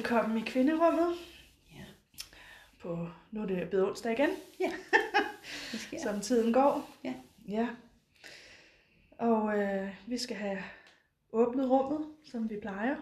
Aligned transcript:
Velkommen 0.00 0.38
i 0.38 0.40
kvinderummet. 0.40 1.14
Ja. 1.74 1.84
På, 2.82 3.08
nu 3.30 3.42
er 3.42 3.46
det 3.46 3.68
blevet 3.68 3.88
onsdag 3.88 4.12
igen, 4.12 4.28
Ja, 4.60 4.70
det 5.72 5.80
sker. 5.80 5.98
som 6.02 6.20
tiden 6.20 6.52
går. 6.52 6.90
Ja. 7.04 7.14
Ja. 7.48 7.68
Og 9.18 9.58
øh, 9.58 9.88
vi 10.06 10.18
skal 10.18 10.36
have 10.36 10.58
åbnet 11.32 11.70
rummet, 11.70 12.06
som 12.24 12.50
vi 12.50 12.56
plejer, 12.62 12.96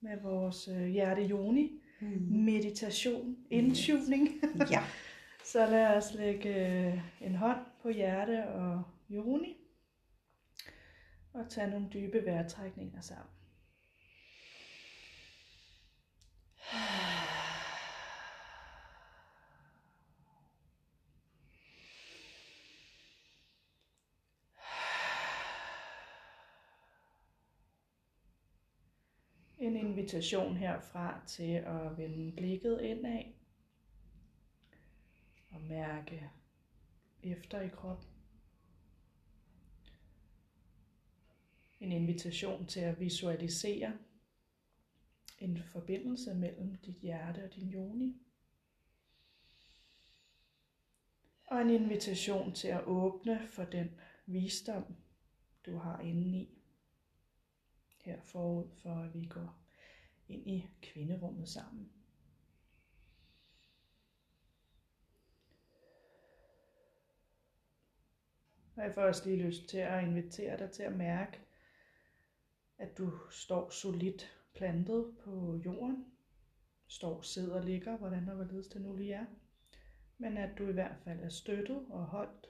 med 0.00 0.20
vores 0.22 0.68
øh, 0.68 0.86
hjerte 0.86 1.22
joni, 1.22 1.82
Mm. 2.00 2.26
meditation, 2.30 3.36
indtuning. 3.50 4.28
Ja. 4.70 4.82
Så 5.44 5.66
lad 5.66 5.96
os 5.96 6.14
lægge 6.14 6.66
øh, 6.88 6.98
en 7.20 7.34
hånd 7.34 7.58
på 7.82 7.88
hjerte 7.88 8.48
og 8.48 8.82
joni, 9.08 9.56
og 11.32 11.48
tage 11.50 11.70
nogle 11.70 11.86
dybe 11.92 12.24
vejrtrækninger 12.24 13.00
sammen. 13.00 13.26
En 29.60 29.76
invitation 29.76 30.56
herfra 30.56 31.20
til 31.26 31.52
at 31.52 31.98
vende 31.98 32.32
blikket 32.36 32.80
indad 32.80 33.24
og 35.50 35.60
mærke 35.60 36.30
efter 37.22 37.60
i 37.60 37.68
kroppen. 37.68 38.08
En 41.80 41.92
invitation 41.92 42.66
til 42.66 42.80
at 42.80 43.00
visualisere 43.00 43.98
en 45.38 45.62
forbindelse 45.62 46.34
mellem 46.34 46.74
dit 46.74 46.96
hjerte 46.96 47.44
og 47.44 47.54
din 47.54 47.72
yoni. 47.72 48.22
Og 51.46 51.60
en 51.60 51.70
invitation 51.70 52.54
til 52.54 52.68
at 52.68 52.84
åbne 52.84 53.48
for 53.48 53.64
den 53.64 54.00
visdom, 54.26 54.96
du 55.66 55.76
har 55.76 56.00
indeni. 56.00 56.58
Her 58.04 58.20
forud 58.20 58.68
for, 58.82 58.94
at 58.94 59.14
vi 59.14 59.24
går 59.24 59.58
ind 60.28 60.50
i 60.50 60.68
kvinderummet 60.82 61.48
sammen. 61.48 61.92
Og 68.76 68.84
jeg 68.84 68.94
får 68.94 69.02
også 69.02 69.28
lige 69.28 69.42
lyst 69.42 69.68
til 69.68 69.78
at 69.78 70.04
invitere 70.04 70.58
dig 70.58 70.70
til 70.70 70.82
at 70.82 70.96
mærke, 70.96 71.40
at 72.78 72.98
du 72.98 73.12
står 73.30 73.70
solidt 73.70 74.37
plantet 74.58 75.16
på 75.24 75.60
jorden. 75.64 76.04
Står, 76.86 77.22
sidder, 77.22 77.62
ligger, 77.62 77.96
hvordan 77.96 78.28
og 78.28 78.34
hvorledes 78.34 78.68
det 78.68 78.80
nu 78.80 78.92
lige 78.92 79.14
er. 79.14 79.26
Men 80.18 80.36
at 80.36 80.58
du 80.58 80.68
i 80.68 80.72
hvert 80.72 80.96
fald 81.04 81.20
er 81.20 81.28
støttet 81.28 81.86
og 81.90 82.06
holdt 82.06 82.46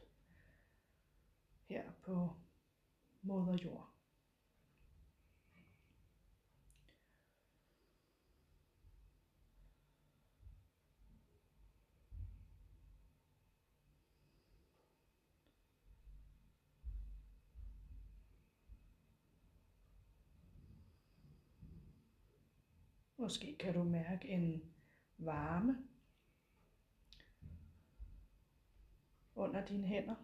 her 1.68 1.82
på 2.02 2.36
moder 3.22 3.56
jord. 3.64 3.97
Måske 23.28 23.56
kan 23.60 23.74
du 23.74 23.82
mærke 23.82 24.28
en 24.28 24.74
varme 25.18 25.88
under 29.34 29.66
dine 29.66 29.86
hænder. 29.86 30.14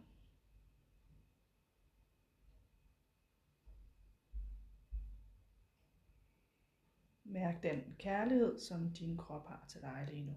Mærk 7.25 7.62
den 7.62 7.97
kærlighed, 7.98 8.59
som 8.59 8.92
din 8.92 9.16
krop 9.16 9.47
har 9.47 9.66
til 9.69 9.81
dig 9.81 10.06
lige 10.10 10.25
nu. 10.25 10.36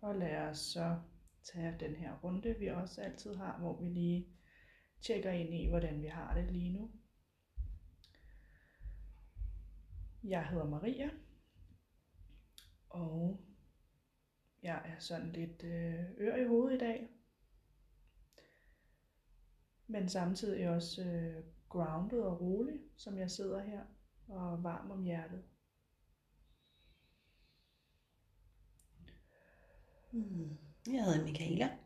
Og 0.00 0.14
lad 0.14 0.36
os 0.36 0.58
så 0.58 1.00
tage 1.42 1.76
den 1.80 1.96
her 1.96 2.18
runde, 2.18 2.58
vi 2.58 2.66
også 2.66 3.02
altid 3.02 3.34
har, 3.34 3.58
hvor 3.58 3.80
vi 3.80 3.88
lige 3.88 4.35
tjekker 5.06 5.30
ind 5.30 5.54
i, 5.54 5.66
hvordan 5.66 6.02
vi 6.02 6.06
har 6.06 6.34
det 6.34 6.52
lige 6.52 6.72
nu. 6.72 6.90
Jeg 10.24 10.48
hedder 10.48 10.64
Maria, 10.64 11.10
og 12.88 13.40
jeg 14.62 14.82
er 14.84 14.98
sådan 14.98 15.32
lidt 15.32 15.62
øh, 15.64 16.04
ør 16.18 16.36
i 16.36 16.46
hovedet 16.46 16.76
i 16.76 16.78
dag, 16.78 17.08
men 19.86 20.08
samtidig 20.08 20.68
også 20.68 21.02
øh, 21.02 21.44
grounded 21.68 22.20
og 22.20 22.40
rolig, 22.40 22.80
som 22.96 23.18
jeg 23.18 23.30
sidder 23.30 23.62
her 23.62 23.84
og 24.28 24.62
varm 24.62 24.90
om 24.90 25.02
hjertet. 25.02 25.44
Mm. 30.12 30.56
Jeg 30.86 31.04
hedder 31.04 31.24
Michaela, 31.24 31.78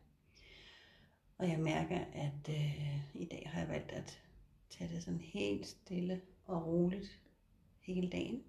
og 1.41 1.49
jeg 1.49 1.59
mærker, 1.59 1.99
at 2.13 2.49
øh, 2.49 3.15
i 3.15 3.25
dag 3.25 3.49
har 3.53 3.59
jeg 3.59 3.69
valgt 3.69 3.91
at 3.91 4.21
tage 4.69 4.93
det 4.93 5.03
sådan 5.03 5.21
helt 5.21 5.67
stille 5.67 6.21
og 6.45 6.65
roligt 6.65 7.21
hele 7.79 8.09
dagen. 8.09 8.43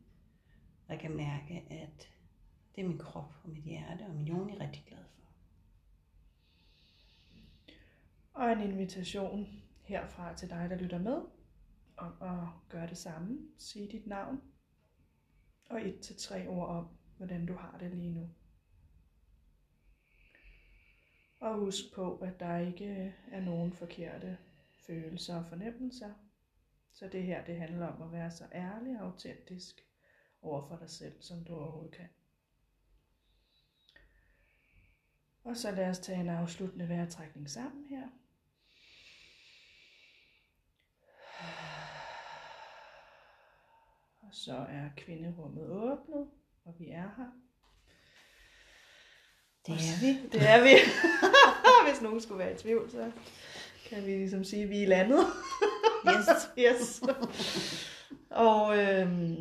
Og 0.87 0.93
jeg 0.93 1.01
kan 1.01 1.17
mærke, 1.17 1.65
at 1.71 2.09
det 2.77 2.85
er 2.85 2.89
min 2.89 2.99
krop 2.99 3.35
og 3.45 3.51
mit 3.51 3.65
hjerte 3.65 4.03
og 4.03 4.15
min 4.15 4.29
er 4.29 4.61
rigtig 4.61 4.85
glad 4.87 5.05
for. 5.05 5.23
Og 8.33 8.53
en 8.53 8.61
invitation 8.61 9.63
herfra 9.83 10.37
til 10.37 10.51
dig, 10.51 10.71
der 10.71 10.77
lytter 10.77 10.99
med, 10.99 11.23
om 11.97 12.13
at 12.21 12.49
gøre 12.69 12.87
det 12.87 12.99
samme. 12.99 13.39
Sige 13.59 13.89
dit 13.89 14.07
navn 14.07 14.41
og 15.65 15.89
et 15.89 16.01
til 16.01 16.17
tre 16.17 16.49
ord 16.49 16.69
om, 16.69 16.89
hvordan 17.17 17.47
du 17.47 17.55
har 17.55 17.79
det 17.79 17.91
lige 17.91 18.11
nu. 18.11 18.29
Og 21.43 21.55
husk 21.55 21.95
på, 21.95 22.17
at 22.17 22.41
der 22.41 22.59
ikke 22.59 23.15
er 23.31 23.41
nogen 23.41 23.73
forkerte 23.73 24.39
følelser 24.87 25.37
og 25.37 25.47
fornemmelser. 25.47 26.13
Så 26.93 27.09
det 27.09 27.23
her, 27.23 27.45
det 27.45 27.57
handler 27.57 27.87
om 27.87 28.03
at 28.03 28.13
være 28.13 28.31
så 28.31 28.45
ærlig 28.53 29.01
og 29.01 29.07
autentisk 29.07 29.87
over 30.43 30.69
for 30.69 30.77
dig 30.77 30.91
selv, 30.91 31.23
som 31.23 31.45
du 31.45 31.55
overhovedet 31.55 31.95
kan. 31.95 32.09
Og 35.45 35.57
så 35.57 35.71
lad 35.71 35.91
os 35.91 35.99
tage 35.99 36.21
en 36.21 36.29
afsluttende 36.29 36.89
vejrtrækning 36.89 37.51
sammen 37.51 37.87
her. 37.87 38.09
Og 44.21 44.35
så 44.35 44.57
er 44.57 44.91
kvinderummet 44.97 45.71
åbnet, 45.71 46.31
og 46.65 46.79
vi 46.79 46.91
er 46.91 47.11
her. 47.17 47.42
Det 49.67 49.75
er 49.75 50.01
vi. 50.01 50.29
Det 50.33 50.49
er 50.49 50.63
vi. 50.63 50.71
Hvis 51.91 52.03
nogen 52.03 52.21
skulle 52.21 52.39
være 52.39 52.53
i 52.53 52.57
tvivl, 52.57 52.91
så 52.91 53.11
kan 53.89 54.07
vi 54.07 54.11
ligesom 54.11 54.45
sige, 54.45 54.63
at 54.63 54.71
vi 54.71 54.83
er 54.83 54.89
landet. 54.89 55.25
Yes. 56.07 56.51
yes. 56.59 57.03
Og 58.31 58.79
øhm, 58.79 59.37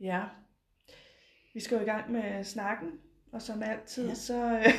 ja, 0.00 0.20
vi 1.54 1.60
skal 1.60 1.76
jo 1.76 1.82
i 1.82 1.84
gang 1.86 2.12
med 2.12 2.44
snakken, 2.44 2.90
og 3.32 3.42
som 3.42 3.62
altid, 3.62 4.08
ja. 4.08 4.14
Så, 4.14 4.34
øh, 4.58 4.72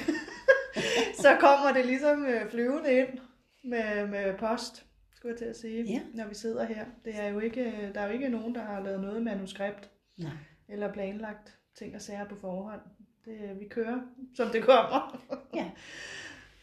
så 1.23 1.38
kommer 1.39 1.73
det 1.73 1.85
ligesom 1.85 2.25
øh, 2.25 2.50
flyvende 2.51 2.94
ind 2.94 3.19
med, 3.63 4.07
med 4.07 4.38
post, 4.38 4.85
skulle 5.15 5.31
jeg 5.31 5.38
til 5.39 5.45
at 5.45 5.57
sige, 5.57 5.83
Ja. 5.83 6.00
når 6.13 6.27
vi 6.27 6.35
sidder 6.35 6.65
her. 6.65 6.85
Det 7.06 7.15
er 7.15 7.27
jo 7.27 7.39
ikke, 7.39 7.61
øh, 7.61 7.94
der 7.95 8.01
er 8.01 8.06
jo 8.07 8.13
ikke 8.13 8.29
nogen, 8.29 8.56
der 8.56 8.61
har 8.63 8.79
lavet 8.79 9.01
noget 9.01 9.23
manuskript 9.23 9.89
Nej. 10.17 10.31
eller 10.69 10.94
planlagt 10.94 11.57
ting 11.79 11.95
og 11.95 12.01
sager 12.01 12.29
på 12.29 12.35
forhånd. 12.41 12.81
Det, 13.29 13.59
vi 13.59 13.67
kører, 13.67 14.01
som 14.35 14.49
det 14.49 14.63
kommer. 14.63 15.23
Ja. 15.53 15.71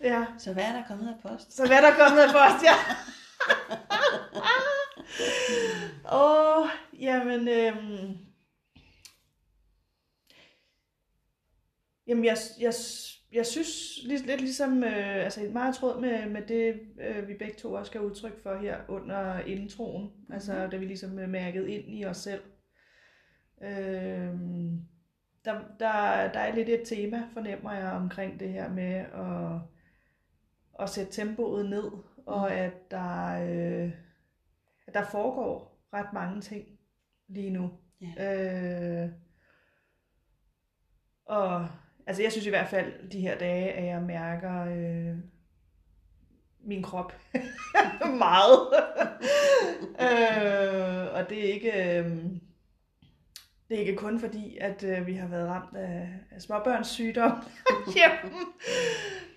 ja. 0.11 0.27
Så 0.39 0.53
hvad 0.53 0.65
er 0.65 0.73
der 0.73 0.85
kommet 0.89 1.09
af 1.09 1.31
post? 1.31 1.53
Så 1.53 1.67
hvad 1.67 1.77
er 1.77 1.81
der 1.81 1.97
kommet 1.97 2.23
af 2.23 2.29
post, 2.29 2.65
ja? 2.65 2.73
Åh, 6.13 6.63
oh, 6.63 6.69
jamen, 7.01 7.49
øhm, 7.49 8.17
jamen 12.07 12.25
jeg, 12.25 12.37
jeg, 12.61 12.75
jeg 13.33 13.47
synes 13.47 13.99
lidt, 14.05 14.27
lidt 14.27 14.41
ligesom, 14.41 14.85
øh, 14.85 15.25
altså 15.25 15.41
meget 15.53 15.75
tråd 15.75 16.01
med, 16.01 16.31
med 16.31 16.43
det, 16.43 16.81
øh, 17.01 17.29
vi 17.29 17.35
begge 17.35 17.55
to 17.55 17.73
også 17.73 17.91
skal 17.91 18.01
udtryk 18.01 18.43
for 18.43 18.57
her 18.57 18.81
under 18.89 19.41
introen, 19.41 20.11
altså 20.31 20.67
da 20.67 20.77
vi 20.77 20.85
ligesom 20.85 21.19
øh, 21.19 21.29
mærkede 21.29 21.71
ind 21.71 21.99
i 21.99 22.05
os 22.05 22.17
selv. 22.17 22.43
Øhm, 23.63 24.81
der, 25.47 25.61
der, 25.79 26.33
der 26.33 26.41
er 26.41 26.55
lidt 26.55 26.69
et 26.69 26.83
tema, 26.85 27.23
fornemmer 27.33 27.73
jeg, 27.73 27.93
omkring 27.93 28.41
det 28.41 28.49
her 28.49 28.69
med 28.69 28.95
at, 28.95 29.61
at 30.81 30.91
sætte 30.91 31.13
tempoet 31.13 31.71
ned, 31.71 31.91
og 32.27 32.53
at 32.53 32.91
der, 32.91 33.27
øh, 33.27 33.91
der 34.95 35.05
foregår 35.05 35.83
ret 35.93 36.13
mange 36.13 36.41
ting 36.41 36.67
lige 37.29 37.51
nu. 37.51 37.71
Ja. 38.01 39.05
Øh, 39.05 39.11
og 41.27 41.69
altså 42.07 42.23
jeg 42.23 42.33
synes 42.33 42.47
i 42.47 42.51
hvert 42.51 42.69
fald 42.69 43.11
de 43.11 43.21
her 43.21 43.39
dage, 43.39 43.73
at 43.73 43.85
jeg 43.85 44.03
mærker 44.03 44.65
øh, 44.65 45.17
min 46.61 46.83
krop 46.83 47.13
meget. 48.25 48.59
øh, 50.07 51.15
og 51.15 51.31
det 51.31 51.49
er 51.49 51.53
ikke... 51.53 51.99
Øh, 51.99 52.27
det 53.69 53.77
er 53.77 53.81
ikke 53.81 53.97
kun 53.97 54.21
fordi, 54.21 54.59
at 54.61 54.85
øh, 54.85 55.07
vi 55.07 55.15
har 55.15 55.29
været 55.29 55.49
ramt 55.49 55.77
af, 55.77 56.09
af 56.31 56.43
småbørns 56.43 56.89
sygdom 56.89 57.33
hjemme. 57.97 58.39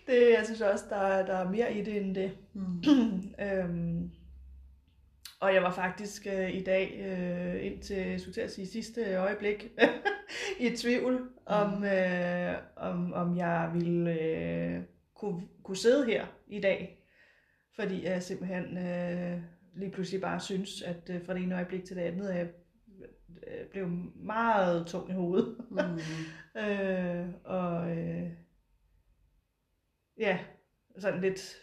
Det, 0.07 0.29
jeg 0.37 0.41
synes 0.45 0.61
også, 0.61 0.85
der, 0.89 0.95
er- 0.97 1.25
der 1.25 1.33
er 1.33 1.49
mere 1.49 1.73
i 1.73 1.83
det 1.83 1.97
end 1.97 2.15
det. 2.15 2.31
Mm. 2.53 2.83
øhm, 3.45 4.11
og 5.39 5.53
jeg 5.53 5.63
var 5.63 5.71
faktisk 5.71 6.27
øh, 6.33 6.55
i 6.55 6.63
dag, 6.63 7.01
øh, 7.05 7.65
indtil 7.65 8.19
skulle 8.19 8.33
til 8.33 8.41
at 8.41 8.51
sige, 8.51 8.67
sidste 8.67 9.15
øjeblik, 9.15 9.71
i 10.59 10.69
tvivl 10.69 11.29
om, 11.45 11.83
øh, 11.83 12.53
om, 12.75 13.13
om 13.13 13.37
jeg 13.37 13.71
ville 13.73 14.21
øh, 14.21 14.81
kunne, 15.15 15.41
kunne 15.63 15.77
sidde 15.77 16.05
her 16.05 16.25
i 16.47 16.59
dag. 16.59 16.95
Fordi 17.75 18.05
jeg 18.05 18.23
simpelthen 18.23 18.77
øh, 18.77 19.37
lige 19.75 19.91
pludselig 19.91 20.21
bare 20.21 20.39
synes, 20.39 20.81
at 20.81 21.09
øh, 21.09 21.25
fra 21.25 21.33
det 21.33 21.43
ene 21.43 21.55
øjeblik 21.55 21.83
til 21.85 21.95
det 21.95 22.01
andet, 22.01 22.29
at 22.29 22.37
jeg 22.37 22.47
øh, 23.49 23.67
blev 23.71 23.87
meget 24.15 24.87
tung 24.87 25.09
i 25.09 25.13
hovedet. 25.13 25.57
Mm. 25.69 25.77
Øh, 26.57 27.25
og 27.43 27.97
øh, 27.97 28.29
ja, 30.19 30.39
sådan 30.99 31.21
lidt 31.21 31.55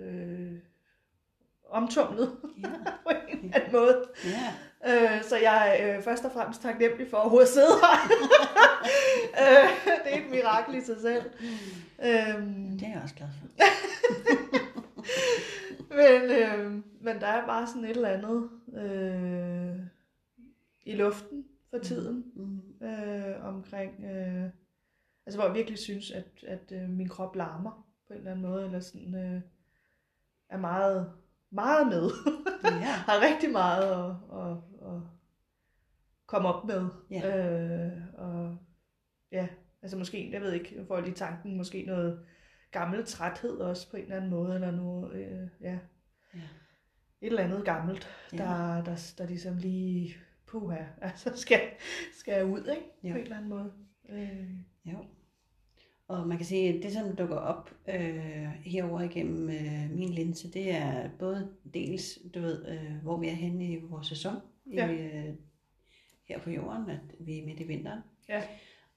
øh, 0.00 0.52
omtumlet 1.70 2.36
Ja. 2.62 2.68
på 3.04 3.10
en 3.28 3.38
eller 3.44 3.54
anden 3.56 3.72
måde. 3.72 4.04
ja. 4.24 4.52
Øh, 5.16 5.22
så 5.22 5.36
jeg 5.36 5.78
er 5.80 5.96
øh, 5.96 6.02
først 6.02 6.24
og 6.24 6.32
fremmest 6.32 6.62
taknemmelig 6.62 7.10
for 7.10 7.16
at 7.16 7.20
overhovedet 7.20 7.48
sidde 7.48 7.66
her. 7.82 8.12
øh, 9.42 9.68
det 10.04 10.14
er 10.14 10.24
et 10.24 10.30
mirakel 10.30 10.74
i 10.74 10.80
sig 10.80 10.96
selv. 11.00 11.22
Øhm, 12.04 12.78
Det 12.78 12.82
er 12.88 12.92
jeg 12.92 13.00
også 13.02 13.14
glad 13.14 13.28
for. 13.40 13.46
men, 15.94 16.30
øh, 16.30 16.72
men 17.00 17.20
der 17.20 17.26
er 17.26 17.46
bare 17.46 17.66
sådan 17.66 17.84
et 17.84 17.90
eller 17.90 18.08
andet 18.08 18.50
øh, 18.76 19.76
i 20.88 20.94
luften 20.96 21.44
for 21.70 21.78
tiden. 21.78 22.24
Mm. 22.36 22.86
øh, 22.86 23.44
omkring, 23.44 24.04
øh, 24.04 24.50
altså 25.26 25.38
hvor 25.38 25.44
jeg 25.44 25.54
virkelig 25.54 25.78
synes, 25.78 26.10
at, 26.10 26.44
at 26.46 26.72
øh, 26.72 26.88
min 26.90 27.08
krop 27.08 27.36
larmer 27.36 27.86
på 28.06 28.12
en 28.12 28.18
eller 28.18 28.30
anden 28.30 28.46
måde, 28.46 28.64
eller 28.64 28.80
sådan 28.80 29.14
øh, 29.14 29.40
er 30.48 30.58
meget, 30.58 31.12
meget 31.50 31.86
med. 31.88 32.10
Ja. 32.64 32.92
Har 33.08 33.20
rigtig 33.32 33.50
meget 33.52 33.82
at, 33.82 34.40
at, 34.40 34.56
at 34.94 35.02
komme 36.26 36.48
op 36.48 36.64
med. 36.64 36.88
Ja. 37.10 37.48
Øh, 37.86 38.02
og 38.14 38.56
ja, 39.32 39.48
altså 39.82 39.96
måske, 39.98 40.30
jeg 40.32 40.40
ved 40.40 40.52
ikke, 40.52 40.74
jeg 40.76 40.86
får 40.86 41.00
lige 41.00 41.14
tanken, 41.14 41.56
måske 41.56 41.84
noget 41.86 42.26
gammel 42.70 43.04
træthed 43.06 43.56
også 43.58 43.90
på 43.90 43.96
en 43.96 44.02
eller 44.02 44.16
anden 44.16 44.30
måde, 44.30 44.54
eller 44.54 44.70
noget, 44.70 45.12
øh, 45.14 45.48
ja, 45.60 45.78
Ja. 46.34 46.40
et 47.20 47.26
eller 47.26 47.42
andet 47.42 47.64
gammelt, 47.64 48.08
Ja. 48.32 48.36
der, 48.36 48.84
der, 48.84 49.14
der 49.18 49.26
ligesom 49.26 49.56
lige, 49.56 50.14
puha, 50.48 50.76
altså 51.02 51.30
skal, 51.36 51.60
skal 52.20 52.44
ud, 52.44 52.58
ikke? 52.76 52.86
Ja. 53.04 53.10
På 53.12 53.16
en 53.16 53.22
eller 53.22 53.36
anden 53.36 53.50
måde. 53.50 53.72
Øh, 54.08 54.50
Jo. 54.92 55.04
Og 56.08 56.28
man 56.28 56.36
kan 56.36 56.46
sige, 56.46 56.74
at 56.74 56.82
det, 56.82 56.92
som 56.92 57.16
dukker 57.16 57.36
op 57.36 57.74
øh, 57.88 58.48
herover 58.64 59.00
igennem 59.00 59.48
øh, 59.50 59.90
min 59.90 60.08
linse, 60.08 60.52
det 60.52 60.70
er 60.70 61.10
både 61.18 61.52
dels, 61.74 62.18
du 62.34 62.40
ved, 62.40 62.68
øh, 62.68 62.94
hvor 63.02 63.16
vi 63.20 63.28
er 63.28 63.32
henne 63.34 63.72
i 63.72 63.76
vores 63.76 64.06
sæson 64.06 64.34
Ja. 64.72 64.90
i, 64.90 65.02
øh, 65.02 65.34
her 66.28 66.38
på 66.38 66.50
jorden, 66.50 66.90
at 66.90 67.00
vi 67.20 67.38
er 67.38 67.46
midt 67.46 67.60
i 67.60 67.64
vinteren. 67.64 68.00
Ja. 68.28 68.42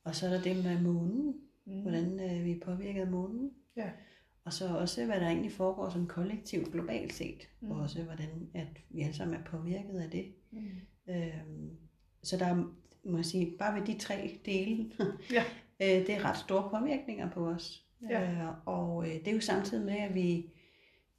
Og 0.03 0.15
så 0.15 0.25
er 0.25 0.29
der 0.29 0.41
det 0.41 0.63
med 0.63 0.81
månen, 0.81 1.35
mm. 1.65 1.81
hvordan 1.81 2.19
øh, 2.19 2.45
vi 2.45 2.51
er 2.51 2.59
påvirket 2.65 3.01
af 3.01 3.07
månen. 3.07 3.51
Ja. 3.75 3.89
Og 4.43 4.53
så 4.53 4.77
også, 4.77 5.05
hvad 5.05 5.19
der 5.19 5.27
egentlig 5.27 5.51
foregår 5.51 5.89
som 5.89 6.07
kollektivt 6.07 6.71
globalt 6.71 7.13
set. 7.13 7.47
Mm. 7.61 7.71
Og 7.71 7.79
også, 7.79 8.03
hvordan 8.03 8.49
at 8.53 8.67
vi 8.89 9.01
alle 9.01 9.13
sammen 9.13 9.39
er 9.39 9.43
påvirket 9.43 9.99
af 9.99 10.09
det. 10.09 10.33
Mm. 10.51 10.69
Øhm, 11.09 11.77
så 12.23 12.37
der 12.37 12.45
er, 12.45 12.55
må 13.03 13.17
jeg 13.17 13.25
sige, 13.25 13.55
bare 13.59 13.79
ved 13.79 13.85
de 13.85 13.99
tre 13.99 14.39
dele, 14.45 14.91
Ja. 15.31 15.43
øh, 15.81 16.07
det 16.07 16.09
er 16.09 16.25
ret 16.25 16.37
store 16.37 16.69
påvirkninger 16.69 17.29
på 17.29 17.47
os. 17.47 17.85
Ja. 18.09 18.31
Øh, 18.31 18.47
og 18.65 19.07
øh, 19.07 19.13
det 19.13 19.27
er 19.27 19.33
jo 19.33 19.41
samtidig 19.41 19.85
med, 19.85 19.97
at 19.97 20.15
vi 20.15 20.51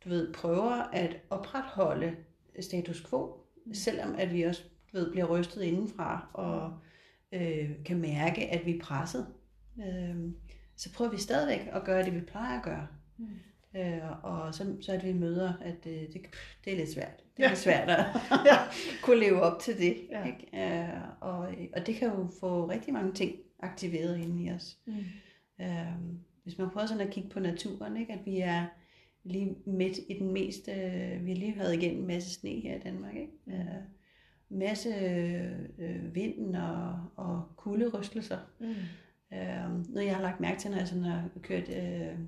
du 0.05 0.09
ved, 0.09 0.33
prøver 0.33 0.73
at 0.73 1.17
opretholde 1.31 2.17
status 2.61 3.07
quo, 3.11 3.37
mm. 3.67 3.75
selvom 3.75 4.15
at 4.19 4.33
vi 4.33 4.43
også 4.43 4.63
du 4.93 4.99
ved, 4.99 5.11
bliver 5.13 5.27
rystet 5.39 5.63
indenfra 5.63 6.31
og 6.33 6.79
øh, 7.33 7.71
kan 7.85 8.01
mærke, 8.01 8.49
at 8.49 8.67
vi 8.67 8.77
er 8.77 8.81
presset. 8.81 9.27
Øh, 9.79 10.17
så 10.77 10.93
prøver 10.93 11.11
vi 11.11 11.19
stadigvæk 11.19 11.69
at 11.73 11.85
gøre 11.85 12.05
det, 12.05 12.15
vi 12.15 12.21
plejer 12.21 12.59
at 12.59 12.65
gøre. 12.65 12.87
Mm. 13.19 13.27
Øh, 13.77 14.25
og 14.25 14.55
så, 14.55 14.77
så 14.81 14.93
at 14.93 15.05
vi 15.05 15.13
møder, 15.13 15.53
at 15.61 15.87
øh, 15.87 15.93
det, 15.93 16.21
det 16.65 16.73
er 16.73 16.77
lidt 16.77 16.93
svært. 16.93 17.17
Det 17.37 17.43
er 17.43 17.43
Ja. 17.43 17.49
lidt 17.49 17.59
svært 17.59 17.91
at 17.91 18.05
Ja. 18.51 18.57
kunne 19.03 19.21
leve 19.21 19.41
op 19.41 19.61
til 19.61 19.79
det. 19.79 19.97
Ja. 20.11 20.25
Ikke? 20.27 20.81
Øh, 20.83 21.01
og, 21.21 21.39
og 21.77 21.87
det 21.87 21.95
kan 21.95 22.09
jo 22.09 22.29
få 22.41 22.69
rigtig 22.71 22.93
mange 22.93 23.13
ting 23.13 23.37
aktiveret 23.61 24.19
inde 24.19 24.45
i 24.45 24.51
os. 24.51 24.79
Mm. 24.87 24.95
Øh, 25.61 25.87
hvis 26.43 26.59
man 26.59 26.71
prøver 26.71 26.87
sådan 26.87 27.07
at 27.07 27.13
kigge 27.13 27.29
på 27.31 27.41
naturen, 27.41 27.97
ikke? 27.97 28.13
at 28.13 28.27
vi 28.27 28.39
er 28.41 28.67
lige 29.25 29.57
midt 29.67 29.99
i 30.09 30.17
den 30.19 30.33
mest, 30.33 30.69
øh, 30.69 31.25
vi 31.27 31.31
har 31.33 31.39
lige 31.39 31.59
været 31.59 31.75
igennem 31.75 32.01
en 32.01 32.07
masse 32.07 32.31
sne 32.35 32.51
her 32.51 32.77
i 32.77 32.81
Danmark. 32.81 33.15
Ikke? 33.15 33.33
Mm. 33.47 33.53
Øh, 33.53 33.59
masse 34.51 34.89
øh, 35.79 36.15
vind 36.15 36.57
og, 36.57 36.99
og 37.17 37.43
kulderystelser. 37.57 38.39
Mm. 38.61 38.67
Øh, 39.37 39.89
noget 39.89 40.07
jeg 40.07 40.15
har 40.17 40.23
lagt 40.23 40.41
mærke 40.41 40.61
til, 40.61 40.71
når 40.71 40.79
jeg 40.79 40.89
sådan 40.89 41.05
har 41.05 41.29
kørt 41.43 41.69
øh, 41.69 42.19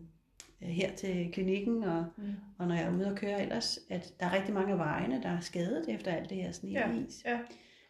her 0.65 0.93
til 0.95 1.33
klinikken, 1.33 1.85
og, 1.85 2.05
Mm. 2.17 2.25
og 2.59 2.67
når 2.69 2.75
jeg 2.75 2.85
er 2.85 2.95
ude 2.97 3.07
og 3.11 3.17
køre 3.17 3.43
ellers, 3.43 3.79
at 3.91 4.15
der 4.21 4.27
er 4.27 4.33
rigtig 4.35 4.55
mange 4.55 4.73
af 4.73 4.79
vejene, 4.79 5.23
der 5.23 5.29
er 5.29 5.41
skadet 5.41 5.85
efter 5.89 6.11
alt 6.13 6.31
det 6.31 6.37
her 6.37 6.53
sne 6.53 6.71
Ja. 6.71 6.89
og 6.89 6.95
is. 6.97 7.23
Ja. 7.25 7.39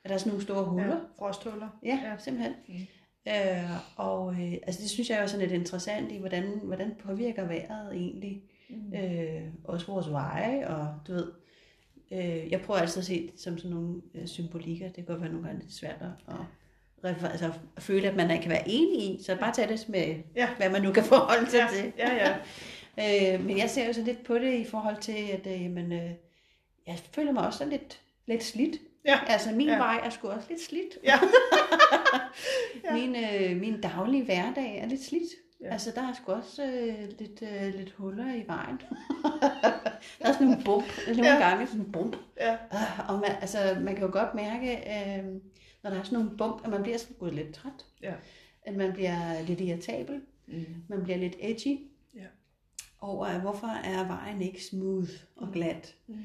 At 0.04 0.08
der 0.08 0.14
er 0.14 0.18
sådan 0.18 0.30
nogle 0.30 0.42
store 0.44 0.64
huller. 0.64 0.86
ja. 0.86 1.00
Frosthuller. 1.18 1.78
Ja, 1.82 1.98
Ja. 2.04 2.16
simpelthen. 2.18 2.54
Mm. 2.68 2.74
Øh, 3.28 3.70
og 3.96 4.32
øh, 4.34 4.52
altså 4.52 4.82
det 4.82 4.90
synes 4.90 5.10
jeg 5.10 5.18
er 5.18 5.26
sådan 5.26 5.48
lidt 5.48 5.60
interessant 5.60 6.12
i, 6.12 6.16
hvordan, 6.18 6.44
hvordan 6.64 6.92
påvirker 7.04 7.44
vejret 7.46 7.94
egentlig 7.96 8.42
Mm. 8.70 8.94
øh, 8.94 9.42
også 9.64 9.86
vores 9.86 10.10
veje, 10.10 10.68
og 10.68 10.94
du 11.08 11.12
ved, 11.12 11.32
øh, 12.12 12.50
jeg 12.52 12.60
prøver 12.60 12.80
altid 12.80 12.98
at 13.00 13.04
se 13.06 13.30
det 13.32 13.40
som 13.40 13.58
sådan 13.58 13.70
nogle 13.76 14.02
øh, 14.14 14.26
symbolikker, 14.26 14.86
det 14.86 14.94
kan 14.94 15.04
godt 15.04 15.20
være 15.20 15.30
nogle 15.32 15.46
gange 15.46 15.60
lidt 15.60 15.72
svært 15.72 16.02
at, 16.02 16.34
altså, 17.08 17.52
føle, 17.78 18.08
at 18.08 18.16
man 18.16 18.28
kan 18.42 18.50
være 18.50 18.68
enig 18.68 18.98
i, 19.02 19.22
så 19.22 19.36
bare 19.36 19.52
tag 19.54 19.68
det 19.68 19.88
med, 19.88 20.14
Ja. 20.36 20.48
hvad 20.56 20.70
man 20.70 20.82
nu 20.82 20.92
kan 20.92 21.04
forholde 21.04 21.50
sig 21.50 21.58
Ja, 21.58 21.66
til. 21.82 21.92
ja, 21.98 22.14
ja. 22.14 22.34
Øh, 22.98 23.44
men 23.44 23.58
jeg 23.58 23.70
ser 23.70 23.86
jo 23.86 23.92
så 23.92 24.02
lidt 24.02 24.24
på 24.24 24.34
det 24.38 24.52
i 24.54 24.64
forhold 24.64 24.96
til, 25.00 25.12
at 25.32 25.46
øh, 25.46 25.62
jamen, 25.62 25.92
øh, 25.92 26.10
jeg 26.86 26.98
føler 27.14 27.32
mig 27.32 27.46
også 27.46 27.58
sådan 27.58 27.70
lidt, 27.72 28.00
lidt 28.26 28.44
slidt. 28.44 28.76
Ja. 29.06 29.18
Altså 29.26 29.50
min 29.52 29.68
ja. 29.68 29.76
vej 29.76 30.00
er 30.04 30.10
sgu 30.10 30.28
også 30.28 30.46
lidt 30.48 30.60
slidt. 30.62 30.98
Ja. 31.04 31.18
Ja. 32.84 32.92
min, 32.94 33.16
øh, 33.16 33.56
min 33.60 33.80
daglige 33.80 34.24
hverdag 34.24 34.78
er 34.82 34.86
lidt 34.86 35.04
slidt. 35.04 35.30
Ja. 35.64 35.72
Altså 35.72 35.92
der 35.94 36.02
er 36.02 36.12
sgu 36.12 36.32
også 36.32 36.62
øh, 36.64 37.08
lidt, 37.18 37.42
øh, 37.42 37.74
lidt 37.74 37.90
huller 37.92 38.34
i 38.34 38.44
vejen. 38.46 38.80
der 40.18 40.28
er 40.28 40.32
sådan 40.32 40.46
nogle 40.46 40.64
bump, 40.64 40.84
nogle 41.06 41.26
Ja. 41.28 41.48
gange 41.48 41.66
sådan 41.66 41.80
en 41.80 41.92
bump. 41.92 42.16
Ja. 42.40 42.52
Øh, 42.52 43.08
og 43.08 43.14
man, 43.14 43.30
altså, 43.40 43.58
man 43.80 43.94
kan 43.94 44.04
jo 44.06 44.12
godt 44.12 44.34
mærke, 44.34 44.76
øh, 44.76 45.24
når 45.82 45.90
der 45.90 45.98
er 45.98 46.02
sådan 46.02 46.18
nogle 46.18 46.36
bump, 46.38 46.64
at 46.64 46.70
man 46.70 46.82
bliver 46.82 46.98
sådan 46.98 47.16
gået 47.18 47.34
lidt 47.34 47.54
træt. 47.54 47.86
Ja. 48.02 48.14
At 48.62 48.76
man 48.76 48.92
bliver 48.92 49.42
lidt 49.42 49.60
irritabel. 49.60 50.20
Mm. 50.46 50.64
Man 50.88 51.02
bliver 51.02 51.16
lidt 51.18 51.36
edgy. 51.40 51.80
Ja. 52.14 52.26
Over, 53.00 53.38
hvorfor 53.38 53.66
er 53.66 54.06
vejen 54.06 54.42
ikke 54.42 54.64
smooth 54.64 55.10
og 55.36 55.48
glat? 55.52 55.94
Mm. 56.06 56.16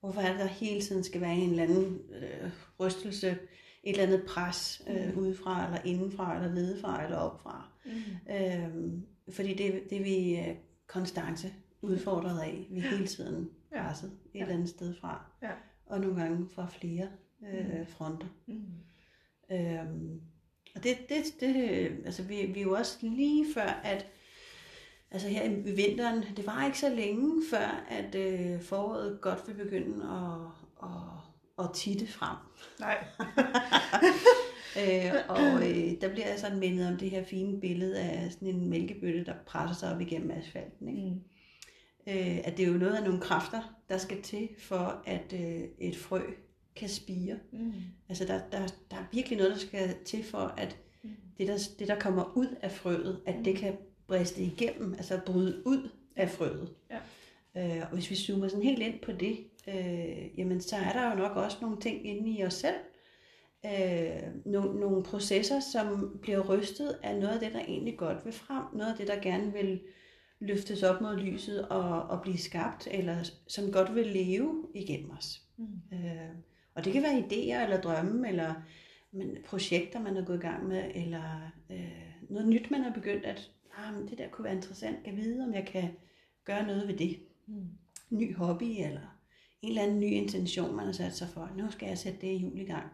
Hvorfor 0.00 0.20
er 0.20 0.30
det, 0.30 0.40
der 0.40 0.46
hele 0.46 0.80
tiden 0.80 1.04
skal 1.04 1.20
være 1.20 1.34
en 1.34 1.50
eller 1.50 1.62
anden 1.62 1.98
øh, 2.22 2.50
rystelse, 2.80 3.38
et 3.86 3.90
eller 3.90 4.02
andet 4.02 4.24
pres 4.28 4.82
øh, 4.88 5.14
Mm. 5.14 5.18
udefra, 5.20 5.64
eller 5.66 5.78
indenfra, 5.84 6.34
eller 6.36 6.54
nedefra, 6.54 7.04
eller 7.04 7.16
opfra? 7.16 7.68
Mm. 7.84 8.34
Øhm, 8.34 9.06
fordi 9.32 9.54
det, 9.54 9.82
det 9.90 9.98
er 9.98 10.02
vi 10.04 10.36
øh, 10.38 10.56
konstance 10.86 11.52
udfordret 11.82 12.40
af. 12.40 12.66
Vi 12.70 12.78
er 12.78 12.82
hele 12.90 13.06
tiden 13.06 13.50
Ja. 13.72 13.82
presset 13.88 14.06
et 14.10 14.38
Ja. 14.38 14.40
eller 14.40 14.54
andet 14.54 14.68
sted 14.68 14.94
fra. 15.00 15.24
Ja. 15.42 15.50
Og 15.86 16.00
nogle 16.00 16.20
gange 16.22 16.48
fra 16.54 16.66
flere 16.66 17.08
øh, 17.52 17.88
fronter. 17.88 18.26
Mm. 18.46 18.62
Øhm, 19.52 20.20
og 20.76 20.84
det, 20.84 20.96
det, 21.08 21.24
det 21.40 21.54
altså 22.04 22.22
vi, 22.22 22.46
vi 22.54 22.60
er 22.60 22.64
jo 22.64 22.72
også 22.74 22.98
lige 23.02 23.46
før, 23.54 23.80
at 23.84 24.06
altså 25.10 25.28
her 25.28 25.44
i 25.44 25.70
vinteren, 25.72 26.22
det 26.36 26.46
var 26.46 26.66
ikke 26.66 26.78
så 26.78 26.88
længe 26.94 27.42
før, 27.50 27.86
at 27.88 28.14
øh, 28.14 28.60
foråret 28.62 29.18
godt 29.20 29.42
vil 29.48 29.54
begynde 29.64 30.04
at, 30.04 30.40
at, 30.82 30.90
at 31.58 31.70
titte 31.74 32.06
frem. 32.06 32.36
Nej. 32.80 33.04
Øh, 34.78 35.12
og 35.28 35.68
øh, 35.68 36.00
der 36.00 36.08
bliver 36.12 36.28
jeg 36.28 36.38
sådan 36.38 36.58
mindet 36.58 36.88
om 36.88 36.96
det 36.96 37.10
her 37.10 37.24
fine 37.24 37.60
billede 37.60 37.98
af 38.00 38.32
sådan 38.32 38.48
en 38.48 38.70
mælkebøtte, 38.70 39.24
der 39.24 39.34
presser 39.46 39.74
sig 39.74 39.94
op 39.94 40.00
igennem 40.00 40.30
asfalten. 40.30 40.88
Ikke? 40.88 41.02
Mm. 41.02 41.20
Øh, 42.06 42.38
at 42.44 42.56
det 42.56 42.64
er 42.64 42.72
jo 42.72 42.78
noget 42.78 42.94
af 42.94 43.04
nogle 43.04 43.20
kræfter, 43.20 43.76
der 43.88 43.98
skal 43.98 44.22
til 44.22 44.48
for, 44.58 45.02
at 45.06 45.32
øh, 45.32 45.64
et 45.78 45.96
frø 45.96 46.20
kan 46.76 46.88
spire. 46.88 47.36
Mm. 47.52 47.72
Altså 48.08 48.24
der, 48.24 48.40
der, 48.52 48.66
der 48.90 48.96
er 48.96 49.04
virkelig 49.12 49.38
noget, 49.38 49.52
der 49.52 49.58
skal 49.58 49.94
til 50.04 50.24
for, 50.24 50.54
at 50.56 50.76
Mm. 51.02 51.10
det 51.38 51.48
der, 51.48 51.58
det, 51.78 51.88
der 51.88 51.98
kommer 52.00 52.32
ud 52.36 52.56
af 52.62 52.72
frøet, 52.72 53.20
at 53.26 53.34
det 53.44 53.56
kan 53.56 53.76
briste 54.06 54.42
igennem, 54.42 54.92
altså 54.94 55.20
bryde 55.26 55.62
ud 55.66 55.88
af 56.16 56.30
frøet. 56.30 56.72
Ja. 56.90 56.98
Øh, 57.76 57.82
og 57.82 57.94
hvis 57.94 58.10
vi 58.10 58.14
zoomer 58.16 58.48
sådan 58.48 58.62
helt 58.62 58.82
ind 58.82 59.00
på 59.00 59.12
det, 59.12 59.38
øh, 59.68 60.38
jamen 60.38 60.60
så 60.60 60.76
er 60.76 60.92
der 60.92 61.10
jo 61.10 61.16
nok 61.16 61.36
også 61.36 61.58
nogle 61.60 61.80
ting 61.80 62.06
inde 62.06 62.30
i 62.30 62.44
os 62.44 62.54
selv, 62.54 62.76
øh, 63.66 64.22
nogle, 64.44 64.80
nogle 64.80 65.02
processer, 65.02 65.60
som 65.60 66.18
bliver 66.22 66.40
rystet 66.40 66.98
af 67.02 67.16
noget 67.16 67.34
af 67.34 67.40
det, 67.40 67.52
der 67.52 67.60
egentlig 67.60 67.98
godt 67.98 68.24
vil 68.24 68.32
frem, 68.32 68.64
noget 68.72 68.90
af 68.90 68.96
det, 68.96 69.08
der 69.08 69.22
gerne 69.22 69.52
vil 69.52 69.80
løftes 70.40 70.82
op 70.82 71.00
mod 71.00 71.16
lyset 71.16 71.68
og, 71.68 72.02
og 72.02 72.22
blive 72.22 72.38
skabt, 72.38 72.88
eller 72.90 73.30
som 73.46 73.72
godt 73.72 73.94
vil 73.94 74.06
leve 74.06 74.66
igennem 74.74 75.10
os. 75.10 75.42
Mm. 75.56 75.66
Øh, 75.92 76.30
og 76.74 76.84
det 76.84 76.92
kan 76.92 77.02
være 77.02 77.18
idéer 77.18 77.62
eller 77.62 77.80
drømme, 77.80 78.28
eller 78.28 78.54
men, 79.12 79.36
projekter, 79.46 80.00
man 80.00 80.16
er 80.16 80.24
gået 80.24 80.36
i 80.36 80.40
gang 80.40 80.68
med, 80.68 80.90
eller 80.94 81.50
øh, 81.70 82.14
noget 82.30 82.48
nyt, 82.48 82.70
man 82.70 82.80
har 82.80 82.92
begyndt 82.92 83.24
at, 83.24 83.50
ah, 83.78 83.94
men 83.94 84.08
det 84.08 84.18
der 84.18 84.28
kunne 84.28 84.44
være 84.44 84.54
interessant, 84.54 85.04
kan 85.04 85.16
vide, 85.16 85.44
om 85.44 85.54
jeg 85.54 85.66
kan 85.66 85.88
gøre 86.44 86.66
noget 86.66 86.88
ved 86.88 86.96
det. 86.96 87.18
Mm. 87.46 87.68
Ny 88.10 88.36
hobby, 88.36 88.64
eller 88.64 89.15
en 89.66 89.72
eller 89.72 89.82
anden 89.82 90.00
ny 90.00 90.10
intention, 90.10 90.76
man 90.76 90.86
har 90.86 90.92
sat 90.92 91.16
sig 91.16 91.28
for. 91.34 91.50
Nu 91.56 91.70
skal 91.70 91.88
jeg 91.88 91.98
sætte 91.98 92.18
det 92.20 92.26
i 92.26 92.36
jul 92.36 92.58
i 92.58 92.64
gang. 92.64 92.86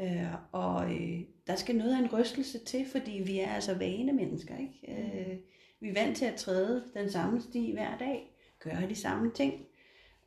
Øh, 0.00 0.34
og 0.52 0.94
øh, 0.94 1.20
der 1.46 1.56
skal 1.56 1.76
noget 1.76 1.94
af 1.94 1.98
en 1.98 2.12
rystelse 2.12 2.58
til, 2.58 2.86
fordi 2.92 3.22
vi 3.26 3.38
er 3.38 3.48
altså 3.48 3.74
vane 3.74 4.12
mennesker. 4.12 4.54
Ikke? 4.56 5.02
Øh, 5.02 5.36
vi 5.80 5.88
er 5.88 5.94
vant 5.94 6.16
til 6.16 6.24
at 6.24 6.34
træde 6.34 6.84
den 6.94 7.10
samme 7.10 7.40
sti 7.40 7.72
hver 7.72 7.98
dag, 7.98 8.36
gøre 8.60 8.88
de 8.88 8.94
samme 8.94 9.30
ting. 9.34 9.54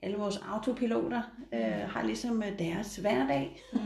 Alle 0.01 0.17
vores 0.17 0.37
autopiloter 0.37 1.21
øh, 1.53 1.89
har 1.89 2.03
ligesom 2.03 2.43
øh, 2.43 2.59
deres 2.59 2.95
hverdag. 2.95 3.61
Mm. 3.73 3.79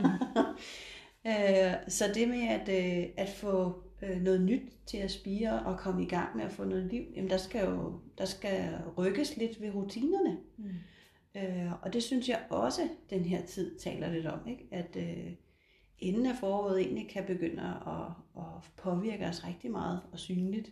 øh, 1.32 1.74
så 1.88 2.12
det 2.14 2.28
med 2.28 2.48
at, 2.48 2.70
øh, 2.70 3.10
at 3.18 3.30
få 3.30 3.84
øh, 4.02 4.22
noget 4.22 4.42
nyt 4.42 4.62
til 4.86 4.98
at 4.98 5.12
spire 5.12 5.60
og 5.66 5.80
komme 5.80 6.04
i 6.04 6.08
gang 6.08 6.38
med 6.38 6.46
at 6.46 6.52
få 6.52 6.64
noget 6.64 6.86
liv, 6.86 7.04
jamen 7.16 7.30
der 7.30 7.38
skal 7.38 7.66
jo 7.66 8.00
der 8.18 8.26
skal 8.26 8.80
rykkes 8.98 9.38
lidt 9.38 9.62
ved 9.62 9.76
rutinerne. 9.76 10.38
Mm. 10.58 10.70
Øh, 11.40 11.72
og 11.82 11.94
det 11.94 12.04
synes 12.04 12.30
jeg 12.30 12.46
også, 12.50 12.82
den 13.10 13.26
her 13.26 13.46
tid 13.46 13.80
taler 13.80 14.12
lidt 14.12 14.26
om, 14.26 14.48
ikke? 14.48 14.68
at 14.72 14.96
øh, 14.96 15.34
inden 16.00 16.26
at 16.26 16.36
foråret 16.40 16.82
egentlig 16.82 17.10
kan 17.10 17.26
begynde 17.26 17.62
at, 17.64 18.12
at 18.38 18.72
påvirke 18.78 19.26
os 19.26 19.48
rigtig 19.48 19.72
meget 19.72 20.02
og 20.12 20.20
synligt, 20.20 20.72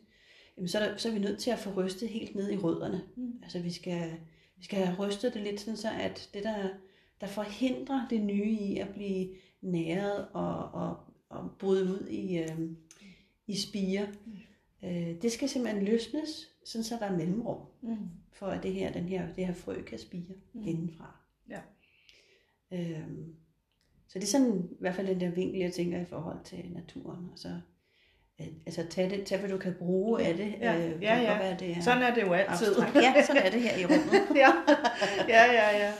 jamen 0.58 0.68
så, 0.68 0.80
er 0.80 0.90
der, 0.90 0.98
så 0.98 1.10
er 1.10 1.14
vi 1.14 1.20
nødt 1.20 1.40
til 1.40 1.52
at 1.52 1.60
få 1.60 1.70
rystet 1.82 2.10
helt 2.10 2.36
ned 2.36 2.52
i 2.52 2.58
rødderne. 2.58 3.02
Mm. 3.16 3.34
Altså 3.44 3.60
vi 3.60 3.72
skal, 3.72 4.12
vi 4.58 4.64
skal 4.64 4.80
have 4.80 5.08
rystet 5.08 5.34
det 5.34 5.42
lidt 5.42 5.60
sådan 5.60 5.78
så, 5.78 5.90
at 6.00 6.30
det 6.34 6.44
der, 6.44 6.70
der 7.22 7.28
forhindrer 7.28 8.08
det 8.10 8.22
nye 8.22 8.52
i 8.52 8.78
at 8.78 8.90
blive 8.90 9.30
næret 9.62 10.28
og, 10.34 10.72
og, 10.72 10.98
og 11.30 11.52
bryde 11.60 11.84
ud 11.84 12.08
i, 12.10 12.38
øh, 12.38 12.60
i 13.48 13.58
spire, 13.58 14.08
øh, 14.84 15.22
det 15.22 15.32
skal 15.32 15.50
simpelthen 15.50 15.86
løsnes, 15.86 16.50
sådan 16.66 16.84
så 16.84 16.96
der 17.00 17.06
er 17.06 17.18
mellemrum 17.18 17.62
Mm. 17.82 17.98
For 18.40 18.48
at 18.48 18.64
det 18.64 18.74
her, 18.74 18.92
den 18.92 19.04
her, 19.04 19.34
det 19.36 19.46
her 19.46 19.54
frø 19.54 19.82
kan 19.82 20.00
spire 20.00 20.34
Mm. 20.54 20.62
mm. 20.62 20.68
indenfra. 20.68 21.16
Ja. 21.50 21.60
Øhm, 22.74 23.36
så 24.08 24.20
det 24.20 24.24
er 24.24 24.28
sådan 24.28 24.70
i 24.72 24.76
hvert 24.80 24.96
fald 24.96 25.08
den 25.08 25.20
der 25.22 25.30
vinkel, 25.32 25.60
jeg 25.60 25.74
tænker 25.74 26.00
i 26.02 26.06
forhold 26.06 26.38
til 26.44 26.72
naturen. 26.74 27.30
Og 27.32 27.38
så, 27.40 27.50
øh, 28.42 28.48
altså 28.66 28.86
tag, 28.90 29.10
det, 29.10 29.26
tag 29.26 29.40
hvad 29.40 29.50
du 29.50 29.58
kan 29.58 29.74
bruge 29.80 30.24
af 30.26 30.38
det. 30.38 30.54
Ja, 30.62 30.76
øh, 30.78 30.84
det 30.94 31.02
ja, 31.02 31.16
ja. 31.22 31.38
Være, 31.38 31.58
det 31.60 31.72
er 31.78 31.82
Sådan 31.82 32.04
er 32.04 32.14
det 32.14 32.22
jo 32.22 32.34
altid. 32.34 32.68
abstrakt. 32.68 32.96
Ja, 32.96 33.26
sådan 33.26 33.42
er 33.46 33.50
det 33.50 33.62
her 33.62 33.78
i 33.78 33.86
rummet. 33.86 34.14
ja, 34.44 34.50
ja, 35.28 35.54
ja, 35.54 35.78
ja. 35.78 35.94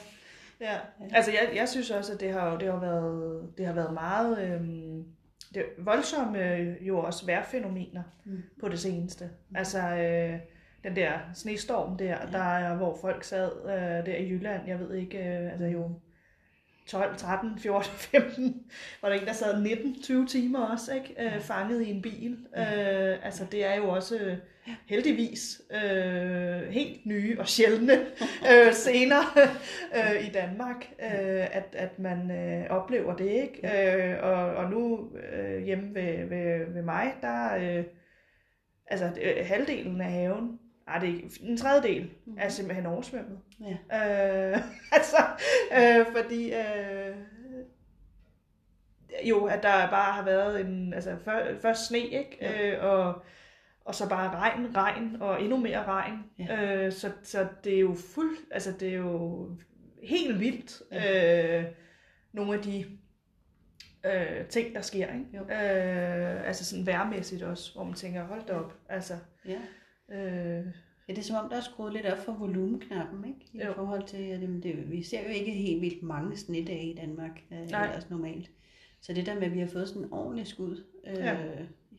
Ja, 0.62 0.78
altså 1.12 1.32
jeg, 1.32 1.52
jeg 1.56 1.70
synes 1.70 1.92
også, 1.92 2.14
at 2.14 2.20
det 2.20 2.32
har, 2.32 2.58
det 2.58 2.72
har 2.72 2.80
været, 2.80 3.50
det 3.58 3.66
har 3.66 3.74
været 3.74 3.94
meget 3.94 4.42
øhm, 4.54 5.06
det 5.54 5.64
voldsomme 5.78 6.54
øh, 6.56 6.88
jo 6.88 7.00
også 7.00 7.26
vejrfænomener 7.26 8.04
Mm. 8.26 8.42
på 8.60 8.68
det 8.70 8.80
seneste. 8.80 9.30
Altså 9.56 9.80
øh, 9.80 10.40
den 10.84 10.96
der 10.96 11.12
snestorm 11.34 11.98
der, 11.98 12.06
Ja. 12.06 12.18
der 12.32 12.44
er, 12.58 12.76
hvor 12.78 12.98
folk 13.02 13.24
sad 13.24 13.52
øh, 13.66 14.06
der 14.06 14.16
i 14.16 14.30
Jylland, 14.30 14.68
jeg 14.68 14.80
ved 14.80 14.94
ikke, 14.96 15.18
øh, 15.18 15.52
altså 15.52 15.66
jo 15.66 15.92
12, 16.88 17.16
13, 17.18 17.60
14, 17.60 17.92
15, 17.98 18.62
var 19.02 19.10
der 19.10 19.16
en, 19.16 19.26
der 19.28 19.34
sad 19.34 19.66
19-20 19.66 20.28
timer 20.28 20.60
også, 20.66 20.94
ikke? 20.96 21.16
Øh, 21.26 21.40
fanget 21.42 21.82
i 21.82 21.92
en 21.92 22.02
bil. 22.02 22.38
Øh, 22.58 23.26
altså 23.26 23.46
det 23.52 23.66
er 23.66 23.76
jo 23.76 23.90
også 23.90 24.18
øh, 24.18 24.38
heldigvis 24.88 25.62
øh, 25.72 26.62
helt 26.70 27.06
nye 27.06 27.40
og 27.40 27.48
sjældne 27.48 27.94
øh, 28.52 28.74
scener 28.74 29.22
øh, 29.98 30.28
i 30.28 30.32
Danmark, 30.32 30.86
øh, 31.00 31.56
at, 31.58 31.76
at 31.78 32.00
man 32.00 32.32
øh, 32.32 32.66
oplever 32.70 33.16
det, 33.16 33.30
ikke? 33.30 33.68
Øh, 33.68 34.24
og, 34.24 34.34
og 34.56 34.70
nu 34.70 35.10
øh, 35.34 35.64
hjemme 35.64 35.96
ved, 35.96 36.26
ved, 36.30 36.74
ved 36.74 36.82
mig, 36.82 37.14
der 37.22 37.56
øh, 37.56 37.84
altså 38.88 39.06
øh, 39.22 39.46
halvdelen 39.46 40.02
af 40.02 40.12
haven, 40.12 40.60
ej, 40.88 41.00
det 41.00 41.10
er 41.10 41.14
ikke, 41.14 41.30
en 41.42 41.58
tredjedel 41.58 42.10
Mhm. 42.26 42.38
er 42.40 42.50
simpelthen 42.50 42.86
oversvømmet. 42.86 43.40
Ja. 43.62 43.78
Øh, 44.52 44.58
altså, 44.98 45.18
øh, 45.78 46.06
fordi 46.16 46.54
øh, 46.54 47.16
jo, 49.30 49.46
at 49.46 49.64
der 49.64 49.90
bare 49.90 50.12
har 50.14 50.24
været 50.26 50.62
en, 50.62 50.94
altså 50.94 51.16
før, 51.26 51.60
først 51.62 51.88
sne, 51.88 51.98
ikke? 52.00 52.38
Ja. 52.42 52.72
Øh, 52.78 52.84
og, 52.86 53.22
og 53.86 53.96
så 53.96 54.10
bare 54.10 54.36
regn, 54.36 54.76
regn 54.76 55.18
og 55.22 55.42
endnu 55.42 55.58
mere 55.58 55.84
regn. 55.84 56.20
Ja. 56.40 56.76
Øh, 56.86 56.92
så, 56.92 57.12
så 57.24 57.48
det 57.64 57.76
er 57.76 57.80
jo 57.80 57.96
fuld, 58.16 58.38
altså 58.52 58.72
det 58.80 58.90
er 58.90 58.98
jo 58.98 59.50
helt 60.04 60.40
vildt, 60.40 60.82
Ja. 60.92 61.58
øh, 61.60 61.66
nogle 62.34 62.54
af 62.54 62.62
de 62.64 62.86
øh, 64.06 64.46
ting, 64.48 64.76
der 64.76 64.82
sker, 64.82 65.08
ikke? 65.14 65.26
Jo. 65.34 65.42
Øh, 65.42 66.48
altså 66.48 66.66
sådan 66.66 66.86
værmæssigt 66.88 67.44
også, 67.44 67.74
hvor 67.76 67.84
man 67.84 67.94
tænker, 67.94 68.24
hold 68.26 68.46
da 68.48 68.54
op, 68.54 68.74
altså, 68.90 69.14
ja. 69.48 69.58
Øh, 70.12 70.66
Ja, 71.10 71.14
det 71.14 71.18
er 71.20 71.24
som 71.24 71.44
om, 71.44 71.50
der 71.50 71.58
er 71.58 71.62
skruet 71.62 71.94
lidt 71.94 72.06
op 72.06 72.18
for 72.18 72.32
volumenknappen, 72.34 73.26
ikke? 73.28 73.40
I 73.54 73.68
Jo. 73.68 73.74
forhold 73.74 74.04
til, 74.08 74.18
at 74.18 74.42
det, 74.42 74.64
det, 74.64 74.92
vi 74.92 75.04
ser 75.04 75.22
jo 75.24 75.28
ikke 75.30 75.52
helt 75.52 75.82
vildt 75.82 76.04
mange 76.04 76.38
snedage 76.38 76.92
i 76.92 76.96
Danmark, 76.96 77.42
øh, 77.52 77.70
Nej. 77.72 77.86
ellers 77.88 78.10
normalt. 78.10 78.52
Så 79.02 79.14
det 79.14 79.26
der 79.26 79.36
med, 79.36 79.44
at 79.44 79.54
vi 79.54 79.60
har 79.60 79.68
fået 79.68 79.88
sådan 79.88 80.04
en 80.04 80.14
ordentlig 80.14 80.48
skud 80.48 80.84
øh, 81.08 81.16
Ja. 81.16 81.38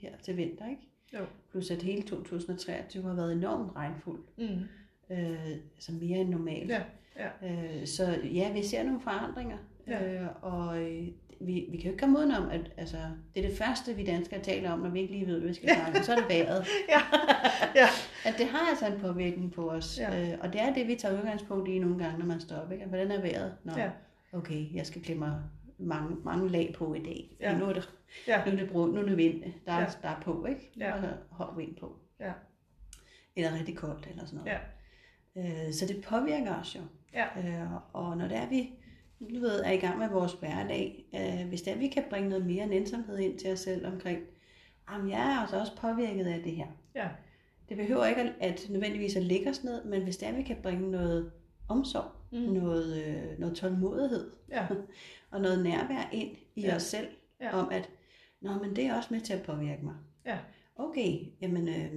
her 0.01 0.13
til 0.23 0.37
vinter, 0.37 0.69
ikke? 0.71 0.83
Jo. 1.15 1.25
Plus 1.51 1.71
at 1.71 1.83
hele 1.83 2.03
2023 2.03 3.03
har 3.03 3.15
været 3.15 3.33
enormt 3.33 3.77
regnfuld. 3.77 4.21
mm, 4.39 4.45
Øh, 5.11 5.51
altså 5.75 5.93
mere 5.93 6.19
end 6.19 6.29
normalt. 6.29 6.71
Ja, 6.71 6.83
ja. 7.17 7.29
Øh, 7.81 7.87
så 7.87 8.19
ja, 8.35 8.53
vi 8.53 8.63
ser 8.63 8.83
nogle 8.83 9.01
forandringer. 9.01 9.59
Ja. 9.89 10.23
Øh, 10.23 10.29
og 10.43 10.83
øh, 10.83 11.07
vi, 11.41 11.67
vi 11.71 11.77
kan 11.77 11.85
jo 11.85 11.91
ikke 11.91 11.97
komme 11.99 12.19
udenom, 12.19 12.49
at 12.51 12.73
altså, 12.77 12.97
det 13.35 13.45
er 13.45 13.49
det 13.49 13.59
første, 13.59 13.95
vi 13.97 14.05
danskere 14.05 14.41
taler 14.43 14.71
om, 14.71 14.79
når 14.79 14.91
vi 14.91 15.01
ikke 15.01 15.13
lige 15.13 15.27
ved, 15.27 15.39
hvad 15.39 15.49
vi 15.49 15.55
skal 15.55 15.69
snakke 15.75 15.99
om. 15.99 16.05
Så 16.05 16.13
er 16.13 16.17
det 16.17 16.29
vejret. 16.29 16.67
ja, 16.95 17.01
ja, 17.75 17.87
At 18.25 18.35
det 18.39 18.47
har 18.47 18.69
altså 18.71 18.87
en 18.87 19.01
påvirkning 19.01 19.53
på 19.53 19.71
os. 19.71 19.99
Ja. 19.99 20.33
Øh, 20.33 20.39
og 20.41 20.53
det 20.53 20.61
er 20.61 20.75
det, 20.75 20.87
vi 20.89 20.95
tager 20.95 21.19
udgangspunkt 21.19 21.69
i 21.69 21.79
nogle 21.79 21.99
gange, 22.05 22.19
når 22.19 22.27
man 22.27 22.41
står 22.41 22.57
op. 22.57 22.73
Ikke? 22.73 22.85
Hvordan 22.87 23.11
er 23.11 23.21
vejret? 23.21 23.55
Nå, 23.65 23.73
Ja. 23.77 23.91
okay, 24.33 24.75
jeg 24.75 24.87
skal 24.87 25.03
klemme 25.03 25.35
mange, 25.79 26.17
mange 26.25 26.49
lag 26.49 26.75
på 26.79 26.95
i 26.95 27.03
dag. 27.03 27.37
Ja. 27.41 27.51
Ja. 27.53 27.59
Nu 27.59 27.65
er 27.65 27.73
det, 27.73 27.91
Ja. 28.29 28.45
nu 28.47 28.53
er 28.53 28.57
det, 28.57 28.71
brud, 28.71 28.93
nu 28.95 29.01
er 29.01 29.05
det 29.07 29.17
vind, 29.17 29.43
der, 29.67 29.73
er, 29.73 29.81
Ja. 29.81 29.87
der 30.03 30.09
er 30.09 30.21
på, 30.23 30.45
ikke? 30.49 30.71
Ja. 30.79 30.95
Og 30.95 31.03
hård 31.31 31.57
vind 31.57 31.77
på. 31.77 31.97
Ja. 32.21 32.33
Eller 33.37 33.55
rigtig 33.59 33.77
koldt, 33.77 34.07
eller 34.11 34.25
sådan 34.27 34.39
noget. 34.39 34.59
Ja. 35.37 35.67
Øh, 35.67 35.73
så 35.73 35.87
det 35.87 36.05
påvirker 36.05 36.55
os 36.61 36.77
jo. 36.77 36.81
Ja. 37.15 37.25
Øh, 37.39 37.73
og 37.93 38.17
når 38.17 38.29
det 38.29 38.37
er, 38.37 38.49
vi 38.49 38.71
du 39.21 39.41
ved, 39.41 39.61
er 39.65 39.71
i 39.73 39.77
gang 39.77 39.99
med 39.99 40.09
vores 40.09 40.33
hverdag, 40.33 41.05
øh, 41.15 41.49
hvis 41.49 41.63
det 41.63 41.73
er, 41.73 41.79
vi 41.79 41.89
kan 41.89 42.05
bringe 42.11 42.29
noget 42.29 42.47
mere 42.47 42.67
nænsomhed 42.67 43.19
ind 43.19 43.39
til 43.39 43.53
os 43.53 43.61
selv 43.61 43.87
omkring, 43.87 44.19
jamen 44.91 45.11
jeg 45.11 45.21
er 45.21 45.41
altså 45.41 45.61
også 45.61 45.77
påvirket 45.77 46.27
af 46.27 46.43
det 46.43 46.53
her. 46.53 46.67
Ja. 46.95 47.09
Det 47.69 47.77
behøver 47.77 48.07
ikke 48.07 48.21
at, 48.21 48.33
at 48.41 48.67
nødvendigvis 48.71 49.17
at 49.17 49.23
lægge 49.23 49.51
os 49.51 49.65
ned, 49.65 49.85
men 49.85 50.03
hvis 50.03 50.17
det 50.17 50.29
er, 50.29 50.33
vi 50.37 50.43
kan 50.43 50.57
bringe 50.63 50.91
noget 50.91 51.33
omsorg, 51.69 52.11
mm. 52.33 52.39
noget, 52.39 53.05
øh, 53.07 53.39
noget 53.39 53.57
tålmodighed 53.57 54.31
Ja. 54.51 54.67
og 55.33 55.41
noget 55.41 55.65
nærvær 55.65 56.09
ind 56.13 56.37
i 56.57 56.61
Ja. 56.61 56.77
os 56.77 56.83
selv, 56.83 57.07
Ja. 57.41 57.57
om 57.59 57.69
at, 57.73 57.91
nå, 58.41 58.55
men 58.63 58.77
det 58.77 58.87
er 58.87 58.97
også 58.97 59.09
med 59.15 59.21
til 59.21 59.33
at 59.33 59.43
påvirke 59.43 59.85
mig. 59.85 59.95
Ja. 60.27 60.39
Okay, 60.77 61.19
jamen 61.41 61.69
øh, 61.69 61.93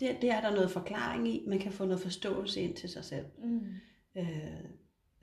det, 0.00 0.16
det 0.22 0.30
er 0.30 0.40
der 0.40 0.50
noget 0.54 0.70
forklaring 0.70 1.28
i, 1.28 1.44
man 1.46 1.58
kan 1.58 1.72
få 1.72 1.84
noget 1.84 2.00
forståelse 2.00 2.60
ind 2.60 2.74
til 2.74 2.88
sig 2.88 3.04
selv. 3.04 3.24
Mm. 3.44 3.60
Øh, 4.16 4.64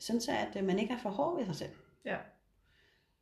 sådan 0.06 0.22
så, 0.22 0.32
at 0.32 0.58
øh, 0.62 0.64
man 0.68 0.80
ikke 0.80 0.94
er 0.94 0.98
for 0.98 1.10
hård 1.10 1.38
ved 1.38 1.46
sig 1.46 1.56
selv. 1.56 1.70
Ja. 2.06 2.16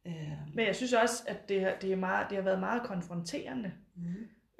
Øh, 0.07 0.13
Men 0.55 0.65
jeg 0.67 0.75
synes 0.75 0.93
også, 0.93 1.23
at 1.27 1.49
det, 1.49 1.61
har- 1.61 1.75
det, 1.81 1.91
er 1.91 1.95
meget, 1.95 2.25
det 2.29 2.37
har 2.37 2.43
været 2.43 2.59
meget 2.59 2.83
konfronterende. 2.83 3.71
mm. 3.95 4.03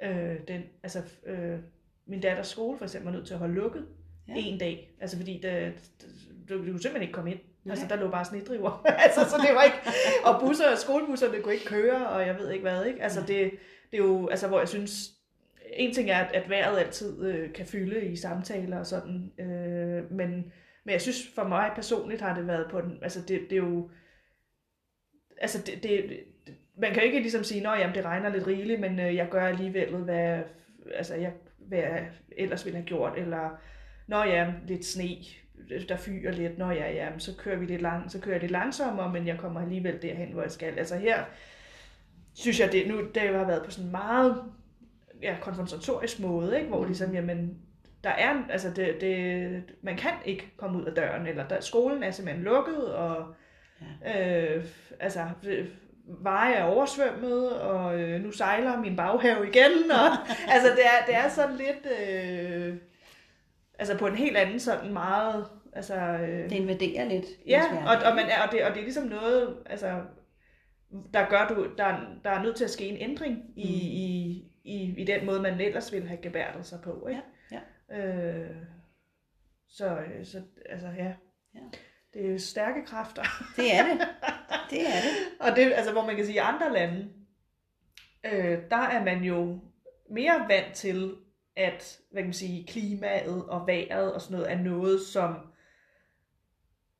Øh, 0.06 0.36
den, 0.48 0.62
altså, 0.82 1.02
øh, 1.26 1.58
min 2.06 2.20
datters 2.20 2.46
skole 2.48 2.78
for 2.78 2.84
eksempel 2.84 3.10
var 3.10 3.16
nødt 3.16 3.26
til 3.26 3.34
at 3.34 3.38
holde 3.40 3.54
lukket 3.54 3.86
ja. 4.28 4.32
En 4.36 4.58
dag. 4.58 4.90
Altså 5.00 5.16
fordi 5.16 5.40
det, 5.42 5.74
du, 6.48 6.54
du 6.54 6.58
kunne 6.58 6.66
simpelthen 6.82 7.02
ikke 7.02 7.12
komme 7.12 7.30
ind. 7.30 7.40
Nej. 7.64 7.72
Altså 7.72 7.86
der 7.88 7.96
lå 7.96 8.10
bare 8.10 8.24
snedriver. 8.24 8.86
altså, 9.04 9.20
så 9.30 9.36
det 9.46 9.54
var 9.54 9.62
ikke, 9.62 9.76
og 10.24 10.40
busser, 10.40 10.74
skolebusserne 10.76 11.40
kunne 11.42 11.54
ikke 11.54 11.66
køre, 11.66 12.08
og 12.08 12.26
jeg 12.26 12.38
ved 12.38 12.50
ikke 12.50 12.62
hvad. 12.62 12.84
Ikke? 12.84 13.02
Altså 13.02 13.20
det, 13.20 13.50
det 13.90 13.98
er 14.00 14.04
jo, 14.04 14.28
altså 14.28 14.48
hvor 14.48 14.58
jeg 14.58 14.68
synes, 14.68 15.10
en 15.72 15.94
ting 15.94 16.10
er, 16.10 16.18
at, 16.18 16.32
at 16.42 16.50
vejret 16.50 16.78
altid 16.78 17.24
øh, 17.26 17.52
kan 17.52 17.66
fylde 17.66 18.04
i 18.06 18.16
samtaler 18.16 18.78
og 18.78 18.86
sådan, 18.86 19.32
øh, 19.38 20.12
men, 20.12 20.52
men 20.84 20.92
jeg 20.92 21.00
synes 21.00 21.28
for 21.34 21.44
mig 21.44 21.72
personligt 21.74 22.20
har 22.20 22.34
det 22.34 22.46
været 22.46 22.70
på 22.70 22.80
den, 22.80 22.98
altså 23.02 23.20
det, 23.20 23.40
det 23.50 23.52
er 23.52 23.56
jo, 23.56 23.90
altså 25.38 25.62
det, 25.66 25.82
det, 25.82 26.20
man 26.78 26.94
kan 26.94 27.02
ikke 27.02 27.20
ligesom 27.20 27.44
sige, 27.44 27.68
at 27.68 27.94
det 27.94 28.04
regner 28.04 28.28
lidt 28.28 28.46
rigeligt, 28.46 28.80
men 28.80 29.00
øh, 29.00 29.14
jeg 29.14 29.28
gør 29.30 29.46
alligevel, 29.46 29.96
hvad, 29.96 30.42
altså 30.94 31.14
jeg, 31.14 31.32
hvad 31.58 31.78
jeg 31.78 32.10
ellers 32.36 32.64
ville 32.64 32.78
have 32.78 32.86
gjort, 32.86 33.18
eller 33.18 33.50
nå 34.06 34.22
ja, 34.22 34.52
lidt 34.66 34.84
sne, 34.84 35.16
der 35.88 35.96
fyrer 35.96 36.32
lidt, 36.32 36.58
nå 36.58 36.70
ja, 36.70 36.92
ja, 36.92 37.18
så 37.18 37.36
kører 37.38 37.56
vi 37.56 37.66
lidt 37.66 37.82
lang, 37.82 38.10
så 38.10 38.20
kører 38.20 38.34
jeg 38.34 38.40
lidt 38.40 38.52
langsommere, 38.52 39.12
men 39.12 39.26
jeg 39.26 39.38
kommer 39.38 39.60
alligevel 39.60 40.02
derhen, 40.02 40.32
hvor 40.32 40.42
jeg 40.42 40.50
skal. 40.50 40.78
Altså 40.78 40.96
her 40.96 41.24
synes 42.34 42.60
jeg, 42.60 42.72
det 42.72 42.88
nu 42.88 43.00
det 43.14 43.22
har 43.22 43.46
været 43.46 43.64
på 43.64 43.70
sådan 43.70 43.86
en 43.86 43.92
meget 43.92 44.42
ja, 45.22 45.36
konfrontatorisk 45.40 46.20
måde, 46.20 46.56
ikke? 46.56 46.68
hvor 46.68 46.80
mm. 46.80 46.86
ligesom, 46.86 47.14
jamen, 47.14 47.58
der 48.04 48.10
er, 48.10 48.42
altså 48.50 48.70
det, 48.70 49.00
det, 49.00 49.62
man 49.82 49.96
kan 49.96 50.12
ikke 50.24 50.52
komme 50.56 50.78
ud 50.78 50.84
af 50.84 50.94
døren, 50.94 51.26
eller 51.26 51.48
der, 51.48 51.60
skolen 51.60 52.02
er 52.02 52.10
simpelthen 52.10 52.44
lukket, 52.44 52.94
og 52.94 53.34
ja. 54.04 54.54
øh, 54.56 54.64
altså, 55.00 55.28
veje 56.06 56.54
er 56.54 56.64
oversvømmet, 56.64 57.60
og 57.60 58.00
øh, 58.00 58.20
nu 58.20 58.30
sejler 58.30 58.80
min 58.80 58.96
baghave 58.96 59.48
igen, 59.48 59.90
og 59.90 60.28
altså 60.54 60.68
det 60.68 60.84
er, 60.84 61.06
det 61.06 61.14
er 61.14 61.28
sådan 61.28 61.56
lidt, 61.56 61.86
øh, 62.00 62.76
altså 63.78 63.98
på 63.98 64.06
en 64.06 64.16
helt 64.16 64.36
anden 64.36 64.60
sådan 64.60 64.92
meget, 64.92 65.46
altså... 65.72 65.94
Øh, 65.94 66.50
det 66.50 66.52
invaderer 66.52 67.04
lidt. 67.04 67.26
Ja, 67.46 67.62
og, 67.86 68.10
og, 68.10 68.16
man 68.16 68.26
er, 68.26 68.42
og, 68.46 68.52
det, 68.52 68.64
og 68.64 68.70
det 68.70 68.78
er 68.78 68.84
ligesom 68.84 69.04
noget, 69.04 69.56
altså, 69.66 70.00
der 71.14 71.28
gør 71.28 71.46
du, 71.48 71.66
der, 71.78 71.96
der 72.24 72.30
er 72.30 72.42
nødt 72.42 72.56
til 72.56 72.64
at 72.64 72.70
ske 72.70 72.88
en 72.88 73.10
ændring 73.10 73.42
i, 73.56 73.64
mm. 73.64 73.74
i, 73.74 74.44
i, 74.64 74.94
i 74.98 75.04
den 75.04 75.26
måde, 75.26 75.42
man 75.42 75.60
ellers 75.60 75.92
ville 75.92 76.08
have 76.08 76.20
gebærdet 76.22 76.66
sig 76.66 76.78
på, 76.84 77.06
ikke? 77.08 77.10
Ja, 77.10 77.16
ja. 77.16 77.33
Øh, 77.92 78.56
så, 79.68 79.98
så, 80.24 80.42
altså 80.66 80.88
ja. 80.88 81.14
ja. 81.54 81.60
Det 82.14 82.34
er 82.34 82.38
stærke 82.38 82.86
kræfter. 82.86 83.22
Det 83.56 83.74
er 83.74 83.84
det. 83.84 84.08
Det 84.70 84.80
er 84.80 85.00
det. 85.00 85.10
og 85.40 85.56
det, 85.56 85.72
altså, 85.72 85.92
hvor 85.92 86.06
man 86.06 86.16
kan 86.16 86.26
sige, 86.26 86.40
at 86.40 86.46
i 86.46 86.54
andre 86.54 86.72
lande, 86.72 87.12
øh, 88.24 88.58
der 88.70 88.76
er 88.76 89.04
man 89.04 89.24
jo 89.24 89.60
mere 90.10 90.46
vant 90.48 90.74
til, 90.74 91.16
at 91.56 91.98
hvad 92.10 92.22
kan 92.22 92.26
man 92.26 92.34
sige, 92.34 92.66
klimaet 92.66 93.44
og 93.48 93.66
vejret 93.66 94.12
og 94.12 94.20
sådan 94.20 94.36
noget 94.36 94.52
er 94.52 94.58
noget, 94.58 95.00
som 95.00 95.36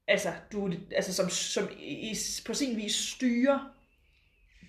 altså, 0.07 0.29
du, 0.53 0.73
altså 0.97 1.14
som, 1.14 1.29
som 1.29 1.69
i, 1.79 2.14
på 2.47 2.55
sin 2.55 2.76
vis 2.76 2.95
styrer 2.95 3.75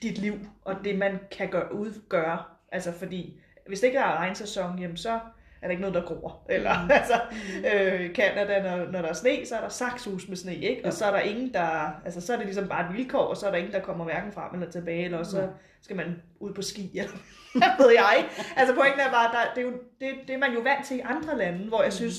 dit 0.01 0.17
liv, 0.17 0.39
og 0.61 0.75
det 0.83 0.97
man 0.97 1.19
kan 1.31 1.49
gøre, 1.49 1.73
udgøre. 1.73 2.43
Altså 2.71 2.91
fordi, 2.91 3.39
hvis 3.67 3.79
det 3.79 3.87
ikke 3.87 3.99
er 3.99 4.17
regnsæson, 4.17 4.79
jamen 4.79 4.97
så 4.97 5.19
er 5.65 5.67
der 5.67 5.71
ikke 5.71 5.81
noget, 5.81 5.95
der 5.95 6.01
gror. 6.01 6.45
Eller 6.49 6.83
mm. 6.83 6.91
altså, 6.91 7.21
mm. 7.31 7.65
øh, 7.65 8.13
Canada, 8.13 8.61
når, 8.63 8.91
når 8.91 9.01
der 9.01 9.09
er 9.09 9.13
sne, 9.13 9.45
så 9.45 9.55
er 9.55 9.61
der 9.61 9.69
sakshus 9.69 10.27
med 10.27 10.37
sne, 10.37 10.55
ikke? 10.55 10.85
Og 10.85 10.93
så 10.93 11.05
er 11.05 11.11
der 11.11 11.19
ingen, 11.19 11.53
der, 11.53 12.01
altså 12.05 12.21
så 12.21 12.33
er 12.33 12.37
det 12.37 12.45
ligesom 12.45 12.67
bare 12.67 12.89
et 12.89 12.97
vilkår, 12.97 13.19
og 13.19 13.37
så 13.37 13.47
er 13.47 13.51
der 13.51 13.57
ingen, 13.57 13.73
der 13.73 13.79
kommer 13.79 14.05
hverken 14.05 14.31
frem 14.31 14.53
eller 14.53 14.71
tilbage, 14.71 15.05
eller 15.05 15.23
så 15.23 15.49
skal 15.81 15.95
man 15.95 16.21
ud 16.39 16.53
på 16.53 16.61
ski, 16.61 16.91
eller 16.97 17.11
hvad 17.59 17.85
ved 17.85 17.91
jeg. 17.93 18.29
Altså 18.55 18.75
pointen 18.75 18.99
er 18.99 19.11
bare, 19.11 19.31
der, 19.31 19.53
det, 19.55 19.61
er 19.61 19.65
jo, 19.65 19.73
det, 20.01 20.09
det 20.27 20.33
er 20.33 20.37
man 20.37 20.53
jo 20.53 20.59
vant 20.59 20.85
til 20.85 20.97
i 20.97 21.01
andre 21.05 21.37
lande, 21.37 21.67
hvor 21.67 21.81
jeg 21.81 21.87
mm. 21.87 21.91
synes, 21.91 22.15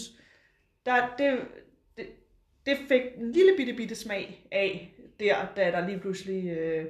der, 0.87 0.95
det, 1.19 1.38
det, 1.97 2.07
det 2.67 2.76
fik 2.88 3.03
en 3.17 3.33
lille 3.33 3.53
bitte 3.57 3.73
bitte 3.73 3.95
smag 3.95 4.49
af, 4.53 4.95
der, 5.21 5.35
da 5.57 5.71
der 5.71 5.87
lige 5.87 5.99
pludselig 5.99 6.49
øh, 6.49 6.85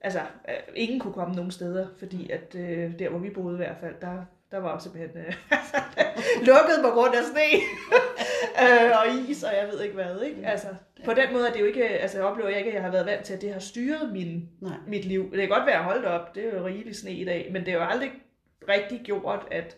altså, 0.00 0.20
øh, 0.20 0.54
ingen 0.74 1.00
kunne 1.00 1.14
komme 1.14 1.34
nogen 1.34 1.50
steder, 1.50 1.88
fordi 1.98 2.30
at 2.30 2.54
øh, 2.54 2.98
der, 2.98 3.08
hvor 3.08 3.18
vi 3.18 3.30
boede 3.30 3.54
i 3.54 3.56
hvert 3.56 3.76
fald, 3.80 3.94
der, 4.00 4.24
der 4.50 4.58
var 4.58 4.78
simpelthen 4.78 5.18
øh, 5.18 5.32
lukket 6.48 6.78
på 6.82 6.90
grund 6.90 7.14
af 7.14 7.24
sne 7.24 7.48
øh, 8.64 8.90
og 9.00 9.30
is, 9.30 9.42
og 9.42 9.54
jeg 9.54 9.68
ved 9.68 9.82
ikke 9.82 9.94
hvad. 9.94 10.20
Ikke? 10.20 10.46
Altså, 10.46 10.68
på 11.04 11.14
den 11.14 11.32
måde 11.32 11.48
er 11.48 11.52
det 11.52 11.60
jo 11.60 11.64
ikke, 11.64 11.88
altså 11.88 12.18
jeg 12.18 12.26
oplever 12.26 12.48
jeg 12.48 12.58
ikke, 12.58 12.70
at 12.70 12.74
jeg 12.74 12.82
har 12.82 12.90
været 12.90 13.06
vant 13.06 13.24
til, 13.24 13.34
at 13.34 13.40
det 13.40 13.52
har 13.52 13.60
styret 13.60 14.12
min, 14.12 14.48
Nej. 14.60 14.76
mit 14.86 15.04
liv. 15.04 15.30
Det 15.30 15.40
kan 15.40 15.48
godt 15.48 15.66
være 15.66 15.82
holdt 15.82 16.04
op, 16.04 16.34
det 16.34 16.44
er 16.44 16.58
jo 16.58 16.66
rigeligt 16.66 16.96
sne 16.96 17.12
i 17.12 17.24
dag, 17.24 17.48
men 17.52 17.66
det 17.66 17.68
er 17.68 17.78
jo 17.78 17.84
aldrig 17.84 18.12
rigtig 18.68 19.00
gjort, 19.04 19.48
at 19.50 19.76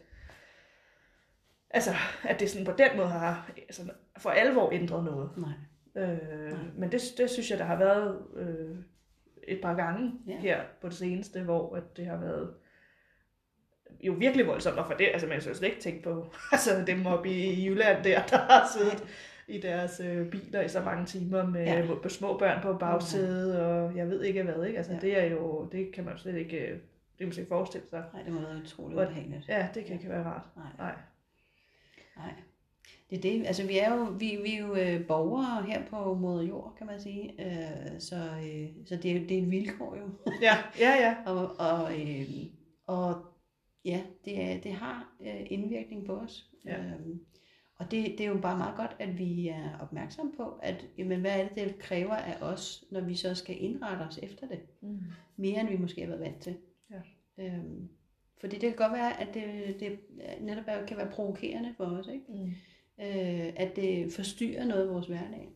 altså, 1.71 1.91
at 2.25 2.41
det 2.41 2.51
sådan 2.51 2.67
på 2.67 2.73
den 2.79 2.89
måde 2.97 3.09
har 3.09 3.51
altså, 3.57 3.83
for 4.19 4.31
alvor 4.31 4.73
ændret 4.73 5.05
noget. 5.05 5.31
Nej. 5.37 5.53
Øh, 6.05 6.51
Nej. 6.51 6.61
Men 6.77 6.93
det, 6.93 7.03
det 7.19 7.31
synes 7.31 7.51
jeg, 7.51 7.59
der 7.59 7.65
har 7.65 7.77
været 7.77 8.19
øh, 8.37 8.77
et 9.49 9.61
par 9.63 9.75
gange 9.75 10.13
ja. 10.27 10.39
her 10.39 10.61
på 10.81 10.89
det 10.89 10.97
seneste, 10.97 11.43
hvor 11.43 11.77
at 11.77 11.97
det 11.97 12.07
har 12.07 12.17
været 12.17 12.55
jo 14.01 14.13
virkelig 14.13 14.47
voldsomt, 14.47 14.79
og 14.79 14.87
for 14.87 14.95
det, 14.95 15.09
altså 15.13 15.27
man 15.27 15.41
skal 15.41 15.57
slet 15.57 15.69
ikke 15.69 15.81
tænke 15.81 16.03
på, 16.03 16.27
altså 16.53 16.85
dem 16.87 17.07
oppe 17.07 17.31
i 17.31 17.67
Jylland 17.67 18.05
der, 18.05 18.23
der 18.23 18.39
har 18.39 18.69
siddet 18.77 19.05
i 19.49 19.61
deres 19.61 20.01
øh, 20.05 20.31
biler 20.31 20.61
i 20.61 20.69
så 20.69 20.81
mange 20.81 21.07
timer 21.07 21.47
med, 21.47 21.65
ja. 21.65 21.85
med 21.85 22.11
små 22.11 22.39
børn 22.39 22.63
på 22.63 22.73
bagsædet, 22.73 23.61
og 23.61 23.97
jeg 23.97 24.09
ved 24.09 24.23
ikke 24.23 24.43
hvad, 24.43 24.65
ikke? 24.65 24.79
Altså 24.79 24.93
ja. 24.93 24.99
det 24.99 25.19
er 25.19 25.25
jo, 25.25 25.69
det 25.73 25.93
kan 25.95 26.05
man 26.05 26.13
jo 26.13 26.19
slet 26.19 26.37
ikke, 26.37 26.59
det 26.59 27.19
kan 27.19 27.27
man 27.27 27.33
slet 27.33 27.43
ikke 27.43 27.49
forestille 27.49 27.87
sig. 27.91 28.05
Nej, 28.13 28.23
det 28.23 28.33
må 28.33 28.41
være 28.41 28.61
utroligt 28.65 29.01
ubehageligt. 29.01 29.49
Ja, 29.49 29.69
det 29.75 29.85
kan 29.85 29.95
ikke 29.95 30.09
være 30.09 30.25
rart. 30.25 30.47
Nej. 30.57 30.67
Nej. 30.79 30.95
Nej. 32.17 32.33
Det 33.11 33.19
er 33.19 33.23
det. 33.23 33.47
Altså, 33.47 33.67
vi 33.67 33.79
er 33.79 33.95
jo, 33.95 34.05
vi, 34.05 34.39
vi 34.43 34.55
er 34.55 34.59
jo 34.59 34.75
øh, 34.75 35.07
borgere 35.07 35.63
her 35.63 35.83
på 35.91 36.15
moder 36.15 36.43
jord, 36.43 36.75
kan 36.79 36.87
man 36.87 37.01
sige. 37.01 37.35
Øh, 37.39 38.01
så 38.01 38.17
øh, 38.17 38.69
så 38.87 38.97
det, 38.97 39.17
er, 39.17 39.27
det 39.27 39.39
er 39.39 39.43
et 39.43 39.51
vilkår 39.51 39.97
jo. 39.97 40.33
Ja, 40.43 40.57
ja, 40.81 40.91
ja. 40.91 41.17
og, 41.33 41.57
og, 41.59 42.01
øh, 42.01 42.27
og 42.87 43.25
ja, 43.87 44.03
det, 44.25 44.65
det 44.65 44.73
har 44.73 45.17
øh, 45.21 45.47
indvirkning 45.51 46.07
på 46.07 46.17
os. 46.17 46.51
Ja. 46.65 46.79
Øhm, 46.79 47.21
og 47.79 47.91
det, 47.91 48.15
det 48.19 48.21
er 48.21 48.29
jo 48.31 48.41
bare 48.41 48.59
meget 48.59 48.77
godt, 48.77 48.97
at 48.99 49.19
vi 49.19 49.49
er 49.49 49.79
opmærksom 49.81 50.35
på, 50.37 50.59
at 50.63 50.87
jamen, 50.99 51.21
hvad 51.21 51.41
er 51.41 51.49
det, 51.49 51.57
det 51.57 51.79
kræver 51.79 52.15
af 52.15 52.43
os, 52.43 52.85
når 52.91 53.01
vi 53.01 53.15
så 53.15 53.35
skal 53.35 53.63
indrette 53.63 54.03
os 54.03 54.19
efter 54.23 54.49
det. 54.49 54.61
Mm. 54.81 54.99
Mere 55.37 55.61
end 55.61 55.69
vi 55.69 55.77
måske 55.77 56.01
har 56.01 56.09
været 56.09 56.21
vant 56.21 56.43
til. 56.43 56.57
Ja. 56.91 57.01
Øhm, 57.45 57.89
fordi 58.41 58.59
det 58.59 58.69
kan 58.69 58.77
godt 58.77 58.93
være, 58.93 59.21
at 59.21 59.35
det, 59.35 59.77
det 59.81 59.99
netop 60.41 60.87
kan 60.87 60.97
være 60.97 61.11
provokerende 61.11 61.75
for 61.77 61.85
os. 61.85 62.09
Ikke? 62.09 62.25
Mm 62.29 62.53
øh, 63.01 63.53
at 63.57 63.77
det 63.77 64.13
forstyrrer 64.13 64.65
noget 64.65 64.83
af 64.83 64.95
vores 64.95 65.07
hverdag. 65.07 65.49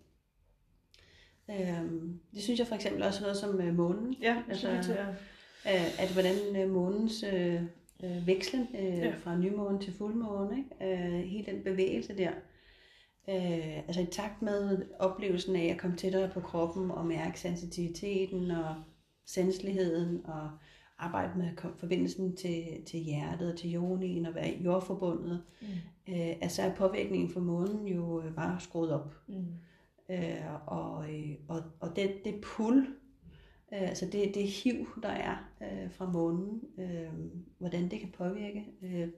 Øh, 1.51 1.93
det 2.35 2.43
synes 2.43 2.59
jeg 2.59 2.67
for 2.67 2.75
eksempel 2.75 3.03
også 3.03 3.23
noget 3.23 3.37
som 3.37 3.61
øh, 3.61 3.75
månen. 3.75 4.17
Ja, 4.23 4.43
altså, 4.49 4.69
det 4.69 5.17
øh, 5.67 6.01
at 6.01 6.13
hvordan 6.13 6.57
øh, 6.57 6.71
månens 6.71 7.23
øh, 7.33 7.63
øh, 8.05 8.27
vekslen 8.27 8.69
øh, 8.79 8.99
ja. 8.99 9.15
fra 9.19 9.39
nymåne 9.39 9.81
til 9.81 9.93
fuldmåne, 9.93 10.57
ikke? 10.59 10.95
Øh, 10.95 11.25
hele 11.25 11.47
den 11.53 11.63
bevægelse 11.65 12.17
der, 12.17 12.31
øh, 13.29 13.77
altså 13.79 14.01
i 14.01 14.07
takt 14.07 14.43
med 14.43 14.87
oplevelsen 14.99 15.57
af 15.57 15.65
at 15.65 15.79
komme 15.79 15.97
tættere 15.97 16.29
på 16.29 16.41
kroppen 16.41 16.91
og 16.91 17.07
mærke 17.07 17.41
sensitiviteten 17.41 18.51
og 18.51 18.75
sanseligheden 19.27 20.21
og 20.25 20.51
arbejde 20.99 21.39
med 21.39 21.49
forbindelsen 21.77 22.37
til, 22.37 22.85
til 22.87 23.01
hjertet 23.01 23.53
og 23.53 23.59
til 23.59 23.71
jonien 23.71 24.27
og 24.27 24.35
være 24.35 24.59
jordforbundet, 24.65 25.43
mm. 25.61 25.69
øh, 26.15 26.37
altså 26.41 26.63
er 26.63 26.75
påvirkningen 26.75 27.31
fra 27.31 27.41
månen 27.41 27.87
jo 27.87 28.23
øh, 28.23 28.35
bare 28.35 28.61
skruet 28.61 28.93
op. 28.93 29.15
Mm. 29.29 29.47
Øh, 30.11 30.67
og, 30.67 31.15
øh, 31.15 31.35
og, 31.49 31.63
og 31.81 31.97
det, 31.97 32.25
det 32.25 32.35
pull, 32.43 32.87
øh, 33.73 33.83
altså 33.83 34.07
det, 34.07 34.35
det 34.35 34.43
hiv, 34.43 34.87
der 35.03 35.09
er 35.09 35.51
øh, 35.63 35.91
fra 35.91 36.11
månen, 36.11 36.63
øh, 36.79 37.13
hvordan 37.59 37.91
det 37.91 38.01
kan 38.01 38.13
påvirke, 38.19 38.67
øh, 38.83 39.09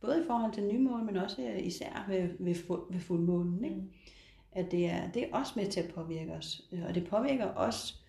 både 0.00 0.22
i 0.22 0.26
forhold 0.26 0.52
til 0.52 0.66
nymåne, 0.66 1.04
men 1.04 1.16
også 1.16 1.42
øh, 1.42 1.66
især 1.66 2.04
ved, 2.08 2.28
ved, 2.38 2.54
ved 2.90 3.00
fuldmånen. 3.00 3.64
Ikke? 3.64 3.76
Mm. 3.76 3.90
At 4.52 4.70
det 4.70 4.86
er, 4.86 5.10
det 5.10 5.22
er 5.22 5.36
også 5.36 5.52
med 5.56 5.66
til 5.66 5.80
at 5.80 5.94
påvirke 5.94 6.32
os. 6.32 6.62
Og 6.88 6.94
det 6.94 7.06
påvirker 7.06 7.54
os 7.56 8.04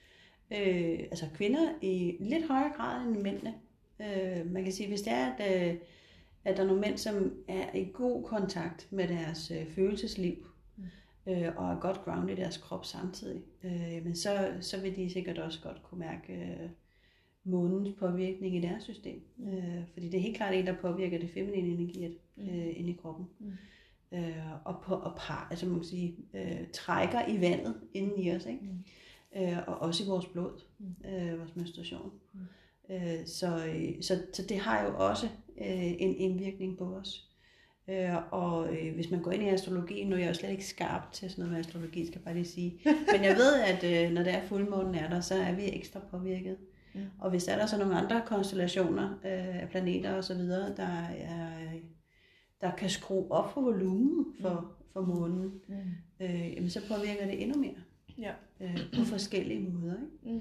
øh, 0.52 1.00
altså 1.00 1.26
kvinder 1.34 1.70
i 1.82 2.18
lidt 2.20 2.48
højere 2.48 2.74
grad 2.76 3.08
end 3.08 3.22
mændene. 3.22 3.54
Øh, 4.00 4.52
man 4.52 4.64
kan 4.64 4.74
sige, 4.74 4.90
hvis 4.90 5.02
det 5.02 5.14
er, 5.14 5.34
at, 5.34 5.72
øh, 5.72 5.78
at 6.46 6.58
der 6.58 6.64
er 6.64 6.68
nogle 6.68 6.82
mænd, 6.82 6.98
som 6.98 7.34
er 7.48 7.76
i 7.76 7.88
god 7.94 8.24
kontakt 8.24 8.88
med 8.92 9.08
deres 9.08 9.52
øh, 9.52 9.68
følelsesliv. 9.68 10.36
Øh, 11.28 11.58
og 11.58 11.72
er 11.72 11.80
godt 11.80 12.04
grounded 12.04 12.38
i 12.38 12.42
deres 12.42 12.58
krop 12.58 12.86
samtidig, 12.86 13.42
øh, 13.63 14.04
men 14.04 14.16
så, 14.16 14.54
så 14.62 14.82
vil 14.82 14.96
de 14.96 15.10
sikkert 15.10 15.38
også 15.38 15.62
godt 15.62 15.84
kunne 15.84 16.00
mærke 16.00 16.34
øh, 16.34 16.70
månens 17.44 17.90
påvirkning 18.00 18.56
i 18.56 18.62
deres 18.62 18.84
system. 18.84 19.22
Mm. 19.38 19.48
Øh, 19.48 19.84
fordi 19.94 20.10
det 20.10 20.18
er 20.18 20.22
helt 20.22 20.38
klart 20.38 20.54
en, 20.54 20.68
der 20.68 20.76
påvirker 20.82 21.20
det 21.20 21.30
feminine 21.30 21.68
energi 21.68 22.18
mm. 22.36 22.44
øh, 22.44 22.80
ind 22.80 22.90
i 22.90 22.98
kroppen. 23.02 23.26
Mm. 23.40 23.52
Øh, 24.12 24.66
og, 24.66 24.76
på, 24.84 24.96
og 24.96 25.18
par, 25.18 25.48
altså 25.50 25.66
man 25.66 25.76
kan 25.76 25.84
sige, 25.84 26.16
øh, 26.34 26.68
trækker 26.74 27.28
i 27.28 27.42
vandet 27.42 27.76
inden 27.94 28.20
i 28.20 28.36
os. 28.36 28.46
Ikke? 28.46 28.60
Mm 28.62 28.84
øh, 29.36 29.58
og 29.68 29.78
også 29.78 30.04
i 30.04 30.08
vores 30.08 30.26
blod, 30.26 30.62
mm. 30.80 31.10
øh, 31.10 31.40
vores 31.40 31.56
menstruation. 31.56 32.12
Mm. 32.34 32.40
Øh, 32.96 33.26
så, 33.26 33.74
så, 34.02 34.24
så 34.34 34.44
det 34.50 34.60
har 34.60 34.86
jo 34.86 34.98
også 34.98 35.26
øh, 35.58 35.92
en 36.02 36.16
indvirkning 36.16 36.78
på 36.78 36.86
os. 36.86 37.27
Øh, 37.89 38.15
og 38.32 38.73
øh, 38.73 38.95
hvis 38.95 39.12
man 39.12 39.21
går 39.21 39.32
ind 39.32 39.43
i 39.43 39.47
astrologi, 39.47 40.06
nu 40.06 40.15
er 40.15 40.19
jeg 40.19 40.28
jo 40.28 40.34
slet 40.34 40.50
ikke 40.50 40.65
skarp 40.65 41.12
til 41.12 41.30
sådan 41.30 41.41
noget 41.41 41.52
med 41.52 41.60
astrologi, 41.60 42.06
skal 42.06 42.17
jeg 42.19 42.23
bare 42.23 42.34
lige 42.34 42.45
sige. 42.45 42.80
Men 43.13 43.23
jeg 43.23 43.36
ved, 43.36 43.62
at 43.62 43.84
øh, 43.84 44.13
når 44.13 44.23
der 44.23 44.32
er 44.32 44.47
fuldmånen 44.47 44.95
er 44.95 45.10
der, 45.10 45.19
så 45.21 45.36
er 45.36 45.56
vi 45.56 45.62
ekstra 45.73 46.00
påvirket. 46.12 46.58
Mm. 46.93 47.02
Og 47.19 47.30
hvis 47.30 47.43
der 47.43 47.54
er 47.54 47.60
der 47.60 47.65
så 47.65 47.78
nogle 47.78 47.95
andre 47.95 48.21
konstellationer 48.26 49.10
øh, 49.10 49.62
af 49.62 49.67
planeter 49.69 50.13
og 50.13 50.23
så 50.23 50.34
videre, 50.34 50.76
der, 50.76 51.08
er, 51.17 51.50
der 52.62 52.71
kan 52.76 52.89
skrue 52.89 53.32
op 53.32 53.54
for 53.54 53.62
volumen 53.62 54.26
for, 54.41 54.60
mm. 54.60 54.86
for 54.93 55.02
månen, 55.02 55.52
mm. 55.67 55.76
øh, 56.19 56.54
jamen 56.54 56.69
så 56.69 56.88
påvirker 56.88 57.26
det 57.26 57.43
endnu 57.43 57.60
mere. 57.60 57.76
Ja. 58.17 58.32
Øh, 58.62 58.80
på 58.97 59.06
forskellige 59.06 59.60
måder. 59.60 59.95
Ikke? 60.26 60.39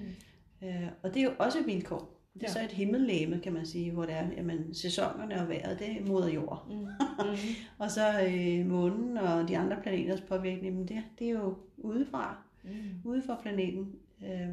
Mm. 0.62 0.68
Øh, 0.68 0.88
og 1.02 1.14
det 1.14 1.20
er 1.20 1.24
jo 1.24 1.32
også 1.38 1.58
vilkår. 1.66 2.15
Det 2.40 2.42
er 2.42 2.46
ja. 2.48 2.52
så 2.52 2.64
et 2.64 2.72
himmellæme, 2.72 3.40
kan 3.40 3.52
man 3.52 3.66
sige, 3.66 3.92
hvor 3.92 4.04
det 4.04 4.14
er, 4.14 4.30
jamen, 4.36 4.74
sæsonerne 4.74 5.40
og 5.40 5.48
vejret, 5.48 5.78
det 5.78 6.00
er 6.00 6.06
moder 6.06 6.28
jord. 6.28 6.66
Mm. 6.70 6.86
Mm. 7.18 7.32
og 7.78 7.90
så 7.90 8.28
øh, 8.28 8.66
månen 8.66 9.16
og 9.16 9.48
de 9.48 9.58
andre 9.58 9.76
planeters 9.82 10.20
påvirkning, 10.20 10.76
men 10.76 10.88
det, 10.88 11.02
det 11.18 11.26
er 11.26 11.30
jo 11.30 11.54
udefra, 11.76 12.42
mm. 12.64 12.70
ude 13.04 13.22
fra 13.22 13.38
planeten, 13.42 13.94
øh, 14.24 14.48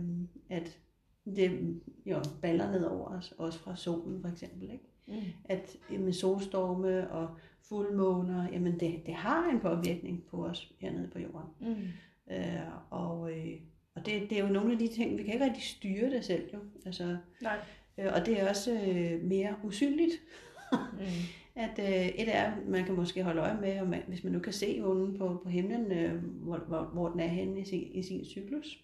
at 0.50 0.80
det 1.26 1.80
jo 2.06 2.20
baller 2.42 2.72
ned 2.72 2.84
over 2.84 3.08
os, 3.08 3.34
også 3.38 3.60
fra 3.60 3.76
solen 3.76 4.22
for 4.22 4.30
eksempel. 4.30 4.72
Ikke? 4.72 4.86
Mm. 5.08 5.14
At 5.46 5.78
med 5.90 6.14
solstorme 6.14 7.12
og 7.12 7.30
fuldmåner, 7.62 8.50
jamen 8.52 8.80
det, 8.80 9.02
det 9.06 9.14
har 9.14 9.50
en 9.50 9.60
påvirkning 9.60 10.24
på 10.24 10.46
os 10.46 10.74
hernede 10.80 11.08
på 11.08 11.20
jorden. 11.20 11.50
Mm. 11.60 12.34
Øh, 12.36 12.62
og 12.90 13.32
øh, 13.32 13.56
og 13.96 14.06
det, 14.06 14.30
det 14.30 14.38
er 14.40 14.44
jo 14.48 14.54
nogle 14.54 14.72
af 14.72 14.78
de 14.78 14.88
ting, 14.88 15.18
vi 15.18 15.24
kan 15.24 15.34
ikke 15.34 15.46
rigtig 15.46 15.64
styre 15.64 16.10
det 16.10 16.26
selv 16.26 16.50
jo. 16.54 16.60
Altså, 16.86 17.18
Nej. 17.42 17.58
Øh, 17.98 18.12
og 18.14 18.26
det 18.26 18.42
er 18.42 18.50
også 18.50 18.72
øh, 18.72 19.24
mere 19.24 19.56
usynligt. 19.64 20.14
mm. 20.72 20.78
At 21.56 21.80
øh, 21.80 22.08
et 22.08 22.36
er, 22.36 22.52
man 22.68 22.86
kan 22.86 22.96
måske 22.96 23.24
holde 23.24 23.42
øje 23.42 23.58
med, 23.62 23.80
om 23.80 23.88
man, 23.88 24.02
hvis 24.08 24.24
man 24.24 24.34
nu 24.34 24.40
kan 24.40 24.54
se 24.54 24.82
månen 24.82 25.18
på, 25.18 25.40
på 25.44 25.50
himlen, 25.50 25.92
øh, 25.92 26.24
hvor, 26.24 26.58
hvor, 26.58 26.82
hvor 26.94 27.10
den 27.10 27.20
er 27.20 27.28
henne 27.28 27.60
i 27.60 27.64
sin, 27.64 27.92
i 27.92 28.04
sin 28.04 28.26
cyklus. 28.26 28.84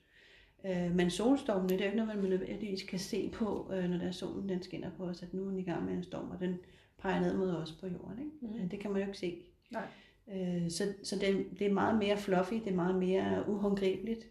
Øh, 0.65 0.95
men 0.95 1.09
solstormene, 1.09 1.69
det 1.69 1.81
er 1.81 1.85
jo 1.85 1.85
ikke 1.85 2.05
noget, 2.05 2.21
man 2.21 2.29
nødvendigvis 2.29 2.83
kan 2.83 2.99
se 2.99 3.29
på, 3.33 3.71
øh, 3.73 3.89
når 3.89 3.97
der 3.97 4.07
er 4.07 4.11
solen 4.11 4.49
den 4.49 4.63
skinner 4.63 4.89
på 4.97 5.03
os, 5.03 5.23
at 5.23 5.33
nu 5.33 5.45
er 5.45 5.49
den 5.49 5.59
i 5.59 5.63
gang 5.63 5.85
med 5.85 5.93
en 5.93 6.03
storm, 6.03 6.31
og 6.31 6.39
den 6.39 6.55
peger 6.97 7.21
ned 7.21 7.37
mod 7.37 7.49
os 7.49 7.71
på 7.71 7.87
jorden. 7.87 8.19
Ikke? 8.19 8.61
Mm. 8.63 8.69
Det 8.69 8.79
kan 8.79 8.91
man 8.91 9.01
jo 9.01 9.07
ikke 9.07 9.19
se. 9.19 9.41
Nej. 9.71 9.87
Øh, 10.33 10.69
så 10.69 10.93
så 11.03 11.15
det, 11.15 11.47
det 11.59 11.67
er 11.67 11.73
meget 11.73 11.99
mere 11.99 12.17
fluffy, 12.17 12.53
det 12.53 12.67
er 12.67 12.75
meget 12.75 12.95
mere 12.95 13.43
uhåndgribeligt. 13.47 14.27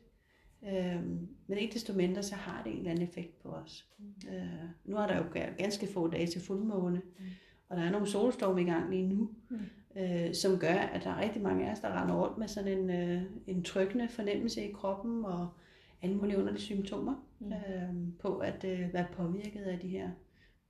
Øh, 0.64 1.02
men 1.46 1.58
ikke 1.58 1.74
desto 1.74 1.92
mindre, 1.92 2.22
så 2.22 2.34
har 2.34 2.62
det 2.62 2.72
en 2.72 2.78
eller 2.78 2.90
anden 2.90 3.08
effekt 3.08 3.42
på 3.42 3.48
os. 3.48 3.86
Mm. 3.98 4.28
Øh, 4.34 4.68
nu 4.84 4.96
er 4.96 5.06
der 5.06 5.16
jo 5.16 5.24
ganske 5.58 5.86
få 5.94 6.08
dage 6.08 6.26
til 6.26 6.40
fuldmåne, 6.40 7.02
mm. 7.18 7.24
og 7.68 7.76
der 7.76 7.82
er 7.82 7.90
nogle 7.90 8.06
solstorme 8.06 8.62
i 8.62 8.64
gang 8.64 8.90
lige 8.90 9.08
nu, 9.08 9.30
mm. 9.50 9.58
øh, 10.00 10.34
som 10.34 10.58
gør, 10.58 10.74
at 10.74 11.04
der 11.04 11.10
er 11.10 11.20
rigtig 11.20 11.42
mange 11.42 11.68
af 11.68 11.72
os, 11.72 11.80
der 11.80 12.02
render 12.02 12.14
rundt 12.14 12.38
med 12.38 12.48
sådan 12.48 12.78
en, 12.78 12.90
øh, 12.90 13.22
en 13.46 13.62
trykkende 13.62 14.08
fornemmelse 14.08 14.68
i 14.68 14.72
kroppen, 14.72 15.24
og 15.24 15.48
alle 16.02 16.16
mulige 16.16 16.38
underlige 16.38 16.62
symptomer 16.62 17.14
mm. 17.38 17.52
øh, 17.52 17.94
på 18.20 18.38
at 18.38 18.64
øh, 18.64 18.92
være 18.92 19.06
påvirket 19.12 19.62
af 19.62 19.78
de 19.78 19.88
her, 19.88 20.10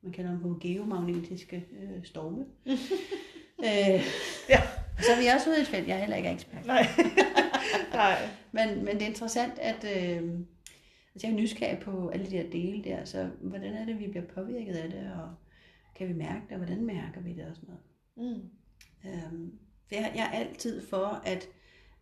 man 0.03 0.13
kalder 0.13 0.31
dem 0.31 0.61
geomagnetiske 0.61 1.67
øh, 1.83 2.05
storme. 2.05 2.45
øh, 3.69 4.03
ja. 4.49 4.61
Så 4.99 5.13
er 5.13 5.21
vi 5.21 5.27
også 5.27 5.51
ude 5.51 5.59
i 5.59 5.61
et 5.61 5.67
felt, 5.67 5.89
jeg 5.89 5.95
er 5.95 6.01
heller 6.01 6.17
ikke 6.17 6.31
ekspert. 6.31 6.67
Nej. 6.67 6.87
Nej. 7.93 8.29
Men, 8.53 8.85
men 8.85 8.95
det 8.95 9.03
er 9.03 9.07
interessant, 9.07 9.59
at 9.59 9.85
øh, 9.85 10.31
altså 11.15 11.27
jeg 11.27 11.33
er 11.33 11.37
nysgerrig 11.37 11.79
på 11.79 12.09
alle 12.09 12.27
de 12.27 12.37
her 12.37 12.51
dele 12.51 12.85
der, 12.85 13.05
så 13.05 13.31
hvordan 13.41 13.75
er 13.75 13.85
det, 13.85 13.99
vi 13.99 14.09
bliver 14.09 14.27
påvirket 14.27 14.75
af 14.75 14.91
det, 14.91 15.13
og 15.13 15.35
kan 15.97 16.09
vi 16.09 16.13
mærke 16.13 16.43
det, 16.49 16.53
og 16.53 16.57
hvordan 16.57 16.85
mærker 16.85 17.21
vi 17.21 17.33
det 17.33 17.47
og 17.47 17.57
sådan 17.57 17.69
noget. 17.69 17.83
Mm. 18.17 18.51
Øhm, 19.11 19.59
jeg, 19.91 20.13
jeg 20.17 20.25
er 20.25 20.39
altid 20.39 20.87
for 20.87 21.23
at 21.25 21.49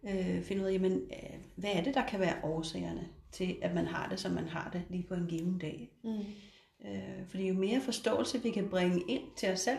øh, 0.08 0.42
finde 0.42 0.62
ud 0.62 0.68
af, 0.68 0.72
jamen, 0.72 0.92
øh, 0.92 1.38
hvad 1.56 1.70
er 1.74 1.82
det, 1.82 1.94
der 1.94 2.06
kan 2.06 2.20
være 2.20 2.44
årsagerne 2.44 3.08
til, 3.32 3.56
at 3.62 3.74
man 3.74 3.86
har 3.86 4.08
det, 4.08 4.20
som 4.20 4.32
man 4.32 4.48
har 4.48 4.70
det 4.70 4.82
lige 4.90 5.06
på 5.08 5.14
en 5.14 5.26
given 5.26 5.58
dag. 5.58 5.90
Mm. 6.04 6.24
Øh, 6.88 7.26
fordi 7.28 7.48
jo 7.48 7.54
mere 7.54 7.80
forståelse 7.80 8.42
vi 8.42 8.50
kan 8.50 8.68
bringe 8.68 9.02
ind 9.08 9.22
til 9.36 9.52
os 9.52 9.60
selv, 9.60 9.78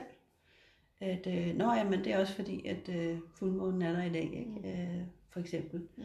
at 1.00 1.28
øh, 1.28 1.56
nå 1.56 1.74
ja, 1.74 1.84
men 1.84 2.04
det 2.04 2.14
er 2.14 2.20
også 2.20 2.34
fordi, 2.34 2.66
at 2.66 2.90
øh, 2.90 3.20
fuldmånen 3.36 3.82
er 3.82 3.92
der 3.92 4.04
i 4.04 4.10
dag, 4.10 4.24
ikke? 4.24 4.52
Mm. 4.64 4.70
Øh, 4.70 5.02
for 5.38 5.42
eksempel. 5.42 5.82
Mm. 5.98 6.04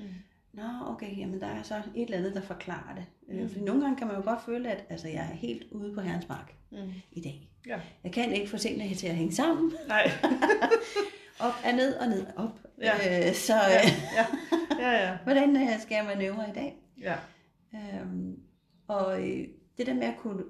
Nå, 0.52 0.62
okay, 0.86 1.18
jamen 1.18 1.40
der 1.40 1.46
er 1.46 1.62
så 1.62 1.74
et 1.94 2.04
eller 2.04 2.18
andet, 2.18 2.34
der 2.34 2.40
forklarer 2.40 2.94
det. 2.94 3.04
Øh, 3.28 3.42
mm. 3.42 3.48
Fordi 3.48 3.64
nogle 3.64 3.82
gange 3.82 3.96
kan 3.96 4.06
man 4.06 4.16
jo 4.16 4.22
godt 4.22 4.44
føle, 4.44 4.70
at 4.70 4.84
altså, 4.88 5.08
jeg 5.08 5.28
er 5.32 5.34
helt 5.34 5.72
ude 5.72 5.94
på 5.94 6.00
herrens 6.00 6.28
mark 6.28 6.54
mm. 6.70 6.78
i 7.12 7.20
dag. 7.20 7.50
Ja. 7.66 7.80
Jeg 8.04 8.12
kan 8.12 8.32
ikke 8.32 8.50
få 8.50 8.58
tingene 8.58 8.94
til 8.94 9.06
at 9.06 9.14
hænge 9.14 9.32
sammen. 9.32 9.72
Nej. 9.88 10.10
op 11.46 11.52
er 11.64 11.76
ned 11.76 11.94
og 11.94 12.08
ned 12.08 12.26
op. 12.36 12.60
Ja. 12.82 13.28
Øh, 13.28 13.34
så 13.34 13.54
ja. 13.54 13.80
Ja. 14.16 14.26
Ja, 14.78 15.08
ja. 15.08 15.16
hvordan 15.24 15.56
øh, 15.56 15.80
skal 15.80 15.94
jeg 15.94 16.04
manøvrere 16.04 16.50
i 16.50 16.52
dag? 16.52 16.76
Ja. 17.00 17.14
Øhm, 17.74 18.38
og 18.86 19.28
øh, 19.28 19.46
det 19.78 19.86
der 19.86 19.94
med 19.94 20.02
at 20.02 20.16
kunne 20.18 20.42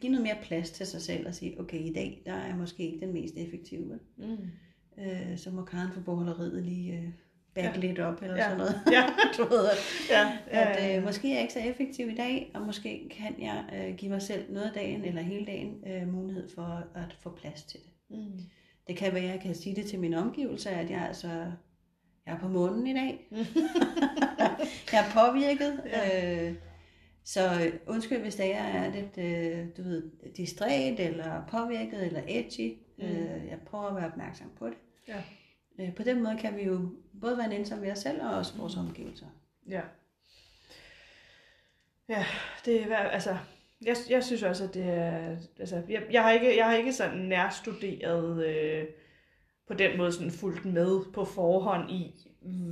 give 0.00 0.12
noget 0.12 0.22
mere 0.22 0.36
plads 0.42 0.70
til 0.70 0.86
sig 0.86 1.02
selv 1.02 1.26
og 1.26 1.34
sige, 1.34 1.60
okay, 1.60 1.78
i 1.78 1.92
dag 1.92 2.22
der 2.26 2.32
er 2.32 2.46
jeg 2.46 2.56
måske 2.56 2.82
ikke 2.82 3.06
den 3.06 3.12
mest 3.12 3.34
effektive. 3.36 3.98
Mm. 4.16 4.50
Øh, 4.98 5.38
så 5.38 5.50
må 5.50 5.64
Karen 5.64 5.92
for 5.92 6.00
bogholderiet 6.00 6.62
lige 6.62 6.92
øh, 6.92 7.08
back 7.56 7.76
ja. 7.76 7.80
lidt 7.80 7.98
op, 7.98 8.22
eller 8.22 8.36
ja. 8.36 8.42
sådan 8.42 8.58
noget. 8.58 8.80
Ja. 8.96 9.06
du 9.38 9.44
ved, 9.44 9.68
ja. 10.10 10.16
Ja, 10.16 10.28
ja, 10.52 10.68
ja. 10.68 10.94
At, 10.94 10.98
øh, 10.98 11.04
måske 11.04 11.28
er 11.28 11.32
jeg 11.32 11.42
ikke 11.42 11.54
så 11.54 11.60
effektiv 11.60 12.10
i 12.10 12.14
dag, 12.14 12.50
og 12.54 12.62
måske 12.62 13.08
kan 13.10 13.34
jeg 13.38 13.64
øh, 13.74 13.96
give 13.96 14.10
mig 14.10 14.22
selv 14.22 14.52
noget 14.52 14.66
af 14.66 14.72
dagen, 14.72 15.04
eller 15.04 15.22
hele 15.22 15.46
dagen, 15.46 15.74
øh, 15.86 16.08
mulighed 16.08 16.48
for 16.54 16.84
at 16.94 17.16
få 17.20 17.30
plads 17.30 17.62
til 17.62 17.80
det. 17.80 18.18
Mm. 18.18 18.40
Det 18.86 18.96
kan 18.96 19.14
være, 19.14 19.24
at 19.24 19.30
jeg 19.30 19.40
kan 19.40 19.54
sige 19.54 19.76
det 19.76 19.86
til 19.86 19.98
mine 19.98 20.18
omgivelser, 20.18 20.70
at 20.70 20.90
jeg 20.90 21.06
altså 21.08 21.28
jeg 22.26 22.34
er 22.34 22.38
på 22.38 22.48
månen 22.48 22.86
i 22.86 22.94
dag. 22.94 23.28
jeg 24.92 25.06
er 25.06 25.10
påvirket. 25.14 25.80
Ja. 25.86 26.46
Øh, 26.48 26.54
så 27.24 27.72
undskyld, 27.86 28.20
hvis 28.20 28.34
der 28.34 28.54
er 28.54 28.90
lidt, 28.90 29.18
øh, 29.18 29.66
du 29.76 29.82
ved, 29.82 30.02
distræt, 30.36 31.00
eller 31.00 31.46
påvirket, 31.50 32.06
eller 32.06 32.20
edgy. 32.28 32.76
Mm. 32.98 33.04
Øh, 33.04 33.48
jeg 33.48 33.58
prøver 33.66 33.84
at 33.84 33.96
være 33.96 34.06
opmærksom 34.06 34.46
på 34.58 34.66
det. 34.66 34.76
Ja. 35.08 35.22
Øh, 35.80 35.94
på 35.94 36.02
den 36.02 36.22
måde 36.22 36.38
kan 36.40 36.56
vi 36.56 36.62
jo 36.62 36.90
både 37.20 37.38
være 37.38 37.54
ensom 37.54 37.82
ved 37.82 37.92
os 37.92 37.98
selv, 37.98 38.22
og 38.22 38.30
også 38.30 38.58
vores 38.58 38.76
omgivelser. 38.76 39.26
Ja. 39.68 39.80
Ja, 42.08 42.24
det 42.64 42.82
er, 42.82 42.96
altså, 42.96 43.36
jeg, 43.84 43.96
jeg 44.10 44.24
synes 44.24 44.42
også, 44.42 44.64
at 44.64 44.74
det 44.74 44.84
er, 44.84 45.36
altså, 45.60 45.82
jeg, 45.88 46.02
jeg, 46.10 46.22
har, 46.22 46.30
ikke, 46.30 46.56
jeg 46.56 46.66
har 46.66 46.74
ikke 46.76 46.92
sådan 46.92 47.18
nærstuderet 47.18 48.46
øh, 48.46 48.84
på 49.66 49.74
den 49.74 49.96
måde 49.96 50.12
sådan 50.12 50.30
fuldt 50.30 50.64
med 50.64 51.12
på 51.12 51.24
forhånd 51.24 51.90
i, 51.90 52.14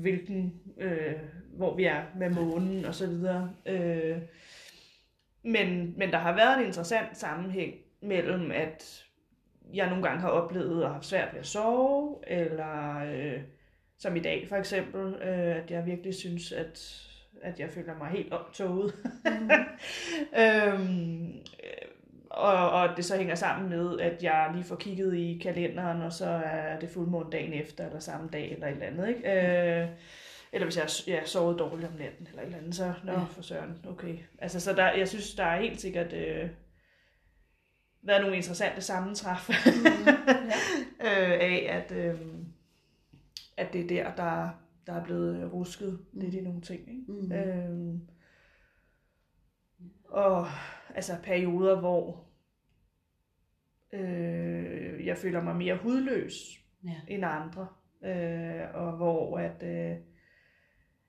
hvilken, 0.00 0.60
øh, 0.78 1.14
hvor 1.56 1.76
vi 1.76 1.84
er 1.84 2.02
med 2.16 2.30
månen 2.30 2.84
og 2.84 2.94
så 2.94 3.06
videre. 3.06 3.50
Øh, 3.66 4.18
men, 5.42 5.94
men 5.98 6.10
der 6.10 6.18
har 6.18 6.34
været 6.34 6.58
en 6.60 6.66
interessant 6.66 7.16
sammenhæng 7.16 7.74
mellem, 8.00 8.50
at 8.50 9.03
jeg 9.74 9.88
nogle 9.88 10.02
gange 10.02 10.20
har 10.20 10.28
oplevet 10.28 10.84
at 10.84 10.90
have 10.90 11.02
svært 11.02 11.28
ved 11.32 11.40
at 11.40 11.46
sove, 11.46 12.18
eller 12.26 13.00
øh, 13.12 13.40
som 13.98 14.16
i 14.16 14.20
dag 14.20 14.46
for 14.48 14.56
eksempel, 14.56 15.14
øh, 15.14 15.56
at 15.56 15.70
jeg 15.70 15.86
virkelig 15.86 16.14
synes, 16.14 16.52
at, 16.52 17.02
at 17.42 17.60
jeg 17.60 17.70
føler 17.70 17.98
mig 17.98 18.08
helt 18.08 18.32
optoget. 18.32 18.94
Mm. 19.24 19.50
øhm, 20.42 21.32
og, 22.30 22.70
og 22.70 22.96
det 22.96 23.04
så 23.04 23.16
hænger 23.16 23.34
sammen 23.34 23.70
med, 23.70 24.00
at 24.00 24.22
jeg 24.22 24.50
lige 24.54 24.64
får 24.64 24.76
kigget 24.76 25.14
i 25.14 25.40
kalenderen, 25.42 26.02
og 26.02 26.12
så 26.12 26.26
er 26.44 26.78
det 26.78 26.90
fuldmåne 26.90 27.30
dagen 27.30 27.52
efter, 27.52 27.86
eller 27.86 27.98
samme 27.98 28.28
dag, 28.32 28.52
eller 28.52 28.66
et 28.66 28.72
eller 28.72 28.86
andet. 28.86 29.08
Ikke? 29.08 29.82
Øh, 29.82 29.88
eller 30.52 30.66
hvis 30.66 31.06
jeg 31.08 31.18
har 31.18 31.26
sovet 31.26 31.58
dårligt 31.58 31.88
om 31.88 31.98
natten, 31.98 32.26
eller 32.28 32.42
et 32.42 32.46
eller 32.46 32.58
andet, 32.58 32.74
så 32.74 32.92
nå, 33.04 33.12
ja. 33.12 33.18
for 33.18 33.42
søren, 33.42 33.86
okay. 33.88 34.18
Altså, 34.38 34.60
så 34.60 34.72
der, 34.72 34.92
jeg 34.92 35.08
synes, 35.08 35.34
der 35.34 35.44
er 35.44 35.60
helt 35.60 35.80
sikkert 35.80 36.12
øh, 36.12 36.48
været 38.04 38.20
nogle 38.20 38.36
interessante 38.36 38.80
sammentræf 38.80 39.48
mm, 39.48 39.84
ja. 40.06 40.12
øh, 41.08 41.40
af, 41.40 41.66
at, 41.70 41.92
øh, 41.92 42.20
at 43.56 43.72
det 43.72 43.80
er 43.80 43.86
der, 43.86 44.14
der, 44.14 44.48
der 44.86 44.92
er 44.92 45.04
blevet 45.04 45.52
rusket 45.52 45.98
mm. 46.12 46.20
lidt 46.20 46.34
i 46.34 46.40
nogle 46.40 46.60
ting. 46.60 46.80
Ikke? 46.80 47.12
Mm. 47.12 47.32
Øh, 47.32 48.00
og 50.04 50.46
altså 50.94 51.16
perioder, 51.22 51.80
hvor 51.80 52.24
øh, 53.92 55.06
jeg 55.06 55.18
føler 55.18 55.42
mig 55.42 55.56
mere 55.56 55.76
hudløs 55.76 56.34
ja. 56.84 57.00
end 57.08 57.24
andre. 57.24 57.66
Øh, 58.04 58.74
og 58.74 58.92
hvor 58.92 59.38
at 59.38 59.62
øh, 59.62 59.96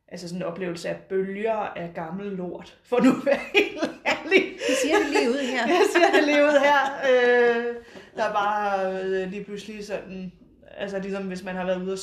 altså 0.08 0.28
sådan 0.28 0.42
en 0.42 0.48
oplevelse 0.48 0.90
af 0.90 1.02
bølger 1.10 1.54
af 1.54 1.94
gammel 1.94 2.26
lort, 2.26 2.80
for 2.84 3.00
nu 3.00 3.10
at 3.10 3.26
være 3.26 3.40
helt 3.54 3.95
ærlig. 4.26 4.44
Det 4.68 4.76
siger 4.82 4.98
det 4.98 5.10
lige 5.10 5.30
ud 5.30 5.48
her. 5.52 5.68
Jeg 5.80 5.86
siger 5.96 6.12
det 6.12 6.24
lige 6.24 6.44
ud 6.44 6.60
her. 6.60 6.82
Øh, 7.10 7.76
der 8.16 8.24
er 8.24 8.34
bare 8.34 9.04
øh, 9.04 9.32
lige 9.32 9.44
pludselig 9.44 9.86
sådan, 9.86 10.32
altså 10.78 11.00
ligesom 11.00 11.24
hvis 11.24 11.44
man 11.44 11.56
har 11.56 11.66
været 11.66 11.82
ude 11.82 11.98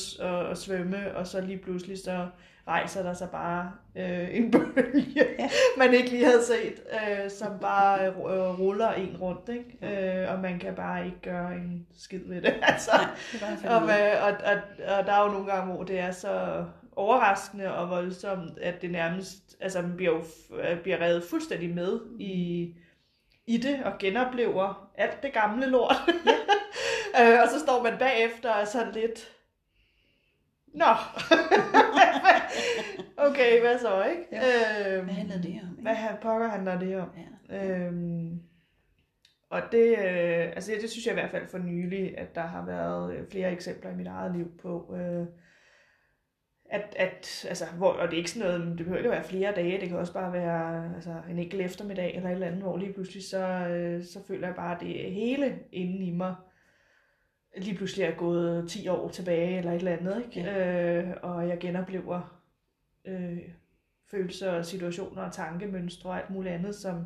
og, 0.50 0.56
svømme, 0.56 1.16
og 1.16 1.26
så 1.26 1.40
lige 1.40 1.58
pludselig 1.58 1.98
så 1.98 2.26
rejser 2.68 3.02
der 3.02 3.14
sig 3.14 3.28
bare 3.30 3.72
øh, 3.96 4.36
en 4.36 4.50
bølge, 4.50 5.26
ja. 5.38 5.48
man 5.78 5.94
ikke 5.94 6.10
lige 6.10 6.24
havde 6.24 6.44
set, 6.44 6.82
øh, 6.92 7.30
som 7.30 7.58
bare 7.60 8.06
øh, 8.06 8.60
ruller 8.60 8.92
en 8.92 9.16
rundt, 9.20 9.48
ikke? 9.48 10.22
Øh, 10.22 10.32
og 10.32 10.40
man 10.40 10.58
kan 10.58 10.74
bare 10.74 11.04
ikke 11.04 11.20
gøre 11.22 11.54
en 11.54 11.86
skid 11.98 12.20
ved 12.26 12.42
det. 12.42 12.54
Altså. 12.62 12.90
Nej, 13.40 13.50
det 13.62 13.70
og, 13.70 13.82
og, 14.26 14.52
og, 14.52 14.56
og 14.98 15.06
der 15.06 15.12
er 15.12 15.24
jo 15.24 15.32
nogle 15.32 15.52
gange, 15.52 15.74
hvor 15.74 15.84
det 15.84 15.98
er 15.98 16.10
så 16.10 16.64
overraskende 16.96 17.74
og 17.74 17.90
voldsomt, 17.90 18.58
at 18.58 18.82
det 18.82 18.90
nærmest 18.90 19.56
altså, 19.60 19.84
bliver, 19.96 20.12
jo, 20.12 20.22
bliver 20.82 21.00
revet 21.00 21.24
fuldstændig 21.30 21.74
med 21.74 22.00
i, 22.20 22.74
i 23.46 23.56
det 23.56 23.84
og 23.84 23.92
genoplever 23.98 24.90
alt 24.94 25.22
det 25.22 25.32
gamle 25.32 25.66
lort. 25.66 25.96
øh, 27.20 27.40
og 27.42 27.48
så 27.48 27.60
står 27.60 27.82
man 27.82 27.98
bagefter 27.98 28.50
og 28.50 28.66
sådan 28.66 28.92
lidt, 28.92 29.32
Nå, 30.74 30.84
okay, 33.26 33.60
hvad 33.60 33.78
så, 33.78 34.04
ikke? 34.04 34.26
Ja. 34.32 34.96
Øhm, 34.96 35.04
Hvad 35.04 35.14
handler 35.14 35.42
det 35.42 35.60
om? 35.62 35.68
Hvad 35.68 35.94
han 35.94 36.16
pokker 36.22 36.48
handler 36.48 36.78
det 36.78 36.96
om? 36.96 37.08
Ja. 37.48 37.66
Øhm, 37.66 38.40
og 39.50 39.62
det, 39.72 39.98
øh, 39.98 40.46
altså 40.46 40.72
det 40.82 40.90
synes 40.90 41.06
jeg 41.06 41.12
i 41.12 41.20
hvert 41.20 41.30
fald 41.30 41.48
for 41.48 41.58
nylig, 41.58 42.18
at 42.18 42.34
der 42.34 42.40
har 42.40 42.66
været 42.66 43.14
øh, 43.14 43.28
flere 43.30 43.52
eksempler 43.52 43.90
i 43.90 43.94
mit 43.94 44.06
eget 44.06 44.36
liv 44.36 44.58
på, 44.62 44.94
øh, 44.96 45.26
at, 46.72 46.94
at 46.96 47.46
altså, 47.48 47.64
hvor, 47.76 47.92
og 47.92 48.08
det 48.08 48.14
er 48.14 48.18
ikke 48.18 48.30
sådan 48.30 48.48
noget, 48.48 48.78
det 48.78 48.86
behøver 48.86 48.98
ikke 48.98 49.10
at 49.10 49.16
være 49.16 49.28
flere 49.28 49.52
dage, 49.52 49.80
det 49.80 49.88
kan 49.88 49.98
også 49.98 50.12
bare 50.12 50.32
være 50.32 50.94
altså, 50.94 51.14
en 51.30 51.38
enkelt 51.38 51.62
eftermiddag 51.62 52.16
eller 52.16 52.28
et 52.28 52.34
eller 52.34 52.46
andet, 52.46 52.62
hvor 52.62 52.76
lige 52.76 52.92
pludselig 52.92 53.24
så, 53.24 53.46
øh, 53.46 54.04
så 54.04 54.18
føler 54.26 54.46
jeg 54.46 54.56
bare, 54.56 54.74
at 54.74 54.80
det 54.80 55.12
hele 55.12 55.58
inde 55.72 56.06
i 56.06 56.10
mig 56.10 56.34
lige 57.56 57.76
pludselig 57.76 58.04
er 58.04 58.14
gået 58.14 58.70
10 58.70 58.88
år 58.88 59.08
tilbage 59.08 59.58
eller 59.58 59.72
et 59.72 59.76
eller 59.76 59.96
andet, 59.96 60.24
ikke? 60.24 60.50
Øh, 60.50 61.10
og 61.22 61.48
jeg 61.48 61.58
genoplever 61.58 62.40
øh, 63.04 63.38
følelser 64.10 64.50
og 64.50 64.66
situationer 64.66 65.22
og 65.22 65.32
tankemønstre 65.32 66.10
og 66.10 66.16
alt 66.16 66.30
muligt 66.30 66.54
andet, 66.54 66.74
som, 66.74 67.04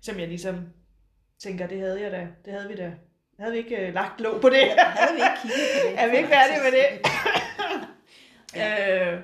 som 0.00 0.18
jeg 0.18 0.28
ligesom 0.28 0.68
tænker, 1.38 1.66
det 1.66 1.80
havde 1.80 2.02
jeg 2.02 2.12
da, 2.12 2.28
det 2.44 2.52
havde 2.52 2.68
vi 2.68 2.76
da, 2.76 2.92
havde 3.38 3.52
vi 3.52 3.58
ikke 3.58 3.86
øh, 3.86 3.94
lagt 3.94 4.20
låg 4.20 4.40
på 4.40 4.48
det? 4.48 4.68
Havde 4.78 5.14
vi 5.14 5.20
ikke 5.20 5.40
kigget 5.42 5.68
på 5.74 5.88
det? 5.88 5.98
Er 6.02 6.10
vi 6.10 6.16
ikke 6.16 6.28
færdige 6.28 6.60
med 6.64 6.72
det? 6.78 7.06
Ja. 8.56 9.12
øh, 9.14 9.20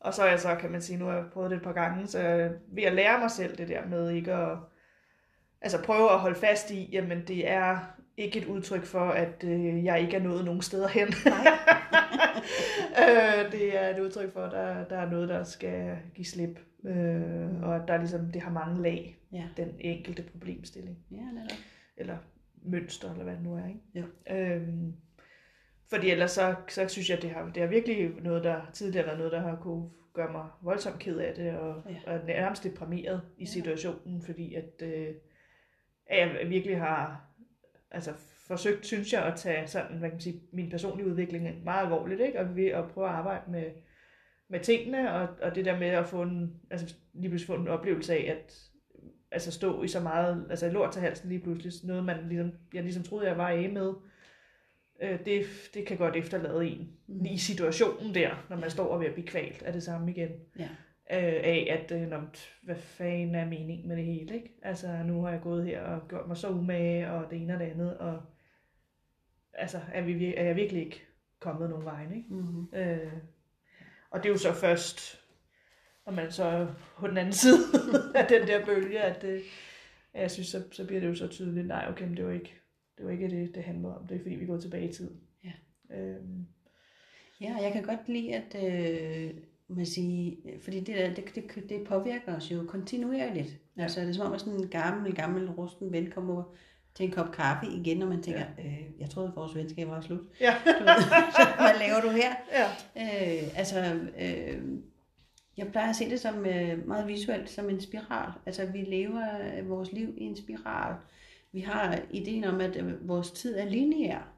og 0.00 0.14
så 0.14 0.22
er 0.22 0.30
jeg 0.30 0.40
så, 0.40 0.54
kan 0.60 0.70
man 0.70 0.80
sige, 0.82 0.98
nu 0.98 1.04
har 1.04 1.14
jeg 1.16 1.24
prøvet 1.32 1.50
det 1.50 1.56
et 1.56 1.62
par 1.62 1.72
gange, 1.72 2.06
så 2.06 2.50
ved 2.68 2.82
at 2.82 2.92
lære 2.92 3.18
mig 3.18 3.30
selv 3.30 3.56
det 3.58 3.68
der 3.68 3.86
med 3.86 4.10
ikke 4.10 4.32
at, 4.34 4.58
altså 5.60 5.82
prøve 5.82 6.10
at 6.12 6.18
holde 6.18 6.36
fast 6.38 6.70
i, 6.70 6.88
jamen 6.92 7.24
det 7.28 7.50
er 7.50 7.78
ikke 8.16 8.38
et 8.38 8.44
udtryk 8.46 8.84
for, 8.84 9.08
at 9.10 9.44
øh, 9.44 9.84
jeg 9.84 10.00
ikke 10.00 10.16
er 10.16 10.22
nået 10.22 10.44
nogen 10.44 10.62
steder 10.62 10.88
hen. 10.88 11.08
øh, 13.02 13.52
det 13.52 13.76
er 13.84 13.88
et 13.96 13.98
udtryk 14.00 14.32
for, 14.32 14.40
at 14.42 14.52
der, 14.52 14.84
der 14.84 14.98
er 14.98 15.10
noget, 15.10 15.28
der 15.28 15.44
skal 15.44 15.96
give 16.14 16.24
slip, 16.26 16.58
øh, 16.86 17.62
og 17.62 17.76
at 17.76 17.82
der 17.88 17.96
ligesom, 17.98 18.32
det 18.32 18.42
har 18.42 18.50
mange 18.50 18.82
lag, 18.82 19.16
Ja. 19.32 19.44
den 19.56 19.68
enkelte 19.80 20.22
problemstilling 20.32 20.98
Ja, 21.10 21.16
netop. 21.16 21.56
eller 21.96 22.16
mønster, 22.62 23.10
eller 23.10 23.24
hvad 23.24 23.34
det 23.34 23.42
nu 23.42 23.54
er. 23.56 23.66
Ikke? 23.68 23.80
Jo. 23.94 24.04
Øhm, 24.36 24.92
fordi 25.90 26.10
ellers 26.10 26.30
så, 26.30 26.54
så 26.68 26.88
synes 26.88 27.10
jeg, 27.10 27.22
det 27.22 27.30
har, 27.30 27.50
det 27.54 27.62
har 27.62 27.68
virkelig 27.68 28.10
noget, 28.22 28.44
der 28.44 28.60
tidligere 28.72 29.06
været 29.06 29.18
noget, 29.18 29.32
der 29.32 29.40
har 29.40 29.56
kunne 29.56 29.90
gøre 30.14 30.32
mig 30.32 30.46
voldsomt 30.62 30.98
ked 30.98 31.18
af 31.18 31.34
det, 31.34 31.50
og, 31.58 31.82
Ja. 31.90 32.12
og 32.12 32.26
nærmest 32.26 32.64
deprimeret 32.64 33.20
i 33.38 33.40
Ja. 33.44 33.46
situationen, 33.46 34.22
fordi 34.22 34.54
at, 34.54 34.82
øh, 34.82 35.14
at 36.06 36.18
jeg 36.18 36.50
virkelig 36.50 36.78
har 36.78 37.30
altså, 37.90 38.12
forsøgt, 38.46 38.86
synes 38.86 39.12
jeg, 39.12 39.24
at 39.24 39.36
tage 39.36 39.66
sådan, 39.66 39.98
hvad 39.98 40.08
kan 40.08 40.14
man 40.14 40.20
sige, 40.20 40.42
min 40.52 40.70
personlige 40.70 41.06
udvikling 41.08 41.64
meget 41.64 41.82
alvorligt, 41.84 42.20
ikke? 42.20 42.40
og 42.40 42.56
ved 42.56 42.66
at 42.66 42.88
prøve 42.88 43.06
at 43.08 43.12
arbejde 43.14 43.50
med, 43.50 43.64
med 44.48 44.60
tingene, 44.60 45.12
og, 45.14 45.28
og 45.42 45.54
det 45.54 45.64
der 45.64 45.78
med 45.78 45.86
at 45.88 46.06
få 46.06 46.22
en, 46.22 46.60
altså 46.70 46.94
lige 47.14 47.28
pludselig 47.30 47.46
få 47.56 47.62
en 47.62 47.68
oplevelse 47.68 48.14
af, 48.14 48.36
at 48.38 48.70
altså 49.30 49.52
stå 49.52 49.82
i 49.82 49.88
så 49.88 50.00
meget, 50.00 50.46
altså 50.50 50.70
lort 50.70 50.92
til 50.92 51.02
halsen 51.02 51.28
lige 51.28 51.40
pludselig, 51.40 51.72
noget 51.84 52.04
man 52.04 52.28
ligesom, 52.28 52.52
jeg 52.74 52.82
ligesom 52.82 53.02
troede, 53.02 53.28
jeg 53.28 53.38
var 53.38 53.48
af 53.48 53.68
med, 53.72 53.92
øh, 55.02 55.24
det, 55.24 55.46
det 55.74 55.86
kan 55.86 55.96
godt 55.96 56.16
efterlade 56.16 56.66
en 56.66 56.92
Mm. 57.08 57.24
i 57.24 57.38
situationen 57.38 58.14
der, 58.14 58.46
når 58.50 58.56
man 58.56 58.70
står 58.70 58.86
og 58.86 59.00
ved 59.00 59.06
at 59.06 59.12
blive 59.12 59.26
kvalt 59.26 59.62
af 59.62 59.72
det 59.72 59.82
samme 59.82 60.10
igen. 60.10 60.30
Ja. 60.58 60.68
Øh, 61.12 61.40
af 61.44 61.66
at, 61.70 62.02
øh, 62.02 62.12
hvad 62.62 62.76
fanden 62.76 63.34
er 63.34 63.44
meningen 63.44 63.88
med 63.88 63.96
det 63.96 64.04
hele, 64.04 64.34
ikke? 64.34 64.58
Altså, 64.62 65.02
nu 65.06 65.22
har 65.22 65.30
jeg 65.30 65.40
gået 65.40 65.64
her 65.64 65.80
og 65.82 66.08
gjort 66.08 66.28
mig 66.28 66.36
så 66.36 66.48
umage, 66.48 67.10
og 67.10 67.30
det 67.30 67.42
ene 67.42 67.54
og 67.54 67.60
det 67.60 67.66
andet, 67.66 67.96
og 67.98 68.22
altså, 69.52 69.80
er, 69.92 70.02
vi, 70.02 70.34
er 70.36 70.44
jeg 70.44 70.56
virkelig 70.56 70.84
ikke 70.84 71.02
kommet 71.40 71.70
nogen 71.70 71.84
vej, 71.84 72.02
ikke? 72.02 72.34
Mm-hmm. 72.34 72.78
Øh, 72.78 73.12
og 74.10 74.22
det 74.22 74.28
er 74.28 74.32
jo 74.32 74.38
så 74.38 74.52
først, 74.52 75.20
når 76.06 76.12
man 76.12 76.30
så 76.30 76.44
er 76.44 76.66
på 76.98 77.06
den 77.06 77.16
anden 77.18 77.32
side 77.42 77.56
af 78.14 78.26
den 78.26 78.46
der 78.46 78.64
bølge, 78.64 79.00
at 79.00 79.24
at 80.14 80.22
jeg 80.22 80.30
synes, 80.30 80.48
så, 80.48 80.62
så 80.72 80.86
bliver 80.86 81.00
det 81.00 81.08
jo 81.08 81.14
så 81.14 81.26
tydeligt, 81.28 81.66
nej, 81.66 81.86
okay, 81.88 82.04
men 82.04 82.16
det 82.16 82.26
var 82.26 82.32
ikke 82.32 82.60
det, 82.98 83.04
var 83.06 83.10
ikke 83.10 83.30
det, 83.30 83.54
det 83.54 83.62
handler 83.62 83.88
om. 83.94 84.06
Det 84.06 84.14
er 84.14 84.22
fordi, 84.22 84.34
vi 84.34 84.46
går 84.46 84.58
tilbage 84.60 84.88
i 84.88 84.92
tid. 84.92 85.10
Ja. 85.44 85.52
Øhm, 85.96 86.46
Ja, 87.40 87.54
og 87.56 87.62
jeg 87.62 87.72
kan 87.72 87.82
godt 87.82 88.08
lide, 88.08 88.34
at 88.34 88.56
øh, 88.64 89.30
man 89.68 89.86
sige, 89.86 90.36
fordi 90.60 90.80
det, 90.80 90.96
der, 90.96 91.14
det, 91.14 91.24
det, 91.34 91.68
det 91.68 91.84
påvirker 91.84 92.36
os 92.36 92.52
jo 92.52 92.64
kontinuerligt. 92.68 93.56
Ja. 93.76 93.82
Altså 93.82 94.00
det 94.00 94.08
er 94.08 94.12
som 94.12 94.26
om, 94.26 94.32
at 94.32 94.40
sådan 94.40 94.60
en 94.60 94.68
gammel, 94.68 95.14
gammel 95.14 95.50
rusten 95.50 95.92
ven 95.92 96.10
kommer 96.10 96.34
over 96.34 96.44
til 96.94 97.06
en 97.06 97.12
kop 97.12 97.32
kaffe 97.32 97.66
igen, 97.72 98.02
og 98.02 98.08
man 98.08 98.22
tænker, 98.22 98.44
ja. 98.58 98.64
øh, 98.64 99.00
jeg 99.00 99.10
troede, 99.10 99.28
at 99.28 99.36
vores 99.36 99.54
venskab 99.54 99.88
var 99.88 100.00
slut. 100.00 100.20
ja. 100.40 100.54
Du 100.78 100.84
ved, 100.84 101.02
så, 101.32 101.42
hvad 101.58 101.78
laver 101.88 102.00
du 102.00 102.08
her? 102.10 102.34
ja. 102.52 102.66
Øh, 102.96 103.58
altså, 103.58 104.00
øh, 104.20 104.62
jeg 105.56 105.66
plejer 105.70 105.88
at 105.90 105.96
se 105.96 106.10
det 106.10 106.20
som 106.20 106.46
øh, 106.46 106.86
meget 106.88 107.08
visuelt, 107.08 107.50
som 107.50 107.70
en 107.70 107.80
spiral. 107.80 108.32
Altså, 108.46 108.66
vi 108.66 108.78
lever 108.78 109.62
vores 109.62 109.92
liv 109.92 110.14
i 110.16 110.22
en 110.24 110.36
spiral. 110.36 110.96
Vi 111.52 111.60
har 111.60 111.98
ideen 112.10 112.44
om, 112.44 112.60
at 112.60 112.76
øh, 112.76 113.08
vores 113.08 113.30
tid 113.30 113.56
er 113.58 113.64
lineær. 113.64 114.32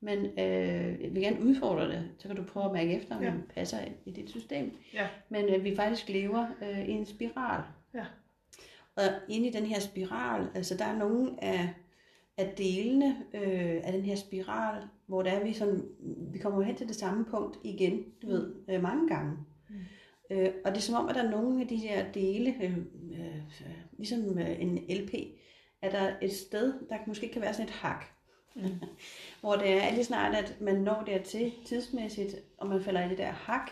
Men 0.00 0.18
øh, 0.26 1.02
jeg 1.02 1.08
vil 1.14 1.22
gerne 1.22 1.42
udfordre 1.42 1.88
det, 1.88 2.10
så 2.18 2.28
kan 2.28 2.36
du 2.36 2.42
prøve 2.42 2.66
at 2.66 2.72
mærke 2.72 2.92
efter, 2.96 3.16
om 3.16 3.22
Ja. 3.22 3.30
det 3.30 3.42
passer 3.54 3.78
i 4.06 4.10
dit 4.10 4.30
system. 4.30 4.72
Ja. 4.94 5.08
Men 5.28 5.44
øh, 5.54 5.64
vi 5.64 5.76
faktisk 5.76 6.08
lever 6.08 6.46
øh, 6.62 6.88
i 6.88 6.90
en 6.92 7.06
spiral. 7.06 7.62
Ja. 7.94 8.04
Og 8.96 9.02
inde 9.28 9.48
i 9.48 9.52
den 9.52 9.64
her 9.66 9.80
spiral, 9.80 10.48
altså 10.54 10.76
der 10.76 10.84
er 10.84 10.98
nogle 10.98 11.44
af, 11.44 11.68
af 12.36 12.54
delene 12.58 13.16
øh, 13.34 13.80
af 13.84 13.92
den 13.92 14.02
her 14.02 14.16
spiral, 14.16 14.82
hvor 15.06 15.22
der 15.22 15.30
er 15.30 15.44
vi 15.44 15.52
sådan, 15.52 15.82
vi 16.32 16.38
kommer 16.38 16.62
hen 16.62 16.76
til 16.76 16.88
det 16.88 16.96
samme 16.96 17.24
punkt 17.24 17.58
igen, 17.64 18.04
du 18.22 18.26
ved, 18.26 18.54
øh, 18.70 18.82
mange 18.82 19.08
gange. 19.08 19.36
Mm. 19.70 19.74
Øh, 20.30 20.50
og 20.64 20.70
det 20.70 20.76
er 20.76 20.82
som 20.82 20.94
om, 21.04 21.08
at 21.08 21.14
der 21.14 21.22
er 21.22 21.30
nogle 21.30 21.60
af 21.60 21.68
de 21.68 21.76
her 21.76 22.12
dele, 22.12 22.54
øh, 22.62 22.76
øh, 23.12 23.42
ligesom 23.98 24.38
øh, 24.38 24.60
en 24.62 24.76
LP, 24.88 25.14
at 25.86 25.92
der 25.92 25.98
er 25.98 26.14
et 26.22 26.32
sted, 26.32 26.74
der 26.88 26.96
måske 27.06 27.28
kan 27.28 27.42
være 27.42 27.54
sådan 27.54 27.66
et 27.66 27.74
hak. 27.74 28.04
Mm. 28.54 28.62
hvor 29.40 29.56
det 29.56 29.84
er 29.84 29.90
lige 29.90 30.04
snart, 30.04 30.34
at 30.34 30.60
man 30.60 30.74
når 30.74 31.02
dertil 31.06 31.52
tidsmæssigt, 31.66 32.36
og 32.58 32.68
man 32.68 32.82
falder 32.82 33.06
i 33.06 33.08
det 33.08 33.18
der 33.18 33.30
hak, 33.30 33.70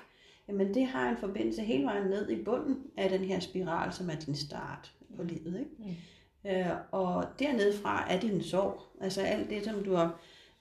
jamen 0.49 0.75
det 0.75 0.87
har 0.87 1.11
en 1.11 1.17
forbindelse 1.17 1.63
hele 1.63 1.85
vejen 1.85 2.07
ned 2.07 2.31
i 2.31 2.45
bunden 2.45 2.77
af 2.97 3.09
den 3.11 3.21
her 3.21 3.41
spiral, 3.41 3.93
som 3.93 4.11
er 4.11 4.15
din 4.15 4.35
start 4.35 4.93
på 5.17 5.23
livet. 5.23 5.59
Ikke? 5.59 5.71
Mm. 5.79 6.51
Øh, 6.51 6.77
og 6.93 7.25
dernede 7.39 7.79
fra 7.79 8.13
er 8.13 8.21
din 8.21 8.43
sorg. 8.43 8.81
Altså 9.01 9.21
alt 9.21 9.51
det, 9.51 9.65
som 9.65 9.85
du 9.85 9.95
har 9.95 10.21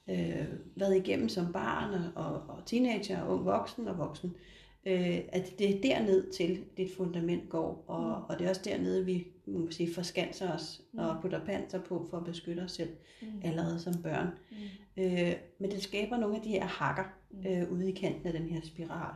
øh, 0.10 0.46
været 0.76 0.98
igennem 0.98 1.30
som 1.30 1.54
barn 1.54 1.94
og, 2.16 2.42
og 2.48 2.66
teenager 2.66 3.22
og 3.22 3.34
ung 3.34 3.46
voksen 3.46 3.88
og 3.88 3.98
voksen. 3.98 4.36
Øh, 4.36 4.63
at 4.86 5.54
det 5.60 5.76
er 5.76 5.82
derned 5.82 6.32
til 6.32 6.64
dit 6.78 6.92
fundament 6.98 7.50
går, 7.50 7.84
og, 7.88 8.00
Mm. 8.04 8.24
og 8.30 8.40
det 8.40 8.46
er 8.46 8.50
også 8.50 8.62
dernede, 8.66 9.06
vi 9.06 9.28
må 9.46 9.72
sige, 9.72 9.94
forskanser 9.94 10.54
os 10.54 10.82
Mm. 10.94 11.00
og 11.00 11.16
putter 11.22 11.46
panser 11.46 11.80
på 11.82 12.08
for 12.10 12.18
at 12.18 12.26
beskytte 12.26 12.62
os 12.62 12.72
selv 12.72 12.90
Mm. 13.22 13.28
allerede 13.44 13.80
som 13.80 13.94
børn. 14.04 14.28
Mm. 14.52 15.04
Øh, 15.04 15.34
men 15.60 15.72
det 15.72 15.84
skaber 15.84 16.18
nogle 16.18 16.36
af 16.36 16.42
de 16.42 16.50
her 16.50 16.66
hakker 16.66 17.04
Mm. 17.32 17.48
øh, 17.48 17.72
ude 17.72 17.90
i 17.90 17.96
kanten 17.96 18.28
af 18.28 18.34
den 18.34 18.50
her 18.50 18.62
spiral. 18.64 19.16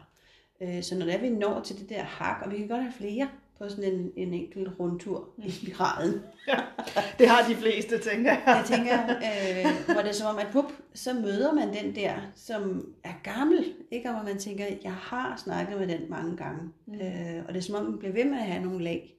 Øh, 0.62 0.84
så 0.84 0.98
når 0.98 1.06
det 1.06 1.16
er, 1.16 1.22
vi 1.22 1.30
når 1.30 1.62
til 1.62 1.80
det 1.80 1.90
der 1.90 2.04
hak, 2.04 2.46
og 2.46 2.52
vi 2.52 2.58
kan 2.58 2.68
godt 2.68 2.82
have 2.82 2.94
flere 2.94 3.30
på 3.60 3.70
sådan 3.70 3.94
en, 3.94 4.12
en 4.16 4.34
enkelt 4.34 4.70
rundtur 4.80 5.30
i 5.46 5.52
spiralen. 5.52 6.22
Det 7.20 7.28
har 7.28 7.50
de 7.50 7.56
fleste, 7.56 8.00
tænker 8.00 8.32
jeg. 8.32 8.44
Jeg 8.46 8.64
tænker, 8.66 9.04
øh, 9.04 9.94
hvor 9.94 10.02
det 10.02 10.10
er 10.10 10.14
som 10.14 10.36
om, 10.36 10.40
at 10.40 10.48
pup, 10.52 10.72
så 10.94 11.14
møder 11.14 11.54
man 11.54 11.74
den 11.74 11.96
der, 11.96 12.14
som 12.36 12.94
er 13.04 13.14
gammel, 13.24 13.74
ikke? 13.92 14.10
Og 14.10 14.16
hvor 14.16 14.24
man 14.24 14.40
tænker, 14.40 14.66
jeg 14.84 14.94
har 14.94 15.42
snakket 15.44 15.80
med 15.80 15.88
den 15.88 16.10
mange 16.10 16.38
gange. 16.38 16.62
Mm. 16.64 16.94
Mm. 16.94 17.02
Øh, 17.02 17.46
og 17.48 17.54
det 17.54 17.60
er 17.60 17.64
som 17.64 17.76
om, 17.76 17.86
den 17.86 18.00
bliver 18.00 18.14
ved 18.14 18.26
med 18.26 18.38
at 18.38 18.46
have 18.46 18.64
nogle 18.64 18.84
lag. 18.84 19.14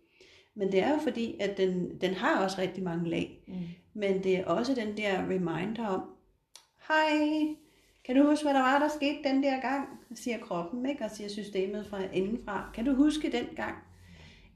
Men 0.55 0.73
det 0.73 0.83
er 0.83 0.91
jo 0.91 0.99
fordi, 1.03 1.37
at 1.41 1.57
den, 1.57 2.01
den 2.01 2.15
har 2.15 2.45
også 2.45 2.61
rigtig 2.61 2.83
mange 2.83 3.11
lag. 3.11 3.45
Mm. 3.49 3.55
Men 3.95 4.25
det 4.25 4.37
er 4.39 4.45
også 4.45 4.75
den 4.75 4.97
der 4.97 5.19
reminder 5.19 5.87
om, 5.87 6.03
hej, 6.89 7.55
kan 8.05 8.17
du 8.17 8.29
huske, 8.31 8.45
hvad 8.45 8.55
der 8.55 8.61
var, 8.61 8.79
der 8.79 8.89
skete 8.89 9.19
den 9.25 9.43
der 9.43 9.61
gang? 9.61 9.89
Siger 10.15 10.39
kroppen, 10.39 10.87
ikke? 10.87 11.05
Og 11.05 11.11
siger 11.11 11.29
systemet 11.29 11.87
fra 11.87 11.99
indenfra. 12.13 12.71
Kan 12.75 12.85
du 12.85 12.95
huske 12.95 13.33
den 13.33 13.45
gang? 13.57 13.75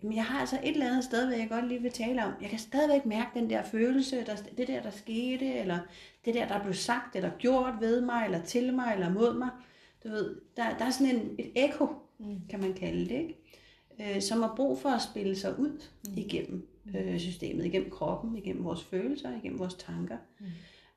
Jamen, 0.02 0.16
jeg 0.16 0.24
har 0.24 0.40
altså 0.40 0.56
et 0.62 0.68
eller 0.72 0.88
andet 0.90 1.04
sted, 1.04 1.26
hvor 1.26 1.36
jeg 1.36 1.48
godt 1.48 1.68
lige 1.68 1.82
vil 1.82 1.92
tale 1.92 2.24
om. 2.24 2.32
Jeg 2.42 2.50
kan 2.50 2.58
stadigvæk 2.58 3.06
mærke 3.06 3.30
den 3.40 3.50
der 3.50 3.62
følelse, 3.62 4.24
der, 4.26 4.36
det 4.56 4.68
der, 4.68 4.82
der 4.82 4.90
skete, 4.90 5.54
eller 5.54 5.78
det 6.24 6.34
der, 6.34 6.48
der 6.48 6.62
blev 6.62 6.74
sagt, 6.74 7.16
eller 7.16 7.30
gjort 7.38 7.74
ved 7.80 8.00
mig, 8.00 8.24
eller 8.24 8.42
til 8.42 8.74
mig, 8.74 8.92
eller 8.94 9.10
mod 9.10 9.38
mig. 9.38 9.48
Du 10.04 10.08
ved, 10.08 10.36
der, 10.56 10.78
der 10.78 10.84
er 10.84 10.90
sådan 10.90 11.16
en, 11.16 11.30
et 11.38 11.50
ekko, 11.54 11.86
Mm. 12.18 12.40
kan 12.50 12.60
man 12.60 12.72
kalde 12.74 13.00
det, 13.08 13.10
ikke? 13.20 13.36
Øh, 14.16 14.22
som 14.22 14.42
har 14.42 14.52
brug 14.56 14.78
for 14.78 14.88
at 14.88 15.02
spille 15.02 15.36
sig 15.36 15.58
ud 15.58 15.80
Mm. 16.08 16.12
igennem 16.16 16.68
øh, 16.96 17.18
systemet, 17.18 17.64
igennem 17.64 17.90
kroppen, 17.90 18.36
igennem 18.36 18.64
vores 18.64 18.84
følelser, 18.84 19.36
igennem 19.38 19.58
vores 19.58 19.74
tanker. 19.74 20.16
Mm. 20.40 20.46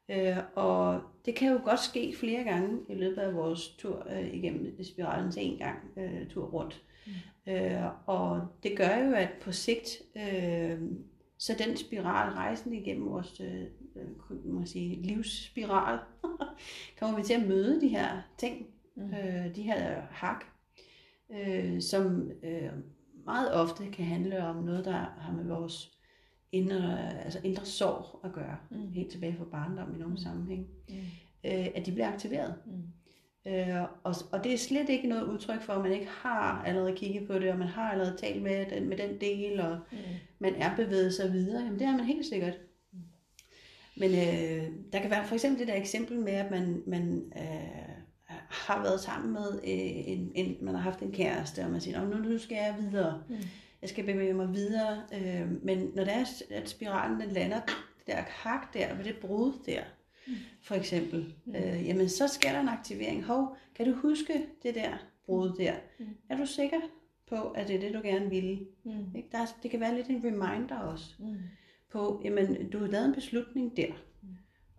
Øh, 0.09 0.37
og 0.55 1.01
det 1.25 1.35
kan 1.35 1.51
jo 1.51 1.59
godt 1.63 1.79
ske 1.79 2.15
flere 2.19 2.43
gange 2.43 2.79
i 2.89 2.93
løbet 2.95 3.17
af 3.21 3.35
vores 3.35 3.69
tur 3.69 4.07
øh, 4.11 4.33
igennem 4.33 4.83
spiralens 4.83 5.37
en 5.37 5.57
gang 5.57 5.77
øh, 5.97 6.27
tur 6.29 6.45
rundt. 6.45 6.73
Mm. 6.75 6.94
Øh, 7.47 7.83
og 8.05 8.47
det 8.63 8.77
gør 8.77 8.97
jo, 8.97 9.13
at 9.13 9.29
på 9.41 9.51
sigt, 9.51 10.01
øh, 10.15 10.81
så 11.37 11.55
den 11.59 11.77
spiral, 11.77 12.33
rejsen 12.33 12.73
igennem 12.73 13.09
vores 13.09 13.41
øh, 13.41 13.61
øh 13.95 14.45
må 14.45 14.65
sige, 14.65 15.01
livsspiral, 15.01 15.99
kommer 16.99 17.17
vi 17.17 17.23
til 17.23 17.33
at 17.33 17.47
møde 17.47 17.81
de 17.81 17.87
her 17.87 18.21
ting, 18.37 18.67
mm. 18.95 19.13
øh, 19.13 19.55
de 19.55 19.61
her 19.61 20.01
hak, 20.01 20.45
øh, 21.31 21.81
som 21.81 22.31
øh, 22.43 22.71
meget 23.25 23.53
ofte 23.53 23.91
kan 23.91 24.05
handle 24.05 24.43
om 24.43 24.55
noget, 24.55 24.85
der 24.85 24.97
har 25.17 25.33
med 25.33 25.43
vores 25.43 25.91
indre, 26.51 27.13
altså 27.23 27.39
indre 27.43 27.65
sorg 27.65 28.25
at 28.25 28.33
gøre, 28.33 28.57
mm. 28.71 28.91
helt 28.91 29.11
tilbage 29.11 29.35
fra 29.37 29.45
barndom 29.45 29.95
i 29.95 29.97
nogle 29.97 30.13
mm. 30.13 30.17
sammenhæng, 30.17 30.67
mm. 30.89 30.95
øh, 31.43 31.67
at 31.75 31.85
de 31.85 31.91
bliver 31.91 32.11
aktiveret. 32.11 32.55
Mm. 32.65 32.83
Øh, 33.47 33.81
og, 34.03 34.15
og 34.31 34.43
det 34.43 34.53
er 34.53 34.57
slet 34.57 34.89
ikke 34.89 35.07
noget 35.07 35.23
udtryk 35.23 35.61
for, 35.61 35.73
at 35.73 35.81
man 35.81 35.91
ikke 35.91 36.07
har 36.09 36.63
allerede 36.65 36.95
kigget 36.95 37.27
på 37.27 37.33
det, 37.33 37.51
og 37.51 37.57
man 37.57 37.67
har 37.67 37.91
allerede 37.91 38.17
talt 38.17 38.43
med 38.43 38.65
den, 38.65 38.89
med 38.89 38.97
den 38.97 39.21
del, 39.21 39.59
og 39.59 39.79
mm. 39.91 39.97
man 40.39 40.55
er 40.55 40.75
bevæget 40.75 41.13
sig 41.13 41.33
videre. 41.33 41.63
Jamen 41.63 41.79
det 41.79 41.87
er 41.87 41.97
man 41.97 42.05
helt 42.05 42.25
sikkert. 42.25 42.59
Mm. 42.93 42.99
Men 43.97 44.11
øh, 44.11 44.69
der 44.93 44.99
kan 44.99 45.09
være 45.09 45.27
for 45.27 45.35
eksempel 45.35 45.59
det 45.59 45.67
der 45.67 45.75
eksempel 45.75 46.19
med, 46.19 46.33
at 46.33 46.51
man, 46.51 46.83
man 46.87 47.31
øh, 47.37 47.95
har 48.49 48.83
været 48.83 48.99
sammen 48.99 49.33
med 49.33 49.53
øh, 49.53 50.07
en, 50.07 50.31
en, 50.35 50.57
man 50.61 50.75
har 50.75 50.81
haft 50.81 50.99
en 50.99 51.11
kæreste, 51.11 51.63
og 51.63 51.71
man 51.71 51.81
siger, 51.81 52.05
nu, 52.05 52.17
nu 52.17 52.37
skal 52.37 52.55
jeg 52.55 52.75
videre. 52.79 53.23
Mm. 53.29 53.35
Jeg 53.81 53.89
skal 53.89 54.05
bevæge 54.05 54.33
mig 54.33 54.53
videre. 54.53 55.03
Øh, 55.13 55.63
men 55.63 55.91
når 55.95 56.03
det 56.03 56.13
er, 56.13 56.25
at 56.51 56.69
spiralen 56.69 57.21
den 57.21 57.29
lander, 57.29 57.59
det 57.65 58.07
der 58.07 58.23
hak 58.27 58.73
der, 58.73 58.95
ved 58.95 59.03
det 59.03 59.17
brud 59.21 59.53
der, 59.65 59.81
for 60.61 60.75
eksempel, 60.75 61.33
mm. 61.45 61.55
øh, 61.55 61.87
jamen 61.87 62.09
så 62.09 62.27
sker 62.27 62.51
der 62.51 62.59
en 62.59 62.69
aktivering. 62.69 63.23
Hov, 63.23 63.57
kan 63.75 63.85
du 63.85 63.93
huske 63.93 64.45
det 64.63 64.75
der 64.75 64.97
brud 65.25 65.53
der? 65.57 65.73
Mm. 65.99 66.05
Er 66.29 66.37
du 66.37 66.45
sikker 66.45 66.79
på, 67.27 67.49
at 67.49 67.67
det 67.67 67.75
er 67.75 67.79
det, 67.79 67.93
du 67.93 68.01
gerne 68.03 68.29
vil? 68.29 68.67
Mm. 68.83 69.15
Ikke? 69.15 69.29
Der 69.31 69.37
er, 69.37 69.45
det 69.63 69.71
kan 69.71 69.79
være 69.79 69.95
lidt 69.95 70.07
en 70.07 70.23
reminder 70.23 70.77
også 70.77 71.13
mm. 71.19 71.35
på, 71.91 72.21
jamen 72.23 72.69
du 72.69 72.79
har 72.79 72.87
lavet 72.87 73.05
en 73.05 73.13
beslutning 73.13 73.77
der. 73.77 73.91
Mm. 74.21 74.27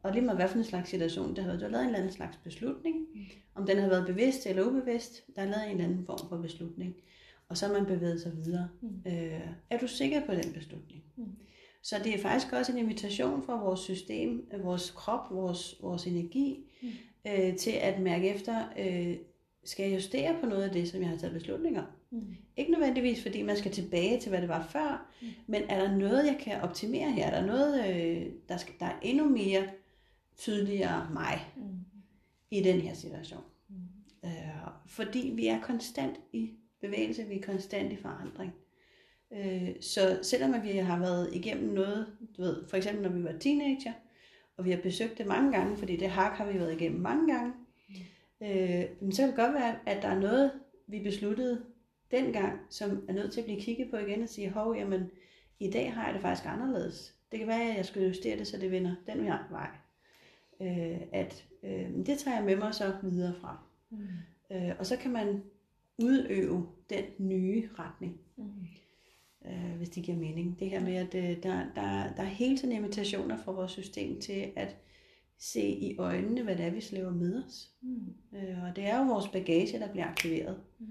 Og 0.03 0.13
lige 0.13 0.25
meget 0.25 0.39
hvad 0.39 0.49
for 0.49 0.59
en 0.59 0.65
slags 0.65 0.91
situation 0.91 1.29
det 1.29 1.39
har 1.39 1.47
været. 1.47 1.61
Du 1.61 1.65
har 1.65 1.71
lavet 1.71 1.83
en 1.83 1.89
eller 1.89 1.99
anden 1.99 2.13
slags 2.13 2.37
beslutning. 2.37 2.97
Mm. 3.15 3.21
Om 3.55 3.67
den 3.67 3.79
har 3.79 3.89
været 3.89 4.07
bevidst 4.07 4.47
eller 4.47 4.63
ubevidst, 4.63 5.37
der 5.37 5.43
er 5.43 5.47
lavet 5.47 5.65
en 5.65 5.71
eller 5.71 5.85
anden 5.85 6.07
form 6.07 6.29
for 6.29 6.37
beslutning. 6.37 6.95
Og 7.49 7.57
så 7.57 7.67
har 7.67 7.73
man 7.73 7.87
bevæget 7.87 8.21
sig 8.21 8.37
videre. 8.37 8.69
Mm. 8.81 9.03
Øh, 9.07 9.49
er 9.71 9.79
du 9.79 9.87
sikker 9.87 10.27
på 10.27 10.33
den 10.33 10.53
beslutning? 10.53 11.03
Mm. 11.17 11.25
Så 11.87 12.01
det 12.05 12.15
er 12.15 12.19
faktisk 12.19 12.53
også 12.53 12.73
en 12.73 12.79
invitation 12.79 13.43
fra 13.43 13.65
vores 13.65 13.81
system, 13.81 14.49
øh, 14.55 14.65
vores 14.65 14.91
krop, 14.91 15.31
vores, 15.31 15.77
vores 15.83 16.07
energi, 16.07 16.71
mm. 16.83 16.89
øh, 17.27 17.57
til 17.57 17.71
at 17.71 18.01
mærke 18.01 18.29
efter, 18.29 18.65
øh, 18.79 19.17
skal 19.65 19.85
jeg 19.85 19.95
justere 19.95 20.37
på 20.41 20.47
noget 20.47 20.63
af 20.63 20.71
det, 20.71 20.89
som 20.89 21.01
jeg 21.01 21.09
har 21.09 21.17
taget 21.17 21.35
beslutninger 21.35 21.85
mm. 22.11 22.37
Ikke 22.57 22.73
nødvendigvis, 22.73 23.23
fordi 23.23 23.43
man 23.43 23.57
skal 23.57 23.73
tilbage 23.73 24.21
til, 24.21 24.29
hvad 24.29 24.41
det 24.41 24.49
var 24.49 24.69
før, 24.71 25.13
mm. 25.23 25.29
men 25.47 25.63
er 25.69 25.81
der 25.81 25.97
noget, 25.97 26.27
jeg 26.27 26.39
kan 26.41 26.61
optimere 26.61 27.11
her? 27.11 27.27
Er 27.27 27.41
der 27.41 27.47
noget, 27.47 27.97
øh, 27.97 28.33
der, 28.49 28.57
skal, 28.57 28.75
der 28.81 28.87
er 28.87 28.99
endnu 29.03 29.29
mere 29.29 29.69
tydeligere 30.37 31.09
mig 31.13 31.53
mm. 31.57 31.63
i 32.51 32.63
den 32.63 32.81
her 32.81 32.95
situation? 32.95 33.43
Mm. 33.69 33.77
Øh, 34.25 34.31
fordi 34.87 35.33
vi 35.35 35.47
er 35.47 35.61
konstant 35.61 36.21
i 36.33 36.51
bevægelse, 36.81 37.25
vi 37.25 37.35
er 37.35 37.43
konstant 37.43 37.93
i 37.93 37.97
forandring. 37.97 38.53
Øh, 39.37 39.71
så 39.81 40.19
selvom 40.23 40.63
vi 40.63 40.71
har 40.71 40.99
været 40.99 41.35
igennem 41.35 41.75
noget, 41.75 42.07
du 42.37 42.43
ved, 42.43 42.69
for 42.69 42.77
eksempel 42.77 43.03
når 43.03 43.11
vi 43.11 43.25
var 43.25 43.35
teenager, 43.41 43.93
og 44.57 44.65
vi 44.65 44.71
har 44.71 44.81
besøgt 44.83 45.19
det 45.19 45.27
mange 45.27 45.53
gange, 45.53 45.77
fordi 45.77 45.97
det 45.97 46.09
hak 46.09 46.33
har 46.33 46.53
vi 46.53 46.59
været 46.59 46.81
igennem 46.81 47.01
mange 47.01 47.35
gange, 47.35 47.53
øh, 48.41 49.13
så 49.13 49.23
kan 49.23 49.29
det 49.29 49.37
godt 49.37 49.55
være, 49.55 49.79
at 49.87 50.03
der 50.03 50.09
er 50.09 50.21
noget, 50.21 50.53
vi 50.87 51.03
besluttede 51.03 51.65
dengang, 52.11 52.61
som 52.71 53.05
er 53.09 53.13
nødt 53.13 53.33
til 53.33 53.41
at 53.41 53.45
blive 53.45 53.61
kigget 53.61 53.91
på 53.91 53.97
igen 53.97 54.23
og 54.23 54.29
sige, 54.29 54.51
hov, 54.51 54.77
jamen, 54.77 55.11
i 55.61 55.71
dag 55.71 55.95
har 55.95 56.05
jeg 56.05 56.15
det 56.15 56.23
faktisk 56.23 56.49
anderledes. 56.49 57.15
Det 57.31 57.39
kan 57.39 57.49
være, 57.49 57.71
at 57.71 57.77
jeg 57.77 57.87
skulle 57.87 58.07
justere 58.07 58.39
det, 58.39 58.47
så 58.47 58.59
det 58.59 58.71
vinder 58.71 58.95
den 59.07 59.25
her 59.25 59.39
vej. 59.51 59.69
Øh, 60.61 61.01
at 61.13 61.47
øh, 61.63 62.07
det 62.07 62.19
tager 62.19 62.37
jeg 62.37 62.45
med 62.45 62.57
mig 62.57 62.75
så 62.75 62.95
videre 63.03 63.35
fra. 63.41 63.59
Mm. 63.91 64.07
Øh, 64.51 64.73
og 64.79 64.87
så 64.87 64.97
kan 64.97 65.11
man 65.11 65.43
udøve 65.99 66.69
den 66.91 67.05
nye 67.19 67.69
retning. 67.79 68.21
Mm 68.37 68.67
øh, 69.47 69.77
hvis 69.77 69.89
det 69.89 70.03
giver 70.03 70.19
mening. 70.19 70.61
Det 70.61 70.71
her 70.71 70.81
med, 70.81 70.95
at 70.95 71.15
øh, 71.15 71.43
der, 71.43 71.65
der, 71.75 72.15
der 72.17 72.23
er 72.23 72.25
hele 72.25 72.59
tiden 72.59 72.73
invitationer 72.73 73.39
fra 73.39 73.53
vores 73.53 73.73
system 73.73 74.21
til 74.21 74.53
at 74.57 74.77
se 75.39 75.63
i 75.63 75.97
øjnene, 75.99 76.43
hvad 76.43 76.57
det 76.57 76.65
er, 76.65 76.71
vi 76.71 76.81
slæver 76.81 77.11
med 77.11 77.45
os. 77.45 77.71
Mm. 77.83 78.39
Øh, 78.39 78.65
og 78.65 78.77
det 78.77 78.85
er 78.87 78.99
jo 78.99 79.05
vores 79.05 79.29
bagage, 79.29 79.79
der 79.79 79.89
bliver 79.93 80.07
aktiveret 80.07 80.61
mm. 80.79 80.87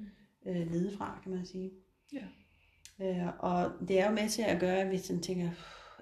øh, 0.47 0.71
nedefra, 0.71 1.19
kan 1.23 1.31
man 1.31 1.45
sige. 1.45 1.71
Ja. 2.13 2.25
Øh, 3.01 3.27
og 3.39 3.71
det 3.87 3.99
er 3.99 4.05
jo 4.05 4.11
med 4.11 4.29
til 4.29 4.41
at 4.41 4.59
gøre, 4.59 4.77
at 4.77 4.91
vi 4.91 4.97
sådan 4.97 5.21
tænker, 5.21 5.49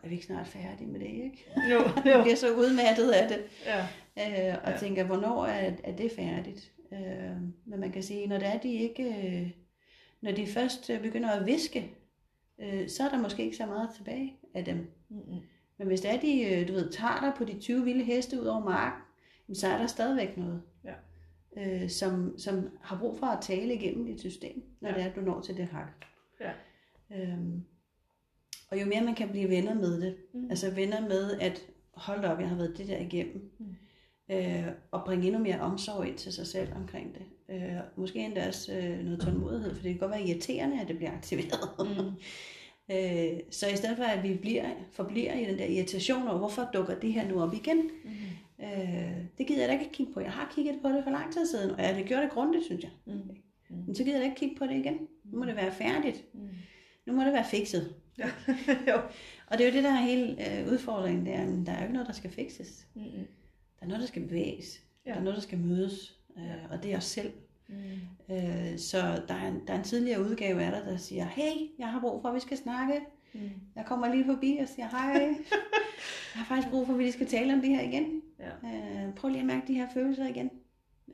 er 0.04 0.08
vi 0.08 0.14
ikke 0.14 0.26
snart 0.26 0.48
færdige 0.48 0.88
med 0.88 1.00
det, 1.00 1.08
ikke? 1.08 1.46
Jo, 1.72 1.80
jo. 2.12 2.18
vi 2.18 2.24
bliver 2.24 2.36
så 2.36 2.56
udmattet 2.56 3.12
af 3.12 3.28
det. 3.28 3.40
Ja. 3.66 3.80
Øh, 4.18 4.58
og 4.64 4.72
ja. 4.72 4.78
tænker, 4.78 5.04
hvornår 5.04 5.46
er, 5.46 5.72
er 5.84 5.96
det 5.96 6.12
færdigt? 6.12 6.72
Øh, 6.94 7.38
men 7.66 7.80
man 7.80 7.92
kan 7.92 8.04
sige, 8.04 8.28
når 8.28 8.38
det 8.38 8.48
er, 8.48 8.60
de 8.60 8.74
ikke... 8.74 9.04
Øh, 9.04 9.52
når 10.22 10.32
de 10.32 10.48
først 10.48 10.92
begynder 11.02 11.30
at 11.30 11.46
viske, 11.46 11.92
øh, 12.62 12.90
så 12.90 13.04
er 13.04 13.10
der 13.10 13.22
måske 13.22 13.44
ikke 13.44 13.58
så 13.58 13.66
meget 13.66 13.90
tilbage 13.96 14.38
af 14.54 14.66
dem. 14.66 14.92
Mm-hmm. 15.10 15.40
Men 15.78 15.88
hvis 15.88 16.02
det 16.02 16.12
er, 16.12 16.20
de 16.20 16.42
øh, 16.42 16.68
du 16.68 16.74
ved, 16.74 16.92
tager 16.92 17.20
dig 17.22 17.34
på 17.38 17.46
de 17.46 17.60
20 17.60 17.84
vilde 17.84 18.04
heste 18.04 18.42
ud 18.42 18.46
over 18.46 18.64
marken, 18.64 19.56
så 19.56 19.68
er 19.68 19.78
der 19.78 19.88
stadigvæk 19.88 20.38
noget, 20.38 20.62
ja. 20.84 20.94
øh, 21.58 21.90
som, 21.90 22.38
som 22.38 22.70
har 22.82 23.00
brug 23.00 23.20
for 23.20 23.26
at 23.26 23.42
tale 23.42 23.74
igennem 23.74 24.06
dit 24.06 24.20
system, 24.20 24.64
når 24.82 24.90
ja. 24.90 24.96
det 24.96 25.04
er, 25.04 25.10
at 25.10 25.16
du 25.16 25.22
når 25.22 25.42
til 25.42 25.58
det 25.58 25.66
hak. 25.66 26.06
Ja. 26.40 26.52
Øhm, 27.12 27.64
og 28.72 28.82
jo 28.82 28.86
mere 28.86 29.04
man 29.04 29.16
kan 29.16 29.30
blive 29.30 29.50
venner 29.50 29.74
med 29.74 30.02
det, 30.02 30.18
mm. 30.34 30.50
altså 30.50 30.72
venner 30.72 31.02
med, 31.02 31.40
at 31.40 31.62
hold 31.94 32.26
op, 32.26 32.40
jeg 32.40 32.50
har 32.50 32.56
været 32.56 32.78
det 32.78 32.88
der 32.88 32.98
igennem, 32.98 33.52
mm. 33.60 33.76
Øh, 34.32 34.68
og 34.92 35.02
bringe 35.06 35.28
endnu 35.28 35.42
mere 35.42 35.60
omsorg 35.60 36.08
ind 36.08 36.18
til 36.18 36.34
sig 36.34 36.48
selv 36.48 36.70
omkring 36.76 37.16
det. 37.16 37.56
Øh, 37.56 37.78
måske 37.96 38.20
endda 38.20 38.48
også 38.48 38.74
øh, 38.74 39.00
noget 39.00 39.22
tålmodighed, 39.22 39.76
for 39.76 39.84
det 39.84 39.92
kan 39.92 40.00
godt 40.00 40.12
være 40.12 40.28
irriterende, 40.28 40.82
at 40.82 40.88
det 40.88 40.98
bliver 40.98 41.12
aktiveret. 41.12 41.70
Mm. 41.80 42.12
øh, 42.96 43.40
så 43.52 43.68
i 43.68 43.76
stedet 43.76 43.98
for, 43.98 44.04
at 44.04 44.24
vi 44.24 44.34
bliver, 44.34 44.70
forbliver 44.92 45.34
i 45.34 45.46
den 45.46 45.58
der 45.58 45.66
irritation 45.66 46.28
over, 46.28 46.38
hvorfor 46.38 46.70
dukker 46.74 47.00
det 47.00 47.14
her 47.14 47.28
nu 47.28 47.42
op 47.42 47.54
igen, 47.54 47.90
mm. 48.04 48.66
øh, 48.66 49.18
det 49.38 49.48
gider 49.48 49.60
jeg 49.60 49.70
da 49.70 49.74
ikke 49.74 49.94
kigge 49.94 50.14
på. 50.14 50.20
Jeg 50.20 50.32
har 50.32 50.52
kigget 50.56 50.76
på 50.82 50.90
det 50.90 51.04
for 51.04 51.12
lang 51.12 51.34
tid 51.34 51.46
siden, 51.48 51.72
og 51.72 51.82
jeg 51.82 51.96
har 51.96 52.04
gjort 52.04 52.24
det 52.24 52.32
grundigt, 52.32 52.66
synes 52.66 52.84
jeg. 52.84 52.92
Mm. 53.06 53.38
Men 53.86 53.96
så 53.96 54.04
gider 54.04 54.18
jeg 54.18 54.26
ikke 54.26 54.40
kigge 54.40 54.56
på 54.56 54.66
det 54.66 54.76
igen. 54.76 55.08
Nu 55.24 55.40
må 55.40 55.46
det 55.46 55.56
være 55.56 55.72
færdigt. 55.72 56.26
Mm. 56.34 56.50
Nu 57.06 57.14
må 57.14 57.24
det 57.24 57.34
være 57.34 57.46
fikset. 57.46 57.96
Ja. 58.18 58.26
jo. 58.92 58.96
Og 59.48 59.58
det 59.58 59.62
er 59.62 59.70
jo 59.70 59.76
det, 59.76 59.84
der 59.84 59.90
er 59.90 60.02
hele 60.02 60.60
øh, 60.62 60.72
udfordringen. 60.74 61.26
Det 61.26 61.34
er, 61.34 61.64
der 61.66 61.72
er 61.72 61.78
jo 61.78 61.84
ikke 61.84 61.94
noget, 61.94 62.08
der 62.08 62.14
skal 62.14 62.32
fikses. 62.32 62.88
Mm. 62.96 63.02
Er 63.84 63.88
noget, 63.88 64.02
der 64.02 64.08
skal 64.08 64.22
bevæges. 64.22 64.82
Ja. 65.06 65.12
Der 65.12 65.18
er 65.18 65.22
noget, 65.24 65.36
der 65.36 65.42
skal 65.42 65.58
mødes. 65.58 66.20
Øh, 66.38 66.72
og 66.72 66.84
det 66.84 66.94
er 66.94 66.98
os 66.98 67.04
selv. 67.04 67.34
Mm. 67.70 68.36
Øh, 68.36 68.78
så 68.78 68.98
der 69.28 69.34
er, 69.34 69.48
en, 69.48 69.68
der 69.68 69.74
er 69.74 69.78
en 69.78 69.84
tidligere 69.84 70.22
udgave 70.22 70.64
af 70.64 70.72
dig, 70.72 70.82
der 70.86 70.98
siger, 70.98 71.26
hey, 71.26 71.70
jeg 71.80 71.88
har 71.88 72.00
brug 72.00 72.22
for, 72.22 72.30
at 72.30 72.36
vi 72.36 72.40
skal 72.40 72.58
snakke. 72.58 73.02
Mm. 73.34 73.50
Jeg 73.76 73.86
kommer 73.86 74.08
lige 74.14 74.26
forbi 74.26 74.58
og 74.62 74.68
siger, 74.68 74.90
hej, 74.90 75.14
jeg 76.34 76.42
har 76.42 76.46
faktisk 76.46 76.70
brug 76.70 76.86
for, 76.86 76.94
at 76.94 77.00
vi 77.00 77.12
skal 77.12 77.28
tale 77.28 77.54
om 77.54 77.62
det 77.62 77.70
her 77.70 77.82
igen. 77.82 78.22
Ja. 78.40 78.50
Øh, 79.08 79.16
prøv 79.16 79.30
lige 79.30 79.40
at 79.40 79.46
mærke 79.46 79.68
de 79.68 79.74
her 79.74 79.88
følelser 79.94 80.28
igen. 80.28 80.50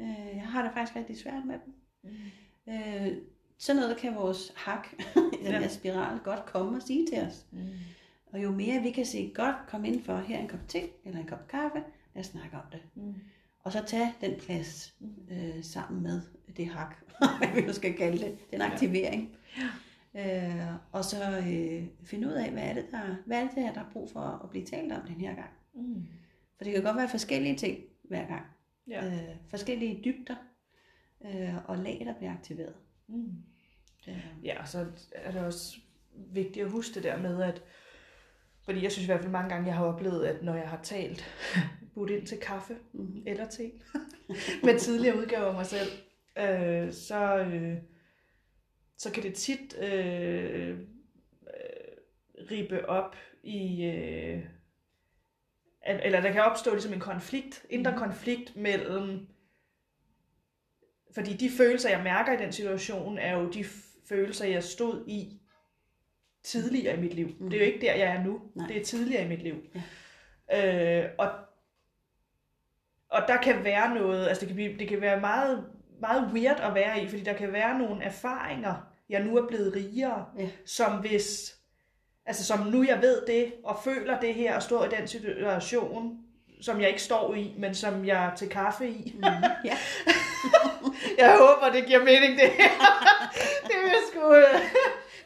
Øh, 0.01 0.35
jeg 0.35 0.47
har 0.47 0.63
det 0.63 0.71
faktisk 0.73 0.95
rigtig 0.95 1.17
svært 1.17 1.45
med 1.45 1.55
dem. 1.65 1.73
Mm. 2.03 2.73
Øh, 2.73 3.17
sådan 3.57 3.81
noget 3.81 3.97
kan 3.97 4.15
vores 4.15 4.53
hak, 4.55 4.87
den 5.15 5.51
ja. 5.51 5.59
her 5.59 5.67
spiral, 5.67 6.19
godt 6.19 6.45
komme 6.45 6.77
og 6.77 6.81
sige 6.81 7.07
til 7.07 7.21
os. 7.21 7.45
Mm. 7.51 7.59
Og 8.33 8.43
jo 8.43 8.51
mere 8.51 8.81
vi 8.81 8.91
kan 8.91 9.05
se, 9.05 9.31
godt 9.35 9.55
komme 9.67 9.87
ind 9.87 10.03
for 10.03 10.17
her 10.17 10.39
en 10.39 10.47
kop 10.47 10.67
te 10.67 10.81
eller 11.05 11.19
en 11.19 11.27
kop 11.27 11.47
kaffe, 11.47 11.83
lad 12.15 12.19
os 12.19 12.27
snakke 12.27 12.57
om 12.57 12.63
det. 12.71 12.81
Mm. 12.95 13.15
Og 13.59 13.71
så 13.71 13.83
tage 13.87 14.13
den 14.21 14.39
plads 14.39 14.95
øh, 15.31 15.63
sammen 15.63 16.03
med 16.03 16.21
det 16.57 16.67
hak, 16.67 16.95
hvad 17.37 17.61
vi 17.61 17.67
nu 17.67 17.73
skal 17.73 17.93
kalde 17.93 18.25
det, 18.25 18.51
den 18.51 18.61
aktivering. 18.61 19.35
Ja. 19.57 19.69
Øh, 20.15 20.73
og 20.91 21.05
så 21.05 21.37
øh, 21.37 21.87
finde 22.03 22.27
ud 22.27 22.33
af, 22.33 22.51
hvad 22.51 22.63
er, 22.63 22.73
det, 22.73 22.85
der, 22.91 23.15
hvad 23.25 23.37
er 23.37 23.47
det, 23.47 23.55
der, 23.55 23.73
der 23.73 23.81
er 23.81 23.91
brug 23.93 24.09
for 24.11 24.41
at 24.43 24.49
blive 24.49 24.65
talt 24.65 24.91
om 24.91 25.01
den 25.07 25.21
her 25.21 25.35
gang. 25.35 25.49
Mm. 25.73 26.07
For 26.57 26.63
det 26.63 26.73
kan 26.73 26.83
godt 26.83 26.97
være 26.97 27.09
forskellige 27.09 27.55
ting 27.55 27.79
hver 28.03 28.27
gang. 28.27 28.45
Ja. 28.87 29.05
Øh, 29.05 29.35
forskellige 29.49 30.01
dybder 30.05 30.35
øh, 31.25 31.55
og 31.65 31.77
lag, 31.77 32.03
der 32.05 32.13
bliver 32.13 32.33
aktiveret. 32.33 32.73
Mm. 33.07 33.33
Øh. 34.07 34.25
Ja, 34.43 34.61
og 34.61 34.67
så 34.67 34.85
er 35.11 35.31
det 35.31 35.41
også 35.41 35.79
vigtigt 36.15 36.65
at 36.65 36.71
huske 36.71 36.95
det 36.95 37.03
der 37.03 37.17
med, 37.17 37.41
at 37.41 37.63
fordi 38.61 38.83
jeg 38.83 38.91
synes 38.91 39.05
i 39.05 39.09
hvert 39.09 39.19
fald 39.19 39.31
mange 39.31 39.49
gange, 39.49 39.67
jeg 39.67 39.75
har 39.75 39.85
oplevet, 39.85 40.25
at 40.25 40.43
når 40.43 40.55
jeg 40.55 40.69
har 40.69 40.79
talt 40.83 41.25
budt 41.93 42.09
ind 42.09 42.27
til 42.27 42.37
kaffe 42.39 42.77
mm-hmm. 42.93 43.23
eller 43.25 43.49
te 43.49 43.71
med 44.65 44.79
tidligere 44.79 45.17
udgaver 45.17 45.45
af 45.45 45.53
mig 45.53 45.65
selv, 45.65 45.91
øh, 46.37 46.93
så, 46.93 47.37
øh, 47.37 47.77
så 48.97 49.11
kan 49.11 49.23
det 49.23 49.33
tit 49.33 49.77
øh, 49.77 50.69
øh, 50.69 50.77
ribe 52.51 52.89
op 52.89 53.15
i... 53.43 53.85
Øh, 53.85 54.43
eller 55.87 56.21
der 56.21 56.31
kan 56.31 56.41
opstå 56.41 56.71
ligesom 56.71 56.93
en 56.93 56.99
konflikt, 56.99 57.65
indre 57.69 57.91
mm-hmm. 57.91 58.05
konflikt 58.05 58.55
mellem... 58.55 59.27
Fordi 61.15 61.33
de 61.33 61.49
følelser, 61.57 61.89
jeg 61.89 62.03
mærker 62.03 62.33
i 62.33 62.43
den 62.43 62.51
situation, 62.51 63.17
er 63.17 63.37
jo 63.37 63.49
de 63.49 63.65
følelser, 64.09 64.45
jeg 64.45 64.63
stod 64.63 65.07
i 65.07 65.39
tidligere 66.43 66.97
i 66.97 67.01
mit 67.01 67.13
liv. 67.13 67.27
Mhm. 67.39 67.49
Det 67.49 67.61
er 67.61 67.65
jo 67.65 67.73
ikke 67.73 67.85
der, 67.85 67.95
jeg 67.95 68.15
er 68.15 68.23
nu. 68.23 68.41
Nej. 68.55 68.67
Det 68.67 68.77
er 68.77 68.83
tidligere 68.83 69.25
i 69.25 69.27
mit 69.27 69.41
liv. 69.41 69.55
Ja. 70.49 71.03
Øh, 71.05 71.09
og, 71.17 71.29
og 73.11 73.21
der 73.27 73.37
kan 73.37 73.63
være 73.63 73.95
noget, 73.95 74.27
altså 74.27 74.39
det 74.41 74.47
kan, 74.47 74.55
blive, 74.55 74.77
det 74.79 74.87
kan 74.89 75.01
være 75.01 75.19
meget, 75.19 75.63
meget 76.01 76.29
weird 76.33 76.59
at 76.59 76.75
være 76.75 77.01
i, 77.03 77.07
fordi 77.09 77.23
der 77.23 77.33
kan 77.33 77.53
være 77.53 77.77
nogle 77.79 78.03
erfaringer, 78.03 78.73
jeg 79.09 79.23
nu 79.23 79.37
er 79.37 79.47
blevet 79.47 79.75
rigere, 79.75 80.25
Ja. 80.39 80.49
som 80.65 80.91
hvis, 80.91 81.55
altså 82.25 82.45
som 82.45 82.59
nu 82.59 82.83
jeg 82.83 83.01
ved 83.01 83.25
det, 83.27 83.53
og 83.63 83.79
føler 83.83 84.19
det 84.19 84.33
her, 84.33 84.55
og 84.55 84.63
står 84.63 84.85
i 84.85 84.89
den 84.89 85.07
situation, 85.07 86.17
som 86.61 86.81
jeg 86.81 86.89
ikke 86.89 87.01
står 87.01 87.33
i, 87.33 87.55
men 87.57 87.75
som 87.75 88.05
jeg 88.05 88.25
er 88.25 88.35
til 88.35 88.49
kaffe 88.49 88.89
i. 88.89 89.13
Mm. 89.15 89.23
Ja. 89.65 89.77
Jeg 91.17 91.37
håber, 91.37 91.71
det 91.73 91.85
giver 91.85 91.99
mening, 91.99 92.39
det 92.39 92.49
her. 92.49 92.69
det 93.67 93.75
vil 93.81 93.89
jeg 93.89 94.01
sgu... 94.11 94.33
øh, 94.33 94.43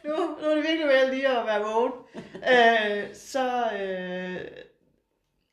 Nu, 0.03 0.15
nu 0.41 0.47
er 0.49 0.55
det 0.55 0.63
virkelig 0.63 0.87
vel 0.87 1.09
lige 1.09 1.27
at 1.27 1.45
være 1.45 1.61
vågen. 1.61 1.91
Øh, 2.35 3.15
så, 3.15 3.63
øh, 3.81 4.41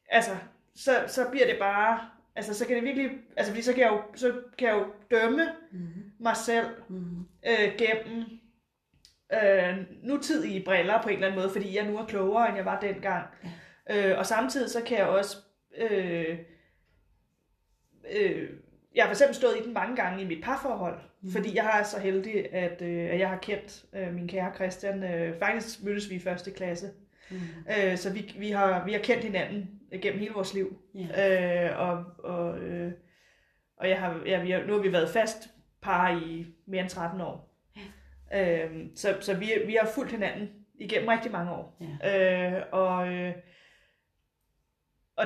altså, 0.09 0.31
så, 0.77 1.05
så 1.07 1.27
bliver 1.31 1.47
det 1.47 1.57
bare... 1.61 2.01
Altså, 2.41 2.55
så 2.55 2.67
kan 2.67 2.77
det 2.77 2.85
virkelig... 2.85 3.11
Altså, 3.37 3.53
fordi 3.53 3.63
så 3.63 3.73
kan 3.73 3.83
jeg 3.83 3.91
jo, 3.91 4.01
så 4.15 4.33
kan 4.59 4.69
jeg 4.69 4.75
jo 4.75 4.87
dømme 5.11 5.43
Mm. 5.73 5.81
mig 6.19 6.37
selv 6.37 6.67
Mm. 6.89 7.19
øh, 7.47 7.73
gennem 7.79 8.25
øh, 9.33 9.77
nutidige 10.03 10.65
briller 10.65 11.03
på 11.03 11.09
en 11.09 11.15
eller 11.15 11.27
anden 11.27 11.41
måde, 11.41 11.51
fordi 11.53 11.77
jeg 11.77 11.87
nu 11.87 11.99
er 11.99 12.07
klogere, 12.07 12.49
end 12.49 12.57
jeg 12.57 12.65
var 12.65 12.81
dengang. 12.81 13.27
Ja. 13.89 14.11
Øh, 14.13 14.19
og 14.19 14.27
samtidig 14.27 14.71
så 14.71 14.83
kan 14.83 14.99
jeg 14.99 15.07
også... 15.07 15.37
Øh, 15.79 16.39
øh, 18.17 18.49
jeg 18.95 19.05
har 19.05 19.09
for 19.09 19.15
eksempel 19.15 19.35
stået 19.35 19.57
i 19.61 19.65
den 19.65 19.73
mange 19.75 19.97
gange 19.97 20.23
i 20.23 20.27
mit 20.27 20.45
parforhold, 20.45 20.99
mm. 21.23 21.31
fordi 21.31 21.57
jeg 21.57 21.79
er 21.81 21.85
så 21.85 22.01
heldig, 22.01 22.55
at, 22.55 22.83
øh, 22.83 23.11
at 23.11 23.19
jeg 23.19 23.29
har 23.29 23.39
kendt 23.39 23.85
øh, 23.95 24.15
min 24.15 24.29
kære 24.29 24.55
Christian. 24.55 25.03
Øh, 25.03 25.39
faktisk 25.39 25.83
mødtes 25.83 26.11
vi 26.11 26.15
i 26.15 26.21
første 26.21 26.51
klasse, 26.51 26.91
Mm. 27.31 27.37
øh, 27.79 27.97
så 27.97 28.13
vi, 28.13 28.35
vi, 28.39 28.51
har, 28.51 28.85
vi 28.85 28.93
har 28.93 28.99
kendt 29.01 29.25
hinanden 29.25 29.80
gennem 30.03 30.21
hele 30.21 30.35
vores 30.35 30.55
liv. 30.55 30.79
Ja. 30.95 31.71
Øh, 31.71 31.79
og 31.81 32.05
og, 32.19 32.59
øh, 32.59 32.93
og 33.77 33.89
jeg 33.89 34.01
har, 34.01 34.21
ja, 34.27 34.43
vi 34.43 34.51
har, 34.51 34.65
nu 34.67 34.73
har 34.73 34.81
vi 34.81 34.93
været 34.93 35.09
fast 35.11 35.49
par 35.83 36.11
i 36.11 36.47
mere 36.67 36.81
end 36.81 36.91
13 36.91 37.21
år. 37.21 37.55
Ja. 38.33 38.65
Øh, 38.67 38.87
så 38.97 39.17
så 39.21 39.35
vi, 39.35 39.53
vi 39.67 39.77
har 39.81 39.89
fulgt 39.95 40.11
hinanden 40.13 40.49
igennem 40.75 41.09
rigtig 41.09 41.33
mange 41.33 41.51
år. 41.53 41.83
Ja. 42.03 42.57
Øh, 42.59 42.63
og, 42.73 43.09
øh, 43.13 43.35
og 45.17 45.25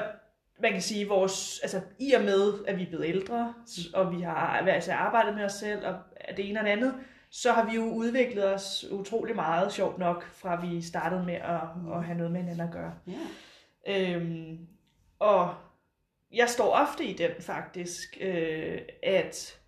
man 0.62 0.73
kan 0.73 0.83
sige, 0.83 1.09
vores, 1.09 1.61
altså, 1.62 1.81
i 1.99 2.12
og 2.12 2.23
med, 2.23 2.53
at 2.69 2.77
vi 2.79 2.83
er 2.83 2.87
blevet 2.89 3.07
ældre, 3.07 3.55
s- 3.69 3.93
og 3.95 4.17
vi 4.17 4.21
har 4.23 4.35
altså, 4.59 4.93
arbejdet 4.93 5.35
med 5.35 5.45
os 5.45 5.53
selv, 5.53 5.87
og 5.87 5.95
det 6.37 6.49
ene 6.51 6.61
og 6.61 6.65
det 6.67 6.71
andet, 6.73 6.95
så 7.31 7.53
har 7.53 7.71
vi 7.71 7.75
jo 7.77 7.83
udviklet 7.83 8.55
os 8.55 8.85
utrolig 8.91 9.35
meget, 9.37 9.73
sjovt 9.73 9.99
nok, 9.99 10.25
fra 10.25 10.61
vi 10.67 10.83
startede 10.83 11.25
med 11.25 11.35
at, 11.35 11.61
at 11.97 12.05
have 12.05 12.17
noget 12.19 12.33
med 12.33 12.41
hinanden 12.41 12.67
at 12.67 12.73
gøre. 12.73 12.95
Ja. 13.07 13.12
Øhm, 13.87 14.68
og 15.18 15.55
jeg 16.32 16.49
står 16.49 16.72
ofte 16.72 17.05
i 17.05 17.12
den 17.12 17.43
faktisk, 17.43 18.16
øh, 18.20 18.82
at 19.03 19.61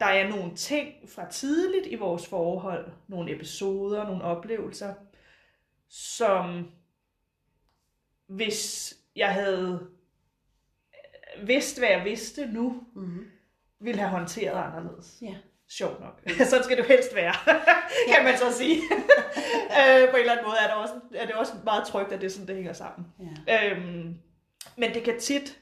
der 0.00 0.06
er 0.06 0.28
nogle 0.28 0.56
ting 0.56 1.10
fra 1.10 1.30
tidligt 1.30 1.86
i 1.86 1.94
vores 1.94 2.28
forhold, 2.28 2.92
nogle 3.08 3.34
episoder, 3.34 4.04
nogle 4.04 4.24
oplevelser, 4.24 4.94
som 5.88 6.70
hvis 8.26 8.94
jeg 9.16 9.34
havde 9.34 9.90
vidst, 11.42 11.78
hvad 11.78 11.88
jeg 11.88 12.04
vidste 12.04 12.46
nu, 12.46 12.86
Mm. 12.94 13.30
ville 13.78 14.00
have 14.00 14.10
håndteret 14.10 14.56
anderledes. 14.56 15.18
Ja. 15.22 15.36
Sjovt 15.78 16.00
nok. 16.00 16.22
Sådan 16.50 16.64
skal 16.64 16.76
det 16.76 16.84
helst 16.86 17.14
være, 17.14 17.34
kan 18.14 18.24
man 18.24 18.38
så 18.38 18.52
sige. 18.52 18.76
øh, 19.78 20.10
på 20.10 20.16
en 20.16 20.20
eller 20.20 20.32
anden 20.32 20.46
måde 20.46 20.56
er 20.62 20.66
det, 20.66 20.74
også, 20.76 20.94
er 21.14 21.26
det 21.26 21.34
også 21.34 21.52
meget 21.64 21.86
trygt, 21.86 22.12
at 22.12 22.20
det 22.20 22.26
er 22.26 22.30
sådan, 22.30 22.46
det 22.48 22.56
hænger 22.56 22.72
sammen. 22.72 23.06
Ja. 23.46 23.70
Øhm, 23.70 24.14
men 24.76 24.94
det 24.94 25.02
kan 25.02 25.20
tit, 25.20 25.58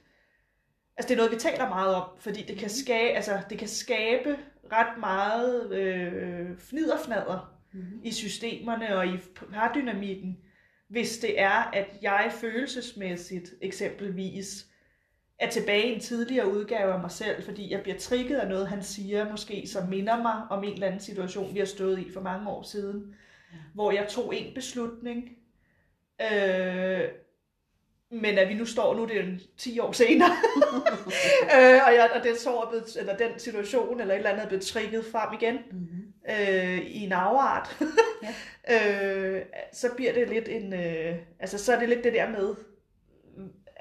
altså 0.97 1.09
det 1.09 1.11
er 1.11 1.17
noget, 1.17 1.33
vi 1.33 1.37
taler 1.39 1.69
meget 1.69 1.95
om, 1.95 2.09
fordi 2.21 2.43
det 2.43 2.59
kan 2.59 2.71
skabe, 2.71 3.17
altså 3.17 3.41
det 3.51 3.59
kan 3.59 3.69
skabe 3.69 4.37
ret 4.73 4.99
meget 5.01 5.73
øh, 5.73 6.59
fniderfnader 6.59 7.53
Mm. 7.75 8.01
i 8.05 8.13
systemerne 8.13 8.97
og 8.97 9.07
i 9.07 9.17
pardynamikken, 9.53 10.37
hvis 10.89 11.19
det 11.19 11.41
er, 11.41 11.71
at 11.73 11.87
jeg 12.03 12.33
følelsesmæssigt 12.41 13.51
eksempelvis 13.63 14.67
er 15.43 15.51
tilbage 15.51 15.87
i 15.89 15.95
en 15.95 16.01
tidligere 16.01 16.53
udgave 16.53 16.93
af 16.93 17.01
mig 17.01 17.11
selv, 17.11 17.43
fordi 17.43 17.73
jeg 17.73 17.83
bliver 17.83 17.99
trigget 17.99 18.39
af 18.39 18.49
noget, 18.49 18.69
han 18.69 18.83
siger, 18.83 19.31
måske 19.31 19.69
som 19.73 19.89
minder 19.89 20.23
mig 20.23 20.43
om 20.51 20.65
en 20.65 20.73
eller 20.73 20.87
anden 20.87 21.01
situation, 21.01 21.55
vi 21.55 21.59
har 21.59 21.67
stået 21.67 21.99
i 21.99 22.13
for 22.13 22.21
mange 22.21 22.49
år 22.51 22.63
siden, 22.63 23.15
Ja. 23.53 23.57
hvor 23.75 23.93
jeg 23.93 24.07
tog 24.09 24.37
en 24.37 24.55
beslutning, 24.55 25.31
øh, 26.33 27.01
men 28.11 28.39
at 28.39 28.49
vi 28.49 28.55
nu 28.55 28.65
står, 28.65 28.97
nu 28.97 29.03
er 29.03 29.07
det 29.07 29.17
jo 29.17 29.39
10 29.57 29.79
år 29.79 29.93
senere, 29.93 30.31
øh, 31.57 31.81
og, 31.87 31.95
jeg, 31.95 32.11
og 32.15 32.25
den, 32.25 32.37
sår 32.37 32.65
er 32.65 32.69
blevet, 32.71 32.97
eller 32.97 33.17
den 33.17 33.39
situation 33.39 34.01
eller 34.01 34.15
et 34.15 34.19
eller 34.19 34.31
andet 34.31 34.45
er 34.45 34.49
blevet 34.49 34.65
trigget 34.65 35.05
frem 35.13 35.29
igen 35.41 35.59
Mm. 35.71 35.87
øh, 36.31 36.79
i 36.79 37.05
en 37.05 37.13
afart, 37.13 37.77
øh, 38.75 39.41
så 39.73 39.89
bliver 39.97 40.13
det 40.13 40.29
lidt 40.29 40.49
en, 40.49 40.73
øh, 40.73 41.17
altså 41.41 41.59
så 41.59 41.73
er 41.75 41.79
det 41.79 41.89
lidt 41.89 42.05
det 42.05 42.13
der 42.13 42.29
med, 42.31 42.55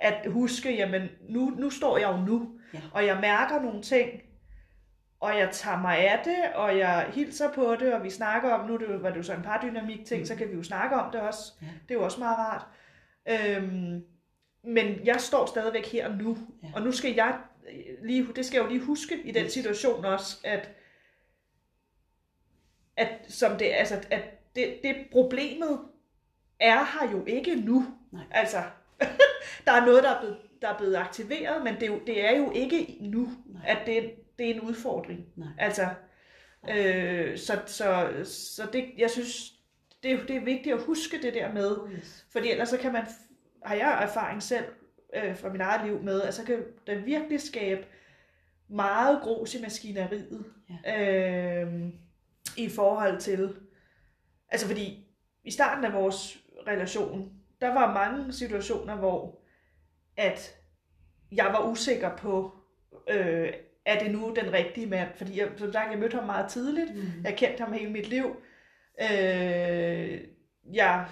at 0.01 0.31
huske, 0.31 0.75
jamen 0.75 1.09
nu, 1.29 1.49
nu 1.49 1.69
står 1.69 1.97
jeg 1.97 2.09
jo 2.09 2.17
nu, 2.17 2.51
Ja. 2.73 2.79
og 2.93 3.05
jeg 3.05 3.17
mærker 3.21 3.61
nogle 3.61 3.81
ting, 3.81 4.21
og 5.19 5.37
jeg 5.37 5.49
tager 5.51 5.77
mig 5.81 5.97
af 5.97 6.21
det, 6.25 6.53
og 6.55 6.77
jeg 6.77 7.09
hilser 7.13 7.53
på 7.53 7.75
det, 7.79 7.93
og 7.93 8.03
vi 8.03 8.09
snakker 8.09 8.49
om, 8.53 8.67
nu 8.67 8.77
det, 8.77 9.03
var 9.03 9.09
det 9.09 9.17
jo 9.17 9.23
så 9.23 9.33
en 9.33 9.41
pardynamik 9.41 10.05
ting, 10.05 10.19
Mm. 10.19 10.25
så 10.25 10.35
kan 10.35 10.49
vi 10.49 10.53
jo 10.55 10.63
snakke 10.63 10.95
om 10.95 11.11
det 11.11 11.21
også. 11.21 11.53
Ja. 11.61 11.67
Det 11.67 11.91
er 11.91 11.99
jo 11.99 12.03
også 12.03 12.19
meget 12.19 12.37
rart. 12.37 12.65
Øhm, 13.29 14.03
men 14.63 15.05
jeg 15.05 15.21
står 15.21 15.45
stadigvæk 15.45 15.85
her 15.91 16.15
nu, 16.15 16.37
Ja. 16.63 16.67
og 16.75 16.81
nu 16.81 16.91
skal 16.91 17.13
jeg 17.15 17.37
lige, 18.03 18.27
det 18.35 18.45
skal 18.45 18.57
jeg 18.57 18.63
jo 18.65 18.69
lige 18.69 18.85
huske 18.85 19.21
i 19.23 19.31
den 19.31 19.49
situation 19.49 20.05
også, 20.05 20.37
at, 20.43 20.69
at, 22.97 23.09
som 23.27 23.57
det, 23.57 23.65
altså, 23.73 24.03
at 24.11 24.55
det, 24.55 24.79
det 24.83 24.95
problemet 25.11 25.79
er 26.59 26.77
her 26.83 27.11
jo 27.11 27.25
ikke 27.25 27.55
nu. 27.55 27.85
Nej. 28.11 28.23
Altså, 28.31 28.57
der 29.65 29.71
er 29.71 29.85
noget, 29.85 30.03
der 30.03 30.09
er 30.09 30.19
blevet, 30.19 30.37
der 30.61 30.67
er 30.67 30.77
blevet 30.77 30.95
aktiveret, 30.95 31.63
men 31.63 31.73
det 31.75 31.83
er 31.83 31.87
jo, 31.87 31.99
det 32.07 32.25
er 32.25 32.37
jo 32.37 32.51
ikke 32.51 32.97
nu, 33.01 33.29
Nej. 33.45 33.61
at 33.67 33.77
det, 33.85 34.11
det 34.39 34.49
er 34.49 34.53
en 34.53 34.61
udfordring. 34.61 35.25
Nej. 35.35 35.47
Altså, 35.57 35.87
øh, 36.69 37.37
så, 37.37 37.59
så, 37.65 38.09
så 38.23 38.67
det, 38.73 38.85
jeg 38.97 39.09
synes, 39.09 39.51
det, 40.03 40.11
er- 40.11 40.25
det 40.25 40.35
er 40.35 40.45
vigtigt 40.45 40.75
at 40.75 40.81
huske 40.81 41.21
det 41.21 41.33
der 41.33 41.53
med, 41.53 41.77
Oh, 41.77 41.91
yes. 41.93 42.25
fordi 42.31 42.51
ellers 42.51 42.69
så 42.69 42.77
kan 42.77 42.93
man, 42.93 43.03
har 43.65 43.75
jeg 43.75 43.99
erfaring 44.09 44.43
selv 44.43 44.65
øh, 45.15 45.37
fra 45.37 45.49
mit 45.49 45.61
eget 45.61 45.85
liv 45.85 46.01
med, 46.03 46.21
at 46.21 46.33
så 46.33 46.43
kan 46.45 46.63
det 46.87 47.05
virkelig 47.05 47.41
skabe 47.41 47.85
meget 48.69 49.21
grus 49.21 49.55
i 49.55 49.61
maskineriet 49.61 50.45
øh, 50.97 51.67
i 52.57 52.69
forhold 52.69 53.19
til, 53.19 53.55
altså 54.49 54.67
fordi 54.67 55.07
i 55.43 55.51
starten 55.51 55.85
af 55.85 55.93
vores 55.93 56.37
relation, 56.67 57.31
der 57.61 57.73
var 57.73 57.93
mange 57.93 58.33
situationer, 58.33 58.95
hvor 58.95 59.41
at 60.17 60.55
jeg 61.31 61.45
var 61.45 61.67
usikker 61.67 62.17
på, 62.17 62.55
øh, 63.09 63.53
er 63.85 64.03
det 64.03 64.11
nu 64.11 64.33
den 64.35 64.53
rigtige 64.53 64.87
mand? 64.87 65.09
Fordi 65.15 65.39
jeg, 65.39 65.49
som 65.57 65.73
sagt, 65.73 65.91
jeg 65.91 65.99
mødte 65.99 66.15
ham 66.15 66.25
meget 66.25 66.49
tidligt. 66.49 66.95
Mm. 66.95 67.01
Jeg 67.01 67.31
har 67.31 67.37
kendt 67.37 67.59
ham 67.59 67.73
hele 67.73 67.91
mit 67.91 68.07
liv. 68.07 68.35
Øh, 69.01 70.21
jeg 70.73 71.05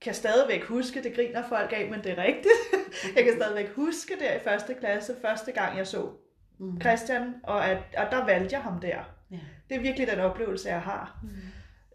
kan 0.00 0.14
stadigvæk 0.14 0.64
huske, 0.64 1.02
det 1.02 1.14
griner 1.14 1.48
folk 1.48 1.72
af, 1.72 1.90
men 1.90 2.04
det 2.04 2.12
er 2.12 2.22
rigtigt. 2.22 2.86
jeg 3.16 3.24
kan 3.24 3.34
stadigvæk 3.36 3.68
huske 3.68 4.14
der 4.20 4.34
i 4.34 4.38
første 4.38 4.74
klasse, 4.74 5.14
første 5.22 5.52
gang 5.52 5.78
jeg 5.78 5.86
så 5.86 6.12
Mm. 6.58 6.80
Christian, 6.80 7.34
og, 7.42 7.66
at, 7.66 7.78
og 7.96 8.06
der 8.10 8.24
valgte 8.24 8.54
jeg 8.54 8.62
ham 8.62 8.80
der. 8.80 8.98
Ja. 9.30 9.38
Det 9.68 9.76
er 9.76 9.80
virkelig 9.80 10.08
den 10.08 10.20
oplevelse, 10.20 10.68
jeg 10.68 10.82
har. 10.82 11.20
Mm. 11.22 11.28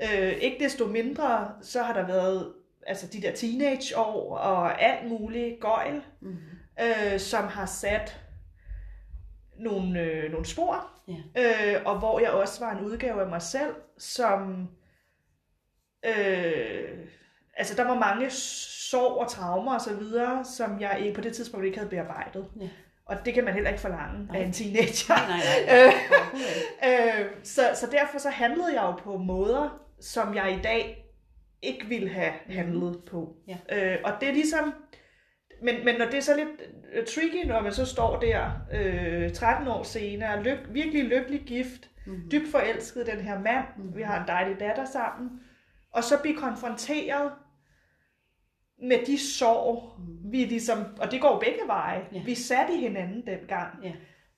Øh, 0.02 0.32
ikke 0.32 0.64
desto 0.64 0.88
mindre, 0.88 1.52
så 1.62 1.84
har 1.84 1.94
der 1.94 2.08
været 2.08 2.54
altså 2.88 3.08
de 3.08 3.22
der 3.22 3.32
teenageår 3.36 4.38
og 4.38 4.82
alt 4.82 5.10
muligt 5.10 5.60
gøjl, 5.62 6.02
Mm. 6.22 6.38
øh, 6.82 7.20
som 7.20 7.48
har 7.48 7.66
sat 7.66 8.22
nogle, 9.60 10.00
øh, 10.02 10.32
nogle 10.32 10.46
spor, 10.46 10.88
Ja. 11.08 11.14
øh, 11.76 11.82
og 11.86 12.00
hvor 12.00 12.20
jeg 12.20 12.30
også 12.32 12.66
var 12.66 12.72
en 12.78 12.86
udgave 12.86 13.22
af 13.22 13.28
mig 13.28 13.42
selv, 13.42 13.76
som... 13.98 14.68
Øh, 16.06 16.90
altså, 17.58 17.76
der 17.76 17.84
var 17.84 18.00
mange 18.00 18.30
sorg 18.30 19.18
og 19.18 19.28
traumer 19.32 19.74
og 19.74 19.82
så 19.82 19.96
videre, 19.96 20.46
som 20.46 20.80
jeg 20.82 21.00
ikke- 21.00 21.14
på 21.16 21.22
det 21.22 21.34
tidspunkt 21.36 21.66
ikke 21.66 21.78
havde 21.78 21.90
bearbejdet. 21.90 22.48
Ja. 22.62 22.70
Og 23.06 23.26
det 23.26 23.34
kan 23.34 23.44
man 23.44 23.54
heller 23.54 23.70
ikke 23.70 23.82
forlange 23.82 24.26
Nej. 24.26 24.38
af 24.42 24.46
en 24.46 24.52
teenager. 24.54 25.16
Nej, 25.16 25.28
nej, 25.28 25.66
nej. 25.66 25.86
Øh, 25.88 25.94
Overhovedet 26.12 26.56
ikke. 26.82 27.24
øh, 27.24 27.30
så, 27.44 27.62
så 27.76 27.88
derfor 27.92 28.18
så 28.20 28.30
handlede 28.30 28.74
jeg 28.74 28.82
jo 28.82 28.92
på 28.92 29.18
måder, 29.18 29.82
som 30.02 30.36
jeg 30.36 30.58
i 30.60 30.62
dag 30.62 31.06
ikke 31.62 31.86
ville 31.86 32.10
have 32.10 32.32
handlet 32.50 33.04
på. 33.08 33.36
Ja. 33.48 33.58
Øh, 33.94 33.98
og 34.04 34.12
det 34.22 34.30
er 34.30 34.34
ligesom, 34.34 34.74
men, 35.64 35.86
men 35.86 35.96
når 36.00 36.06
det 36.06 36.14
er 36.14 36.22
så 36.22 36.36
lidt 36.36 37.08
tricky, 37.08 37.48
når 37.48 37.62
man 37.62 37.74
så 37.74 37.86
står 37.86 38.20
der 38.20 38.52
øh, 38.74 39.32
13 39.34 39.68
år 39.68 39.84
senere, 39.84 40.44
lyk, 40.44 40.60
virkelig 40.70 41.04
lykkelig 41.04 41.42
gift, 41.42 41.88
Mhm. 42.08 42.30
dybt 42.32 42.52
forelsket 42.52 43.08
den 43.08 43.20
her 43.22 43.40
mand, 43.40 43.66
Mhm. 43.78 43.96
vi 43.98 44.02
har 44.02 44.22
en 44.22 44.28
dejlig 44.28 44.60
datter 44.60 44.86
sammen, 44.86 45.30
og 45.94 46.04
så 46.04 46.22
blive 46.22 46.38
konfronteret 46.38 47.32
med 48.84 49.06
de 49.06 49.18
sorg, 49.18 49.94
Mm. 50.00 50.32
vi 50.32 50.38
ligesom, 50.38 50.78
og 51.02 51.12
det 51.12 51.22
går 51.22 51.40
begge 51.40 51.60
veje, 51.68 52.02
Ja. 52.14 52.22
vi 52.26 52.36
satte 52.36 52.74
i 52.74 52.78
hinanden 52.78 53.26
dengang, 53.26 53.70
Ja. 53.84 53.94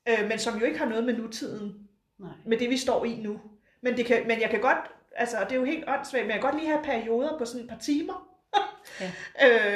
øh, 0.10 0.30
men 0.30 0.38
som 0.40 0.60
jo 0.60 0.66
ikke 0.66 0.80
har 0.80 0.90
noget 0.90 1.04
med 1.04 1.18
nutiden, 1.18 1.74
Nej. 2.20 2.32
med 2.46 2.58
det 2.58 2.70
vi 2.70 2.78
står 2.78 3.06
i 3.06 3.20
nu. 3.24 3.40
Men, 3.84 3.98
det 3.98 4.06
kan, 4.06 4.28
men 4.28 4.42
jeg 4.42 4.50
kan 4.50 4.62
godt, 4.62 4.92
altså 5.16 5.38
det 5.44 5.52
er 5.52 5.56
jo 5.60 5.64
helt 5.66 5.84
åndssvagt, 5.88 6.24
men 6.26 6.32
jeg 6.32 6.42
kan 6.42 6.50
godt 6.52 6.62
lige 6.62 6.72
have 6.72 6.84
perioder 6.84 7.38
på 7.38 7.46
sådan 7.46 7.62
et 7.64 7.70
par 7.70 7.78
timer, 7.78 8.28
Ja. 9.02 9.12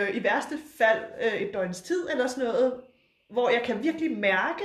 øh, 0.07 0.15
i 0.15 0.23
værste 0.23 0.57
fald 0.77 1.03
øh, 1.21 1.33
et 1.41 1.53
døgns 1.53 1.81
tid 1.81 2.07
eller 2.11 2.27
sådan 2.27 2.43
noget, 2.53 2.81
hvor 3.29 3.49
jeg 3.49 3.61
kan 3.65 3.83
virkelig 3.83 4.17
mærke 4.17 4.63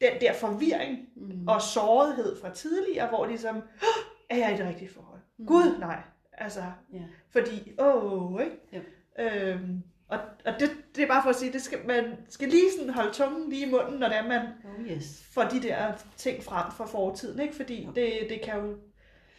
den 0.00 0.20
der 0.20 0.32
forvirring 0.32 0.98
Mm. 1.16 1.48
og 1.48 1.62
sårighed 1.62 2.40
fra 2.40 2.50
tidligere, 2.54 3.08
hvor 3.08 3.26
ligesom, 3.26 3.56
"Åh, 3.56 4.04
er 4.30 4.36
jeg 4.36 4.54
i 4.54 4.56
det 4.56 4.66
rigtige 4.68 4.90
forhold? 4.94 5.20
Mm. 5.38 5.46
Gud, 5.46 5.78
nej. 5.78 5.98
Altså, 6.32 6.62
Ja. 6.92 7.02
fordi, 7.32 7.72
åh, 7.78 8.40
ikke? 8.42 8.56
Jo. 8.72 8.80
Øhm, 9.18 9.82
og 10.08 10.18
og 10.44 10.52
det, 10.60 10.70
det 10.96 11.02
er 11.04 11.08
bare 11.08 11.22
for 11.22 11.30
at 11.30 11.36
sige, 11.36 11.52
det 11.52 11.62
skal, 11.62 11.78
man 11.86 12.16
skal 12.28 12.48
lige 12.48 12.72
sådan 12.78 12.92
holde 12.94 13.12
tungen 13.12 13.50
lige 13.50 13.66
i 13.66 13.70
munden, 13.70 13.98
når 14.00 14.08
det 14.08 14.16
er, 14.16 14.28
man 14.28 14.40
Oh 14.78 14.86
yes. 14.86 15.22
får 15.34 15.42
de 15.42 15.62
der 15.62 15.92
ting 16.16 16.42
frem 16.44 16.72
fra 16.72 16.86
fortiden, 16.86 17.40
ikke? 17.40 17.54
Fordi 17.54 17.88
det, 17.94 18.12
det 18.28 18.40
kan 18.44 18.54
jo, 18.60 18.76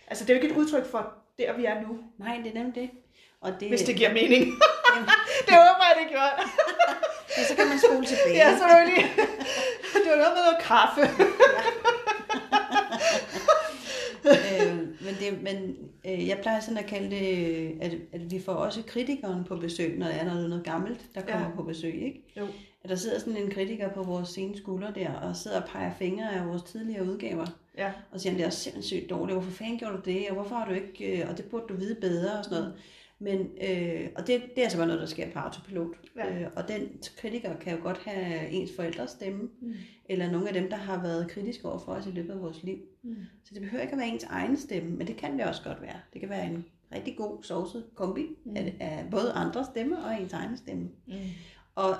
altså 0.07 0.25
det 0.25 0.29
er 0.33 0.37
jo 0.37 0.41
ikke 0.41 0.53
et 0.55 0.59
udtryk 0.59 0.85
for 0.91 1.13
der, 1.37 1.53
vi 1.57 1.65
er 1.65 1.81
nu, 1.81 1.97
Nej, 2.19 2.39
det 2.43 2.49
er 2.49 2.53
nemlig 2.53 2.75
det. 2.75 2.89
Og 3.41 3.51
det, 3.59 3.69
hvis 3.69 3.81
det 3.81 3.95
giver 3.95 4.13
mening. 4.13 4.43
Jamen, 4.95 5.09
det 5.47 5.53
håber 5.53 5.83
jeg, 5.89 5.95
det 6.03 6.09
gjorde. 6.09 6.33
ja, 7.37 7.43
så 7.43 7.55
kan 7.55 7.67
man 7.67 7.79
spole 7.79 8.05
tilbage. 8.05 8.35
Ja, 8.35 8.57
selvfølgelig. 8.57 9.03
Det 10.03 10.09
var 10.11 10.17
noget 10.23 10.33
med 10.37 10.43
noget 10.47 10.61
kaffe. 10.71 11.01
øh, 14.25 14.77
men 14.77 15.13
det, 15.19 15.41
men 15.41 15.75
øh, 16.05 16.27
jeg 16.27 16.37
plejer 16.41 16.59
sådan 16.59 16.77
at 16.77 16.85
kalde 16.85 17.09
det, 17.15 17.77
at, 17.81 17.91
at 18.13 18.31
vi 18.31 18.41
får 18.45 18.53
også 18.53 18.81
kritikeren 18.87 19.43
på 19.43 19.55
besøg, 19.55 19.97
når 19.97 20.05
der 20.07 20.13
er 20.13 20.25
noget, 20.25 20.49
noget 20.49 20.65
gammelt, 20.65 21.01
der 21.15 21.21
kommer 21.21 21.47
Ja. 21.49 21.55
på 21.55 21.63
besøg. 21.63 21.93
Ikke? 21.95 22.23
Jo. 22.37 22.47
At 22.83 22.89
der 22.89 22.95
sidder 22.95 23.19
sådan 23.19 23.37
en 23.37 23.51
kritiker 23.51 23.89
på 23.89 24.03
vores 24.03 24.29
sene 24.29 24.57
skuldre 24.57 24.91
der, 24.95 25.13
og 25.13 25.35
sidder 25.35 25.61
og 25.61 25.67
peger 25.69 25.91
fingre 25.99 26.33
af 26.35 26.47
vores 26.47 26.63
tidligere 26.63 27.05
udgaver, 27.05 27.45
Ja. 27.78 27.91
og 28.11 28.19
siger, 28.21 28.36
det 28.36 28.45
er 28.45 28.49
sindssygt 28.49 29.09
dårligt, 29.09 29.36
hvorfor 29.36 29.51
fanden 29.51 29.78
gjorde 29.78 29.97
du 29.97 30.01
det, 30.05 30.28
og 30.30 30.34
hvorfor 30.36 30.55
har 30.55 30.67
du 30.67 30.74
ikke, 30.74 31.21
øh, 31.21 31.30
og 31.30 31.38
det 31.38 31.45
burde 31.45 31.65
du 31.69 31.76
vide 31.76 31.95
bedre, 32.01 32.38
og 32.39 32.43
sådan 32.45 32.57
noget. 32.59 32.74
Men, 33.19 33.39
øh, 33.39 34.09
og 34.15 34.28
det, 34.28 34.41
det 34.55 34.57
er 34.57 34.63
altså 34.63 34.78
bare 34.78 34.88
noget, 34.88 35.01
der 35.01 35.07
sker 35.07 35.32
på 35.32 35.39
autopilot. 35.39 35.88
Ja. 36.15 36.41
Øh, 36.41 36.47
og 36.55 36.67
den 36.67 36.89
kritiker 37.17 37.55
kan 37.55 37.78
jo 37.78 37.84
godt 37.84 37.97
have 37.97 38.49
ens 38.49 38.71
forældres 38.76 39.09
stemme, 39.11 39.49
Mm. 39.61 39.74
eller 40.09 40.32
nogle 40.32 40.47
af 40.47 40.53
dem, 40.53 40.69
der 40.69 40.76
har 40.78 41.01
været 41.01 41.32
kritiske 41.32 41.69
over 41.69 41.80
for 41.80 41.91
os 41.91 42.07
i 42.07 42.11
løbet 42.11 42.34
af 42.34 42.41
vores 42.41 42.63
liv. 42.63 42.78
Mm. 43.03 43.15
Så 43.43 43.53
det 43.53 43.61
behøver 43.61 43.82
ikke 43.82 43.93
at 43.93 43.99
være 43.99 44.07
ens 44.07 44.24
egen 44.24 44.57
stemme, 44.57 44.89
men 44.89 45.07
det 45.07 45.15
kan 45.17 45.38
det 45.39 45.45
også 45.45 45.61
godt 45.63 45.82
være. 45.82 45.95
Det 46.13 46.21
kan 46.21 46.30
være 46.30 46.45
en 46.45 46.65
rigtig 46.95 47.17
god 47.17 47.43
sovset 47.43 47.84
kombi 47.95 48.21
Mm. 48.45 48.51
mm. 48.51 48.55
af, 48.57 48.76
af 48.80 49.05
både 49.11 49.32
andres 49.32 49.67
stemme 49.67 50.05
og 50.05 50.21
ens 50.21 50.34
egen 50.34 50.57
stemme. 50.57 50.89
Mm. 51.07 51.13
Og 51.76 51.95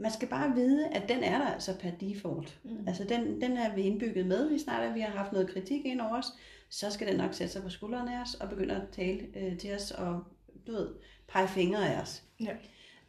man 0.00 0.10
skal 0.10 0.28
bare 0.28 0.54
vide, 0.54 0.88
at 0.88 1.08
den 1.08 1.22
er 1.22 1.38
der 1.38 1.46
altså 1.46 1.78
per 1.78 1.90
default. 1.90 2.58
Mm. 2.64 2.88
Altså 2.88 3.04
den, 3.04 3.40
den 3.40 3.56
er 3.56 3.74
vi 3.74 3.82
indbygget 3.82 4.26
med. 4.26 4.48
Vi 4.48 4.58
snart 4.58 4.82
at 4.82 4.94
vi 4.94 5.00
har 5.00 5.10
haft 5.10 5.32
noget 5.32 5.50
kritik 5.50 5.84
ind 5.84 6.00
over 6.00 6.18
os, 6.18 6.26
så 6.68 6.90
skal 6.90 7.08
den 7.08 7.16
nok 7.16 7.34
sætte 7.34 7.52
sig 7.52 7.62
på 7.62 7.70
skuldrene 7.70 8.16
af 8.16 8.22
os 8.22 8.34
og 8.34 8.48
begynde 8.48 8.76
at 8.76 8.82
tale 8.92 9.26
øh, 9.36 9.58
til 9.58 9.74
os 9.74 9.90
og 9.90 10.24
du 10.66 10.72
ved, 10.72 10.88
pege 11.28 11.48
fingre 11.48 11.94
af 11.94 12.00
os. 12.00 12.22
Ja. 12.40 12.52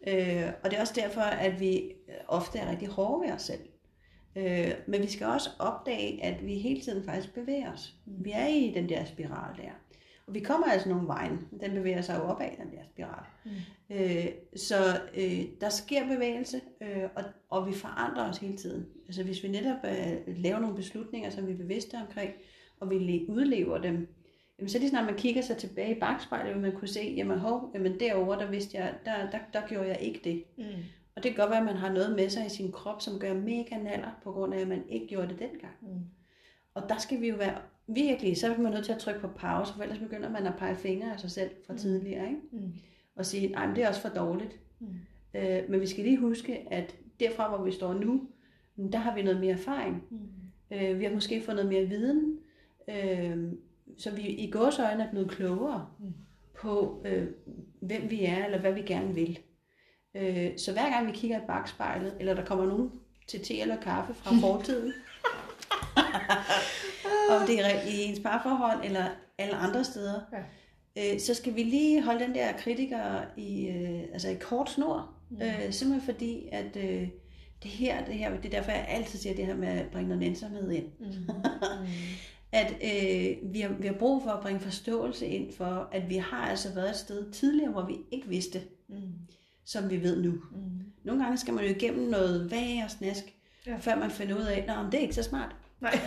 Øh, 0.07 0.53
og 0.63 0.71
det 0.71 0.77
er 0.77 0.81
også 0.81 0.93
derfor, 0.95 1.21
at 1.21 1.59
vi 1.59 1.93
ofte 2.27 2.59
er 2.59 2.71
rigtig 2.71 2.87
hårde 2.87 3.27
ved 3.27 3.35
os 3.35 3.41
selv. 3.41 3.61
Øh, 4.35 4.71
men 4.87 5.01
vi 5.01 5.07
skal 5.07 5.27
også 5.27 5.49
opdage, 5.59 6.23
at 6.23 6.45
vi 6.45 6.55
hele 6.55 6.81
tiden 6.81 7.03
faktisk 7.03 7.33
bevæger 7.33 7.73
os. 7.73 7.95
Mm. 8.05 8.25
Vi 8.25 8.31
er 8.31 8.47
i 8.47 8.71
den 8.75 8.89
der 8.89 9.05
spiral 9.05 9.57
der. 9.57 9.71
Vi 10.31 10.39
kommer 10.39 10.67
altså 10.67 10.89
nogle 10.89 11.07
vejen. 11.07 11.47
Den 11.61 11.71
bevæger 11.73 12.01
sig 12.01 12.17
jo 12.17 12.23
opad, 12.23 12.49
den 12.57 12.71
der 12.71 12.83
spiral. 12.91 13.23
Mm. 13.45 13.51
Øh, 13.95 14.25
så 14.55 14.75
øh, 15.17 15.43
der 15.61 15.69
sker 15.69 16.07
bevægelse, 16.07 16.61
øh, 16.81 17.03
og, 17.15 17.23
og 17.49 17.67
vi 17.67 17.73
forandrer 17.73 18.29
os 18.29 18.37
hele 18.37 18.57
tiden. 18.57 18.85
Altså 19.07 19.23
hvis 19.23 19.43
vi 19.43 19.47
netop 19.47 19.77
øh, 19.85 20.37
laver 20.37 20.59
nogle 20.59 20.75
beslutninger, 20.75 21.29
som 21.29 21.47
vi 21.47 21.51
er 21.51 21.57
bevidste 21.57 21.95
omkring, 21.95 22.31
og 22.79 22.89
vi 22.89 22.95
le- 22.95 23.29
udlever 23.29 23.77
dem, 23.77 24.07
jamen 24.59 24.69
så 24.69 24.79
lige 24.79 24.89
snart 24.89 25.05
man 25.05 25.15
kigger 25.15 25.41
sig 25.41 25.57
tilbage 25.57 25.95
i 25.95 25.99
bagspejlet, 25.99 26.53
vil 26.53 26.61
man 26.61 26.75
kunne 26.75 26.87
se, 26.87 27.13
jamen 27.17 27.39
hov, 27.39 27.71
jamen 27.73 27.99
derovre, 27.99 28.39
der 28.39 28.51
vidste 28.51 28.77
jeg, 28.77 28.93
der, 29.05 29.29
der, 29.31 29.39
der 29.53 29.67
gjorde 29.67 29.87
jeg 29.87 29.97
ikke 30.01 30.21
det. 30.23 30.43
Mm. 30.57 30.63
Og 31.15 31.23
det 31.23 31.31
kan 31.31 31.39
godt 31.39 31.49
være, 31.49 31.59
at 31.59 31.65
man 31.65 31.75
har 31.75 31.91
noget 31.91 32.15
med 32.15 32.29
sig 32.29 32.45
i 32.45 32.49
sin 32.49 32.71
krop, 32.71 33.01
som 33.01 33.19
gør 33.19 33.33
mega 33.33 33.77
naller, 33.77 34.19
på 34.23 34.31
grund 34.31 34.53
af, 34.53 34.59
at 34.59 34.67
man 34.67 34.83
ikke 34.89 35.07
gjorde 35.07 35.27
det 35.27 35.39
dengang. 35.39 35.73
Mm. 35.81 35.99
Og 36.73 36.89
der 36.89 36.97
skal 36.97 37.21
vi 37.21 37.29
jo 37.29 37.35
være 37.35 37.57
virkelig, 37.93 38.37
så 38.37 38.53
er 38.53 38.57
man 38.57 38.71
nødt 38.71 38.85
til 38.85 38.91
at 38.93 38.99
trykke 38.99 39.19
på 39.19 39.27
pause, 39.27 39.73
for 39.73 39.81
ellers 39.83 39.99
begynder 39.99 40.29
man 40.29 40.47
at 40.47 40.53
pege 40.57 40.75
fingre 40.75 41.13
af 41.13 41.19
sig 41.19 41.31
selv 41.31 41.49
fra 41.65 41.73
Mm. 41.73 41.79
tidligere, 41.79 42.25
ikke? 42.29 42.41
Mm. 42.51 42.73
Og 43.15 43.25
sige, 43.25 43.47
nej, 43.47 43.65
det 43.65 43.83
er 43.83 43.87
også 43.89 44.01
for 44.01 44.09
dårligt. 44.09 44.59
Mm. 44.79 44.87
Øh, 45.35 45.69
men 45.69 45.81
vi 45.81 45.87
skal 45.87 46.03
lige 46.03 46.17
huske, 46.17 46.67
at 46.73 46.95
derfra, 47.19 47.49
hvor 47.55 47.65
vi 47.65 47.71
står 47.71 47.93
nu, 47.93 48.21
der 48.91 48.97
har 48.99 49.15
vi 49.15 49.21
noget 49.21 49.39
mere 49.39 49.53
erfaring. 49.53 50.03
Mm. 50.09 50.17
Øh, 50.77 50.99
vi 50.99 51.03
har 51.05 51.13
måske 51.13 51.41
fået 51.41 51.55
noget 51.55 51.69
mere 51.71 51.85
viden, 51.85 52.37
øh, 52.89 53.51
så 53.97 54.11
vi 54.11 54.21
i 54.21 54.51
gåsøjne 54.51 55.03
er 55.03 55.11
blevet 55.11 55.31
klogere 55.31 55.87
Mm. 55.99 56.13
på, 56.61 57.03
øh, 57.05 57.27
hvem 57.81 58.01
vi 58.09 58.25
er, 58.25 58.45
eller 58.45 58.59
hvad 58.59 58.73
vi 58.73 58.81
gerne 58.81 59.13
vil. 59.15 59.39
Øh, 60.15 60.57
så 60.57 60.71
hver 60.73 60.89
gang 60.89 61.07
vi 61.07 61.11
kigger 61.11 61.37
i 61.37 61.45
bagspejlet, 61.47 62.13
eller 62.19 62.33
der 62.33 62.45
kommer 62.45 62.65
nogen 62.65 62.91
til 63.27 63.39
te 63.43 63.59
eller 63.59 63.75
kaffe 63.81 64.13
fra 64.13 64.31
fortiden, 64.41 64.93
om 67.41 67.47
det 67.47 67.59
er 67.59 67.81
i 67.89 68.03
ens 68.03 68.19
parforhold 68.19 68.85
eller 68.85 69.05
alle 69.37 69.55
andre 69.55 69.83
steder, 69.83 70.19
Ja. 70.97 71.13
øh, 71.13 71.19
så 71.19 71.33
skal 71.33 71.55
vi 71.55 71.63
lige 71.63 72.01
holde 72.03 72.19
den 72.25 72.35
der 72.35 72.51
kritiker 72.57 73.21
i, 73.37 73.67
øh, 73.67 74.01
altså 74.13 74.29
i 74.29 74.35
kort 74.35 74.69
snor. 74.69 75.09
Mm. 75.29 75.41
Øh, 75.41 75.71
simpelthen 75.73 76.13
fordi, 76.13 76.47
at 76.51 76.75
øh, 76.75 77.07
det 77.63 77.71
her, 77.71 78.05
det 78.05 78.15
her, 78.15 78.29
det 78.37 78.45
er 78.45 78.49
derfor, 78.49 78.71
jeg 78.71 78.85
altid 78.89 79.19
siger 79.19 79.35
det 79.35 79.45
her 79.45 79.55
med 79.55 79.67
at 79.67 79.85
bringe 79.91 80.07
noget 80.09 80.19
nænsomhed 80.23 80.71
ind. 80.71 80.85
Mm. 80.99 81.29
At 82.53 82.71
øh, 82.83 83.53
vi, 83.53 83.59
har, 83.61 83.69
vi 83.79 83.87
har 83.87 83.93
brug 83.93 84.23
for 84.23 84.29
at 84.31 84.39
bringe 84.41 84.59
forståelse 84.59 85.27
ind 85.27 85.53
for, 85.53 85.89
at 85.91 86.09
vi 86.09 86.15
har 86.17 86.37
altså 86.49 86.73
været 86.73 86.89
et 86.89 86.95
sted 86.95 87.31
tidligere, 87.31 87.71
hvor 87.71 87.85
vi 87.85 87.95
ikke 88.11 88.27
vidste, 88.27 88.61
Mm. 88.89 88.95
som 89.65 89.89
vi 89.89 90.03
ved 90.03 90.23
nu. 90.23 90.31
Mm. 90.31 90.81
Nogle 91.03 91.23
gange 91.23 91.37
skal 91.37 91.53
man 91.53 91.63
jo 91.63 91.69
igennem 91.69 92.09
noget 92.09 92.49
og 92.83 92.91
snask, 92.91 93.23
Ja. 93.67 93.71
ja. 93.71 93.77
før 93.77 93.95
man 93.95 94.11
finder 94.11 94.35
ud 94.35 94.43
af, 94.43 94.57
at 94.67 94.91
det 94.91 94.97
er 94.97 95.01
ikke 95.01 95.15
så 95.15 95.23
smart. 95.23 95.55
Nej, 95.81 95.91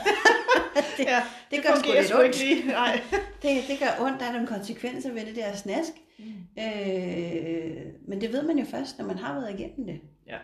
det, 0.96 1.04
ja, 1.04 1.22
det, 1.50 1.62
gør 1.62 1.74
sgu 1.74 1.92
lidt 1.92 2.14
ondt. 2.14 2.40
lige. 2.40 2.66
Nej. 2.66 3.00
Det, 3.42 3.50
det 3.68 3.78
gør 3.78 4.04
ondt, 4.04 4.20
der 4.20 4.26
er 4.26 4.32
nogle 4.32 4.46
konsekvenser 4.46 5.12
ved 5.12 5.26
det 5.26 5.36
der 5.36 5.56
snask. 5.56 5.92
Mm. 6.18 6.24
Øh, 6.62 7.76
men 8.08 8.20
det 8.20 8.32
ved 8.32 8.42
man 8.42 8.58
jo 8.58 8.64
først, 8.64 8.98
når 8.98 9.06
man 9.06 9.18
har 9.18 9.34
været 9.40 9.60
igennem 9.60 9.86
det. 9.86 10.00
Ja. 10.26 10.38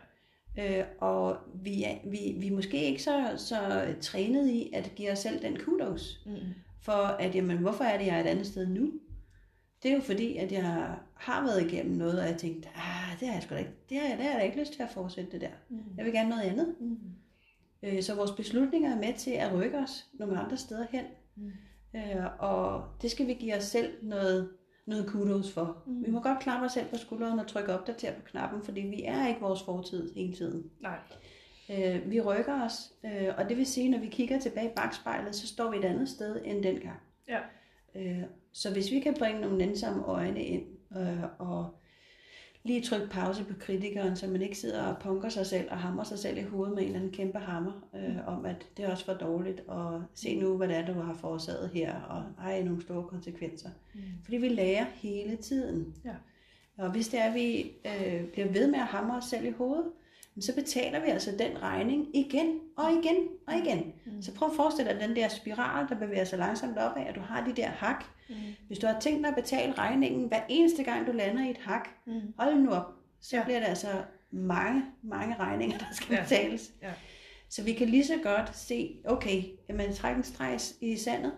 Øh, 0.59 0.85
og 0.99 1.37
vi 1.63 1.85
er, 1.85 1.95
vi, 2.05 2.35
vi 2.39 2.47
er 2.47 2.53
måske 2.53 2.85
ikke 2.85 3.03
så, 3.03 3.35
så 3.37 3.87
trænet 4.01 4.49
i 4.49 4.71
at 4.75 4.93
give 4.97 5.13
os 5.13 5.19
selv 5.19 5.43
den 5.43 5.59
kudos. 5.59 6.21
Mm. 6.27 6.33
For 6.83 6.93
at, 6.93 7.35
jamen, 7.35 7.59
hvorfor 7.59 7.85
er 7.85 7.99
det, 7.99 8.07
jeg 8.07 8.17
er 8.17 8.21
et 8.21 8.27
andet 8.27 8.47
sted 8.47 8.67
nu? 8.67 8.93
Det 9.83 9.91
er 9.91 9.95
jo 9.95 10.01
fordi, 10.01 10.37
at 10.37 10.53
jeg 10.53 10.63
har 11.15 11.45
været 11.45 11.73
igennem 11.73 11.97
noget, 11.97 12.21
og 12.21 12.27
jeg 12.27 12.37
tænkte, 12.37 12.69
ah, 12.69 13.21
det 13.21 13.29
har 13.29 13.35
jeg 13.35 13.43
sgu 13.43 13.55
da 13.55 13.59
ikke, 13.59 13.73
det 13.89 13.99
har 13.99 14.09
jeg, 14.09 14.17
det 14.17 14.25
har 14.25 14.33
jeg 14.33 14.41
da 14.41 14.45
ikke 14.45 14.61
lyst 14.61 14.73
til 14.73 14.83
at 14.83 14.91
fortsætte 14.91 15.33
det 15.33 15.41
der. 15.41 15.51
Mm. 15.69 15.79
Jeg 15.97 16.05
vil 16.05 16.13
gerne 16.13 16.31
noget 16.31 16.43
andet. 16.43 16.75
Mm. 16.81 16.99
Øh, 17.83 18.03
så 18.03 18.15
vores 18.15 18.33
beslutninger 18.33 18.91
er 18.91 18.99
med 18.99 19.15
til 19.15 19.31
at 19.31 19.55
rykke 19.55 19.79
os 19.79 20.07
nogle 20.15 20.41
andre 20.41 20.57
steder 20.57 20.87
hen. 20.91 21.05
Mm. 21.37 21.53
Øh, 21.97 22.27
og 22.39 22.85
det 23.03 23.11
skal 23.11 23.27
vi 23.27 23.35
give 23.35 23.57
os 23.57 23.65
selv 23.65 23.93
noget, 24.03 24.51
noget 24.87 25.07
kudos 25.07 25.53
for. 25.53 25.83
Mm. 25.87 26.05
Vi 26.07 26.11
må 26.11 26.21
godt 26.21 26.39
klappe 26.39 26.67
os 26.67 26.73
selv 26.73 26.87
på 26.89 26.97
skulderen 26.97 27.39
og 27.39 27.47
trykke 27.47 27.75
opdater 27.75 28.15
på 28.15 28.23
knappen, 28.25 28.63
fordi 28.63 28.81
vi 28.81 29.03
er 29.03 29.29
ikke 29.29 29.41
vores 29.41 29.63
fortid 29.63 30.15
hele 30.15 30.35
tiden. 30.35 30.71
Nej. 30.81 30.99
Øh, 31.71 32.11
vi 32.11 32.21
rykker 32.21 32.65
os, 32.65 32.93
øh, 33.05 33.29
og 33.39 33.49
det 33.49 33.57
vil 33.57 33.67
sige, 33.67 33.89
når 33.89 33.99
vi 33.99 34.07
kigger 34.07 34.41
tilbage 34.41 34.71
i 34.71 34.75
bagspejlet, 34.77 35.35
så 35.35 35.47
står 35.47 35.71
vi 35.71 35.77
et 35.77 35.85
andet 35.85 36.09
sted 36.09 36.41
end 36.45 36.63
dengang. 36.63 37.01
Ja. 37.29 37.41
Øh, 37.95 38.23
så 38.53 38.73
hvis 38.73 38.91
vi 38.91 39.01
kan 39.01 39.15
bringe 39.19 39.41
nogle 39.41 39.59
nænsomme 39.59 40.05
øjne 40.05 40.45
ind, 40.45 40.65
øh, 40.97 41.25
og 41.39 41.80
lige 42.65 42.83
trykke 42.83 43.09
pause 43.09 43.45
på 43.45 43.55
kritikeren, 43.59 44.17
så 44.17 44.27
man 44.27 44.43
ikke 44.43 44.59
sidder 44.59 44.83
og 44.83 45.03
punker 45.03 45.29
sig 45.29 45.47
selv 45.47 45.71
og 45.71 45.79
hammer 45.79 46.05
sig 46.05 46.19
selv 46.19 46.39
i 46.39 46.43
hovedet 46.43 46.75
med 46.75 46.83
en 46.83 46.89
eller 46.89 47.01
anden 47.01 47.15
kæmpe 47.15 47.39
hammer, 47.39 47.73
øh, 47.95 48.29
om 48.29 48.45
at 48.45 48.67
det 48.77 48.85
er 48.85 48.91
også 48.91 49.05
for 49.05 49.13
dårligt, 49.13 49.61
og 49.69 50.03
se 50.15 50.41
nu, 50.41 50.57
hvad 50.57 50.69
det 50.69 50.77
er, 50.77 50.87
du 50.87 50.93
har 50.93 51.15
forårsaget 51.15 51.71
her, 51.75 51.95
og 52.01 52.25
ej, 52.45 52.63
nogle 52.63 52.83
store 52.83 53.05
konsekvenser. 53.05 53.71
Mm. 53.95 54.01
Fordi 54.25 54.37
vi 54.37 54.49
lærer 54.49 54.85
hele 54.95 55.37
tiden. 55.37 55.95
Ja. 56.05 56.15
Og 56.79 56.91
hvis 56.91 57.09
det 57.09 57.21
er, 57.21 57.25
at 57.25 57.35
vi 57.35 57.73
øh, 57.87 58.25
bliver 58.25 58.49
ved 58.53 58.71
med 58.71 58.79
at 58.79 58.87
hamre 58.87 59.17
os 59.17 59.25
selv 59.25 59.47
i 59.47 59.51
hovedet, 59.51 59.87
så 60.41 60.55
betaler 60.55 61.01
vi 61.01 61.07
altså 61.11 61.31
den 61.39 61.63
regning 61.63 62.17
igen 62.17 62.59
og 62.77 62.91
igen 62.93 63.17
og 63.47 63.55
igen. 63.55 63.93
Mm. 64.07 64.23
Så 64.23 64.35
prøv 64.35 64.49
at 64.49 64.55
forestille 64.57 64.93
dig 64.93 65.01
den 65.01 65.17
der 65.17 65.29
spiral, 65.29 65.89
der 65.89 65.95
bevæger 65.99 66.25
sig 66.25 66.39
langsomt 66.39 66.79
opad, 66.79 67.03
at 67.07 67.15
du 67.15 67.21
har 67.21 67.45
de 67.45 67.53
der 67.53 67.67
hak. 67.69 68.05
Mm. 68.29 68.35
Hvis 68.67 68.79
du 68.79 68.87
har 68.87 69.01
tænkt 69.01 69.21
dig 69.23 69.29
at 69.29 69.35
betale 69.43 69.73
regningen 69.73 70.29
hver 70.29 70.41
eneste 70.49 70.85
gang, 70.85 71.07
du 71.07 71.13
lander 71.13 71.47
i 71.47 71.51
et 71.51 71.59
hak, 71.59 71.89
Mm. 72.07 72.21
hold 72.39 72.55
nu 72.55 72.71
op, 72.71 72.93
så 73.21 73.37
Ja. 73.37 73.45
bliver 73.45 73.59
det 73.61 73.67
altså 73.67 73.89
mange, 74.31 74.83
mange 75.03 75.35
regninger, 75.41 75.79
der 75.79 75.87
skal 75.93 76.15
Ja. 76.15 76.23
betales. 76.23 76.73
Ja. 76.83 76.91
Så 77.49 77.63
vi 77.65 77.73
kan 77.73 77.89
lige 77.89 78.05
så 78.07 78.15
godt 78.23 78.57
se, 78.57 78.97
okay, 79.05 79.43
jamen 79.69 79.93
træk 79.93 80.17
en 80.17 80.23
streg 80.23 80.59
i 80.81 80.97
sandet, 80.97 81.33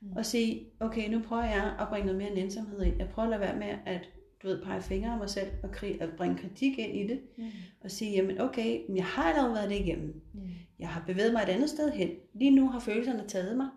Mm. 0.00 0.16
Og 0.16 0.26
sige, 0.26 0.66
okay, 0.80 1.08
nu 1.10 1.20
prøver 1.28 1.44
jeg 1.44 1.72
at 1.80 1.88
bringe 1.88 2.06
noget 2.06 2.18
mere 2.22 2.34
nænsomhed 2.34 2.82
ind. 2.82 2.98
Jeg 2.98 3.08
prøver 3.08 3.26
at 3.26 3.30
lade 3.30 3.40
være 3.40 3.56
med 3.56 3.74
at 3.86 4.08
du 4.44 4.48
ved, 4.48 4.62
pege 4.62 4.82
fingre 4.82 5.12
af 5.12 5.18
mig 5.18 5.30
selv 5.30 5.48
og, 5.62 5.70
krig, 5.70 6.02
og 6.02 6.08
bringe 6.16 6.38
kritik 6.38 6.78
ind 6.78 6.96
i 6.96 7.06
det. 7.06 7.20
Mm. 7.38 7.44
Og 7.84 7.90
sige, 7.90 8.12
jamen 8.12 8.40
okay, 8.40 8.80
jeg 8.94 9.04
har 9.04 9.22
allerede 9.22 9.54
været 9.54 9.70
det 9.70 9.80
igennem. 9.80 10.22
Mm. 10.34 10.40
Jeg 10.78 10.88
har 10.88 11.04
bevæget 11.06 11.32
mig 11.32 11.42
et 11.42 11.48
andet 11.48 11.70
sted 11.70 11.92
hen. 11.92 12.10
Lige 12.34 12.50
nu 12.50 12.68
har 12.68 12.80
følelserne 12.80 13.24
taget 13.28 13.56
mig. 13.56 13.68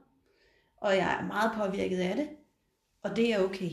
Og 0.77 0.95
jeg 0.95 1.17
er 1.19 1.27
meget 1.27 1.51
påvirket 1.55 1.97
af 1.97 2.15
det. 2.15 2.27
Og 3.03 3.15
det 3.15 3.33
er 3.33 3.43
okay. 3.43 3.69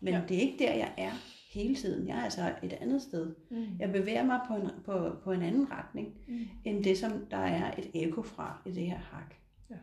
Men 0.00 0.14
ja. 0.14 0.20
det 0.28 0.36
er 0.36 0.40
ikke 0.40 0.64
der, 0.64 0.74
jeg 0.74 0.92
er 0.96 1.10
hele 1.52 1.74
tiden. 1.74 2.08
Jeg 2.08 2.18
er 2.18 2.22
altså 2.22 2.54
et 2.62 2.72
andet 2.72 3.02
sted. 3.02 3.34
Mm. 3.50 3.66
Jeg 3.78 3.92
bevæger 3.92 4.24
mig 4.24 4.40
på 4.48 4.54
en, 4.54 4.68
på, 4.84 5.16
på 5.24 5.32
en 5.32 5.42
anden 5.42 5.72
retning, 5.72 6.14
mm. 6.28 6.40
end 6.64 6.84
det, 6.84 6.98
som 6.98 7.26
der 7.30 7.36
er 7.36 7.74
et 7.78 7.90
eko 7.94 8.22
fra 8.22 8.62
i 8.66 8.70
det 8.70 8.86
her 8.86 8.98
hak. 8.98 9.34
Ja. 9.70 9.76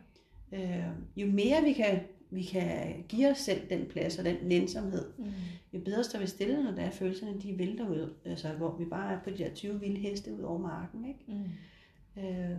Øh, 0.52 0.92
jo 1.16 1.26
mere 1.26 1.62
vi 1.62 1.72
kan, 1.72 2.00
vi 2.34 2.42
kan 2.42 3.04
give 3.08 3.30
os 3.30 3.38
selv 3.38 3.70
den 3.70 3.86
plads 3.86 4.18
og 4.18 4.24
den 4.24 4.36
nænsomhed, 4.42 5.12
mm. 5.18 5.24
jo 5.72 5.80
bedre 5.80 6.04
står 6.04 6.18
vi 6.18 6.26
stille, 6.26 6.64
når 6.64 6.72
der 6.72 6.82
er 6.82 6.90
følelserne, 6.90 7.40
de 7.40 7.58
vælter 7.58 7.88
ud. 7.88 8.14
Altså, 8.24 8.48
hvor 8.48 8.76
vi 8.76 8.84
bare 8.84 9.14
er 9.14 9.20
på 9.24 9.30
de 9.30 9.38
der 9.38 9.54
20 9.54 9.80
vilde 9.80 10.00
heste 10.00 10.34
ud 10.34 10.42
over 10.42 10.58
marken. 10.58 11.04
Ikke? 11.04 11.24
Mm. 11.26 12.22
Øh, 12.22 12.58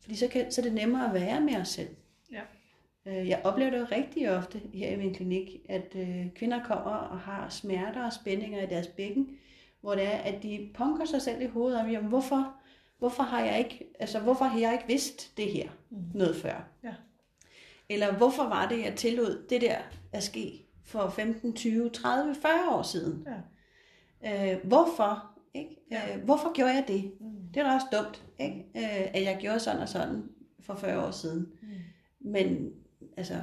fordi 0.00 0.14
så, 0.14 0.28
kan, 0.28 0.50
så 0.50 0.60
er 0.60 0.64
det 0.64 0.74
nemmere 0.74 1.08
at 1.08 1.14
være 1.14 1.40
med 1.40 1.56
os 1.56 1.68
selv. 1.68 1.88
Ja. 2.32 2.42
Øh, 3.06 3.28
jeg 3.28 3.40
oplever 3.44 3.70
det 3.70 3.78
jo 3.78 3.86
rigtig 3.92 4.36
ofte 4.36 4.60
her 4.74 4.90
i 4.90 4.96
min 4.96 5.14
klinik, 5.14 5.56
at 5.68 5.96
øh, 5.96 6.26
kvinder 6.34 6.64
kommer 6.64 6.90
og 6.90 7.18
har 7.18 7.48
smerter 7.48 8.06
og 8.06 8.12
spændinger 8.12 8.62
i 8.62 8.66
deres 8.66 8.86
bækken, 8.86 9.28
hvor 9.80 9.94
det 9.94 10.04
er, 10.04 10.18
at 10.18 10.42
de 10.42 10.70
punker 10.74 11.04
sig 11.04 11.22
selv 11.22 11.42
i 11.42 11.46
hovedet 11.46 11.80
om, 11.80 11.90
jamen, 11.90 12.08
hvorfor, 12.08 12.54
hvorfor 12.98 13.22
har 13.22 13.44
jeg 13.44 13.58
ikke, 13.58 13.84
altså 14.00 14.20
hvorfor 14.20 14.44
har 14.44 14.58
jeg 14.58 14.72
ikke 14.72 14.86
vidst 14.86 15.36
det 15.36 15.52
her 15.52 15.68
mm. 15.90 15.98
noget 16.14 16.36
før? 16.36 16.68
Ja. 16.84 16.94
Eller 17.92 18.12
hvorfor 18.12 18.42
var 18.42 18.68
det, 18.68 18.84
jeg 18.84 18.94
tillod 18.96 19.46
det 19.50 19.60
der 19.60 19.78
at 20.12 20.22
ske 20.22 20.66
for 20.84 21.08
15, 21.08 21.54
20, 21.54 21.90
30, 21.90 22.34
40 22.34 22.52
år 22.70 22.82
siden? 22.82 23.26
Ja. 24.22 24.52
Øh, 24.54 24.66
hvorfor? 24.66 25.30
Ikke? 25.54 25.76
Ja. 25.90 26.16
Øh, 26.16 26.24
hvorfor 26.24 26.52
gjorde 26.52 26.72
jeg 26.74 26.84
det? 26.88 27.12
Mm. 27.20 27.26
Det 27.54 27.60
er 27.60 27.64
da 27.64 27.74
også 27.74 27.86
dumt, 27.92 28.22
ikke? 28.38 28.64
Øh, 28.76 29.10
at 29.14 29.22
jeg 29.22 29.38
gjorde 29.40 29.60
sådan 29.60 29.80
og 29.80 29.88
sådan 29.88 30.22
for 30.60 30.74
40 30.74 31.06
år 31.06 31.10
siden. 31.10 31.48
Mm. 31.62 31.68
Men 32.20 32.70
altså, 33.16 33.34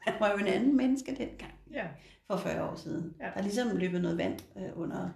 han 0.00 0.14
var 0.20 0.30
jo 0.30 0.36
en 0.36 0.46
anden 0.46 0.76
menneske 0.76 1.10
dengang. 1.10 1.54
Ja. 1.72 1.86
For 2.26 2.36
40 2.36 2.70
år 2.70 2.76
siden. 2.76 3.14
Ja. 3.20 3.24
Der 3.24 3.32
er 3.34 3.42
ligesom 3.42 3.76
løbet 3.76 4.02
noget 4.02 4.18
vand 4.18 4.38
øh, 4.56 4.82
under, 4.82 5.08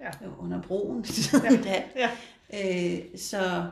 ja. 0.00 0.10
øh, 0.26 0.44
under 0.44 0.62
broen. 0.62 1.04
ja. 1.64 1.82
ja. 1.96 2.10
Øh, 2.54 3.18
så 3.18 3.70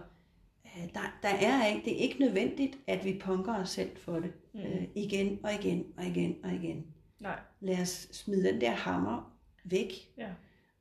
der, 0.95 1.19
der 1.23 1.29
er 1.29 1.67
ikke, 1.67 1.85
det 1.85 1.93
er 1.93 2.03
ikke 2.03 2.21
nødvendigt, 2.21 2.79
at 2.87 3.05
vi 3.05 3.19
punker 3.21 3.55
os 3.55 3.71
selv 3.71 3.97
for 3.97 4.21
det. 4.21 4.33
Mm. 4.55 4.61
Øh, 4.61 4.85
igen 4.95 5.39
og 5.45 5.55
igen 5.55 5.85
og 5.97 6.05
igen 6.05 6.37
og 6.45 6.53
igen. 6.53 6.87
Nej. 7.21 7.41
Lad 7.61 7.81
os 7.81 8.09
smide 8.13 8.53
den 8.53 8.61
der 8.61 8.71
hammer 8.71 9.39
væk. 9.65 9.93
Ja. 10.19 10.31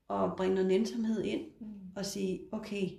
Og 0.08 0.38
bringe 0.38 0.56
noget 0.56 0.70
nænsomhed 0.70 1.24
ind. 1.24 1.42
Mm. 1.60 1.68
Og 1.96 2.06
sige, 2.06 2.40
okay, 2.52 2.90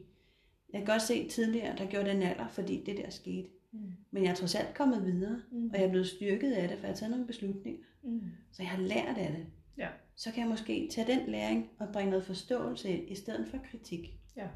jeg 0.73 0.81
kan 0.81 0.87
godt 0.87 1.03
se 1.03 1.29
tidligere, 1.29 1.77
der 1.77 1.87
gjorde 1.87 2.11
den 2.11 2.23
alder, 2.23 2.49
fordi 2.49 2.85
det 2.87 2.97
der 2.97 3.11
skete. 3.11 3.49
Mm. 3.73 3.93
Men 4.11 4.25
jeg 4.25 4.31
er 4.31 4.35
trods 4.35 4.55
alt 4.55 4.75
kommet 4.75 5.05
videre, 5.05 5.43
mm. 5.53 5.71
og 5.71 5.79
jeg 5.79 5.87
er 5.87 5.91
blevet 5.91 6.07
styrket 6.07 6.53
af 6.53 6.69
det, 6.69 6.79
for 6.79 6.87
jeg 6.87 6.93
har 6.93 6.97
taget 6.97 7.11
nogle 7.11 7.27
beslutninger. 7.27 7.85
Mm. 8.03 8.21
Så 8.53 8.63
jeg 8.63 8.71
har 8.71 8.83
lært 8.83 9.19
af 9.19 9.33
det. 9.33 9.47
Ja. 9.79 9.89
Så 10.17 10.31
kan 10.33 10.41
jeg 10.41 10.49
måske 10.49 10.89
tage 10.91 11.13
den 11.13 11.31
læring 11.31 11.71
og 11.79 11.89
bringe 11.93 12.11
noget 12.11 12.25
forståelse 12.25 12.89
ind, 12.89 13.11
i 13.11 13.15
stedet 13.15 13.49
for 13.49 13.59
kritik. 13.71 14.15
Ja. 14.37 14.49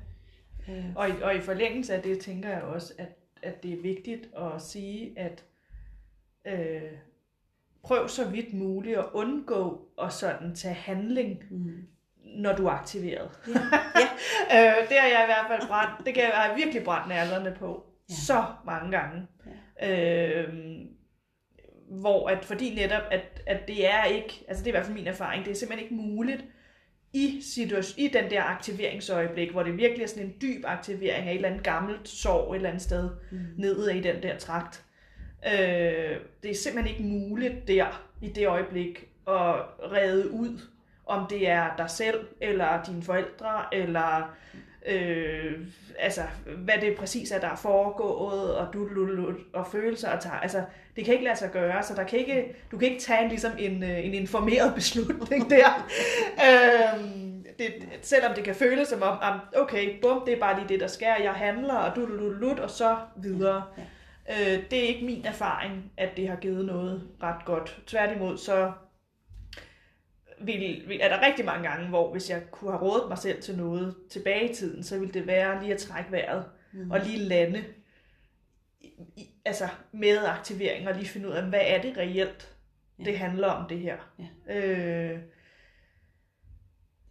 Øh. 0.68 0.84
Og, 0.96 1.08
i, 1.08 1.12
og 1.22 1.36
i 1.36 1.40
forlængelse 1.40 1.94
af 1.94 2.02
det, 2.02 2.18
tænker 2.20 2.48
jeg 2.48 2.62
også, 2.62 2.94
at, 2.98 3.08
at 3.42 3.62
det 3.62 3.72
er 3.72 3.82
vigtigt 3.82 4.30
at 4.36 4.62
sige, 4.62 5.18
at 5.18 5.44
øh, 6.46 6.92
prøv 7.82 8.08
så 8.08 8.28
vidt 8.28 8.54
muligt 8.54 8.98
at 8.98 9.06
undgå 9.12 9.88
at 10.02 10.12
sådan 10.12 10.54
tage 10.54 10.74
handling, 10.74 11.44
mm. 11.50 11.86
når 12.24 12.52
du 12.56 12.66
er 12.66 12.70
aktiveret. 12.70 13.30
Ja. 13.48 13.52
Ja. 14.50 14.80
øh, 14.80 14.88
det 14.88 14.96
har 14.98 15.08
jeg 15.08 15.22
i 15.22 15.26
hvert 15.26 15.46
fald 15.48 15.68
brændt, 15.68 16.06
det 16.06 16.14
kan 16.14 16.22
jeg 16.22 16.32
have 16.32 16.56
virkelig 16.56 16.84
brændt 16.84 17.08
nærlerne 17.08 17.56
på 17.58 17.86
ja. 18.10 18.14
så 18.14 18.44
mange 18.66 18.90
gange. 18.98 19.26
Ja. 19.80 20.42
Øh, 20.42 20.54
hvor 22.00 22.28
at, 22.28 22.44
fordi 22.44 22.74
netop, 22.74 23.02
at, 23.10 23.42
at 23.46 23.68
det 23.68 23.90
er 23.90 24.04
ikke, 24.04 24.44
altså 24.48 24.64
det 24.64 24.70
er 24.70 24.72
i 24.72 24.76
hvert 24.76 24.86
fald 24.86 24.96
min 24.96 25.06
erfaring, 25.06 25.44
det 25.44 25.50
er 25.50 25.54
simpelthen 25.54 25.84
ikke 25.84 26.02
muligt 26.02 26.44
i, 27.12 27.40
situation, 27.40 27.98
i 27.98 28.08
den 28.08 28.30
der 28.30 28.42
aktiveringsøjeblik, 28.42 29.50
hvor 29.50 29.62
det 29.62 29.76
virkelig 29.76 30.02
er 30.02 30.08
sådan 30.08 30.24
en 30.24 30.34
dyb 30.42 30.64
aktivering 30.66 31.26
af 31.26 31.30
et 31.30 31.36
eller 31.36 31.48
andet 31.48 31.64
gammelt 31.64 32.08
sorg 32.08 32.52
et 32.52 32.56
eller 32.56 32.68
andet 32.68 32.82
sted, 32.82 33.10
mm. 33.30 33.38
nede 33.56 33.98
i 33.98 34.00
den 34.00 34.22
der 34.22 34.38
trakt. 34.38 34.84
Øh, 35.46 36.16
det 36.42 36.50
er 36.50 36.54
simpelthen 36.54 36.96
ikke 36.96 37.02
muligt 37.02 37.68
der, 37.68 38.08
i 38.22 38.28
det 38.28 38.46
øjeblik, 38.46 39.08
at 39.28 39.54
redde 39.92 40.30
ud, 40.30 40.60
om 41.06 41.26
det 41.30 41.48
er 41.48 41.76
dig 41.76 41.90
selv, 41.90 42.26
eller 42.40 42.82
dine 42.84 43.02
forældre, 43.02 43.74
eller 43.74 44.34
øh, 44.86 45.52
altså, 45.98 46.22
hvad 46.56 46.74
det 46.80 46.96
præcis 46.96 47.30
er, 47.30 47.40
der 47.40 47.48
er 47.48 47.56
foregået, 47.56 48.56
og 48.56 48.72
du 48.72 48.88
og 49.52 49.66
følelser, 49.66 50.10
og 50.10 50.20
tager, 50.20 50.36
altså, 50.36 50.64
det 50.96 51.04
kan 51.04 51.14
ikke 51.14 51.24
lade 51.24 51.36
sig 51.36 51.50
gøre, 51.50 51.82
så 51.82 51.94
der 51.94 52.04
kan 52.04 52.18
ikke, 52.18 52.56
du 52.70 52.78
kan 52.78 52.88
ikke 52.88 53.02
tage 53.02 53.22
en, 53.22 53.28
ligesom 53.28 53.52
en, 53.58 53.82
øh, 53.82 54.06
en 54.06 54.14
informeret 54.14 54.74
beslutning 54.80 55.50
der. 55.50 55.88
øh, 56.38 57.04
det, 57.58 57.88
selvom 58.02 58.34
det 58.34 58.44
kan 58.44 58.54
føles 58.54 58.88
som 58.88 59.02
om, 59.02 59.18
okay, 59.56 60.00
bum, 60.02 60.22
det 60.26 60.34
er 60.34 60.40
bare 60.40 60.58
lige 60.58 60.68
det, 60.68 60.80
der 60.80 60.86
sker, 60.86 61.14
jeg 61.22 61.32
handler, 61.32 61.74
og 61.74 61.96
du, 61.96 62.06
du, 62.06 62.40
du, 62.40 62.62
og 62.62 62.70
så 62.70 62.96
videre. 63.16 63.62
Ja. 63.78 63.82
Øh, 64.30 64.62
det 64.70 64.78
er 64.78 64.88
ikke 64.88 65.04
min 65.04 65.26
erfaring, 65.26 65.92
at 65.96 66.16
det 66.16 66.28
har 66.28 66.36
givet 66.36 66.64
noget 66.64 67.02
ret 67.22 67.44
godt. 67.44 67.80
Tværtimod, 67.86 68.38
så 68.38 68.72
vil, 70.46 70.82
vil, 70.86 70.98
er 71.00 71.08
der 71.08 71.26
rigtig 71.26 71.44
mange 71.44 71.68
gange, 71.68 71.88
hvor 71.88 72.12
hvis 72.12 72.30
jeg 72.30 72.42
kunne 72.50 72.70
have 72.70 72.82
rådet 72.82 73.08
mig 73.08 73.18
selv 73.18 73.42
til 73.42 73.56
noget 73.56 73.96
tilbage 74.10 74.50
i 74.50 74.54
tiden, 74.54 74.84
så 74.84 74.98
ville 74.98 75.14
det 75.14 75.26
være 75.26 75.62
lige 75.62 75.74
at 75.74 75.80
trække 75.80 76.12
vejret 76.12 76.44
mm. 76.72 76.90
og 76.90 77.00
lige 77.00 77.18
lande 77.18 77.64
i, 79.16 79.28
altså 79.44 79.68
med 79.92 80.24
aktivering 80.24 80.88
og 80.88 80.94
lige 80.94 81.06
finde 81.06 81.28
ud 81.28 81.32
af, 81.32 81.42
hvad 81.42 81.60
er 81.62 81.82
det 81.82 81.96
reelt, 81.96 82.54
ja. 82.98 83.04
det 83.04 83.18
handler 83.18 83.48
om 83.48 83.68
det 83.68 83.78
her. 83.78 83.96
Ja. 84.18 84.54
Øh, 84.54 85.18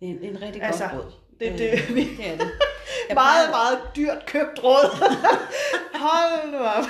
en, 0.02 0.24
en 0.24 0.42
rigtig 0.42 0.64
altså, 0.64 0.88
godt 0.88 1.06
råd. 1.06 1.12
Det, 1.40 1.60
det, 1.60 1.72
øh, 1.72 1.96
vi, 1.96 2.18
det 2.18 2.28
er 2.28 2.38
det. 2.38 2.52
Jeg 3.10 3.16
meget, 3.24 3.50
plejer... 3.50 3.52
meget 3.52 3.80
dyrt 3.96 4.26
købt 4.26 4.64
råd. 4.64 4.88
Hold 6.06 6.52
nu 6.52 6.58
op. 6.58 6.84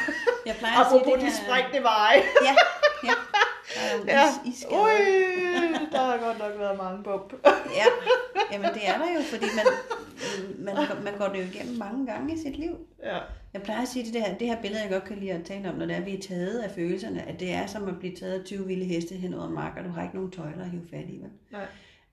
Jeg 0.46 0.56
plejer 0.60 0.80
at 0.80 0.88
sige 0.92 1.14
det 1.14 1.22
her... 1.22 1.30
de 1.30 1.36
sprængte 1.36 1.84
veje. 1.84 2.22
ja, 2.44 2.56
ja. 3.04 3.14
Ja. 4.08 4.24
Is, 4.46 4.66
Ui, 4.72 5.71
der 5.92 5.98
har 5.98 6.18
godt 6.26 6.40
nok 6.40 6.60
været 6.60 6.78
mange 6.78 7.04
bump. 7.04 7.34
ja, 7.80 7.88
jamen 8.52 8.74
det 8.74 8.88
er 8.88 8.98
der 8.98 9.14
jo, 9.16 9.22
fordi 9.32 9.46
man, 9.60 9.66
man, 10.66 11.04
man 11.04 11.18
går 11.18 11.28
det 11.28 11.38
jo 11.40 11.44
igennem 11.44 11.78
mange 11.78 12.06
gange 12.06 12.34
i 12.34 12.38
sit 12.38 12.58
liv. 12.60 12.78
Ja. 13.04 13.20
Jeg 13.54 13.62
plejer 13.62 13.82
at 13.82 13.88
sige 13.88 14.14
det 14.14 14.22
her, 14.22 14.38
det 14.38 14.48
her 14.48 14.62
billede, 14.62 14.82
jeg 14.82 14.92
godt 14.92 15.04
kan 15.04 15.18
lide 15.18 15.32
at 15.32 15.46
tale 15.46 15.70
om, 15.70 15.76
når 15.76 15.86
det 15.86 15.96
er, 15.96 16.00
at 16.00 16.06
vi 16.06 16.16
er 16.18 16.22
taget 16.22 16.60
af 16.60 16.72
følelserne, 16.72 17.22
at 17.28 17.40
det 17.40 17.52
er 17.52 17.66
som 17.66 17.88
at 17.88 18.00
blive 18.00 18.16
taget 18.16 18.40
af 18.40 18.46
20 18.46 18.68
vilde 18.68 18.86
heste 18.86 19.16
hen 19.16 19.34
over 19.34 19.50
mark, 19.50 19.78
og 19.78 19.84
du 19.86 19.90
har 19.90 20.04
ikke 20.04 20.16
nogen 20.16 20.32
tøjler 20.32 20.64
at 20.64 20.70
hive 20.70 20.88
fat 20.90 21.10
i. 21.10 21.18
Vel? 21.18 21.30
Nej. 21.52 21.66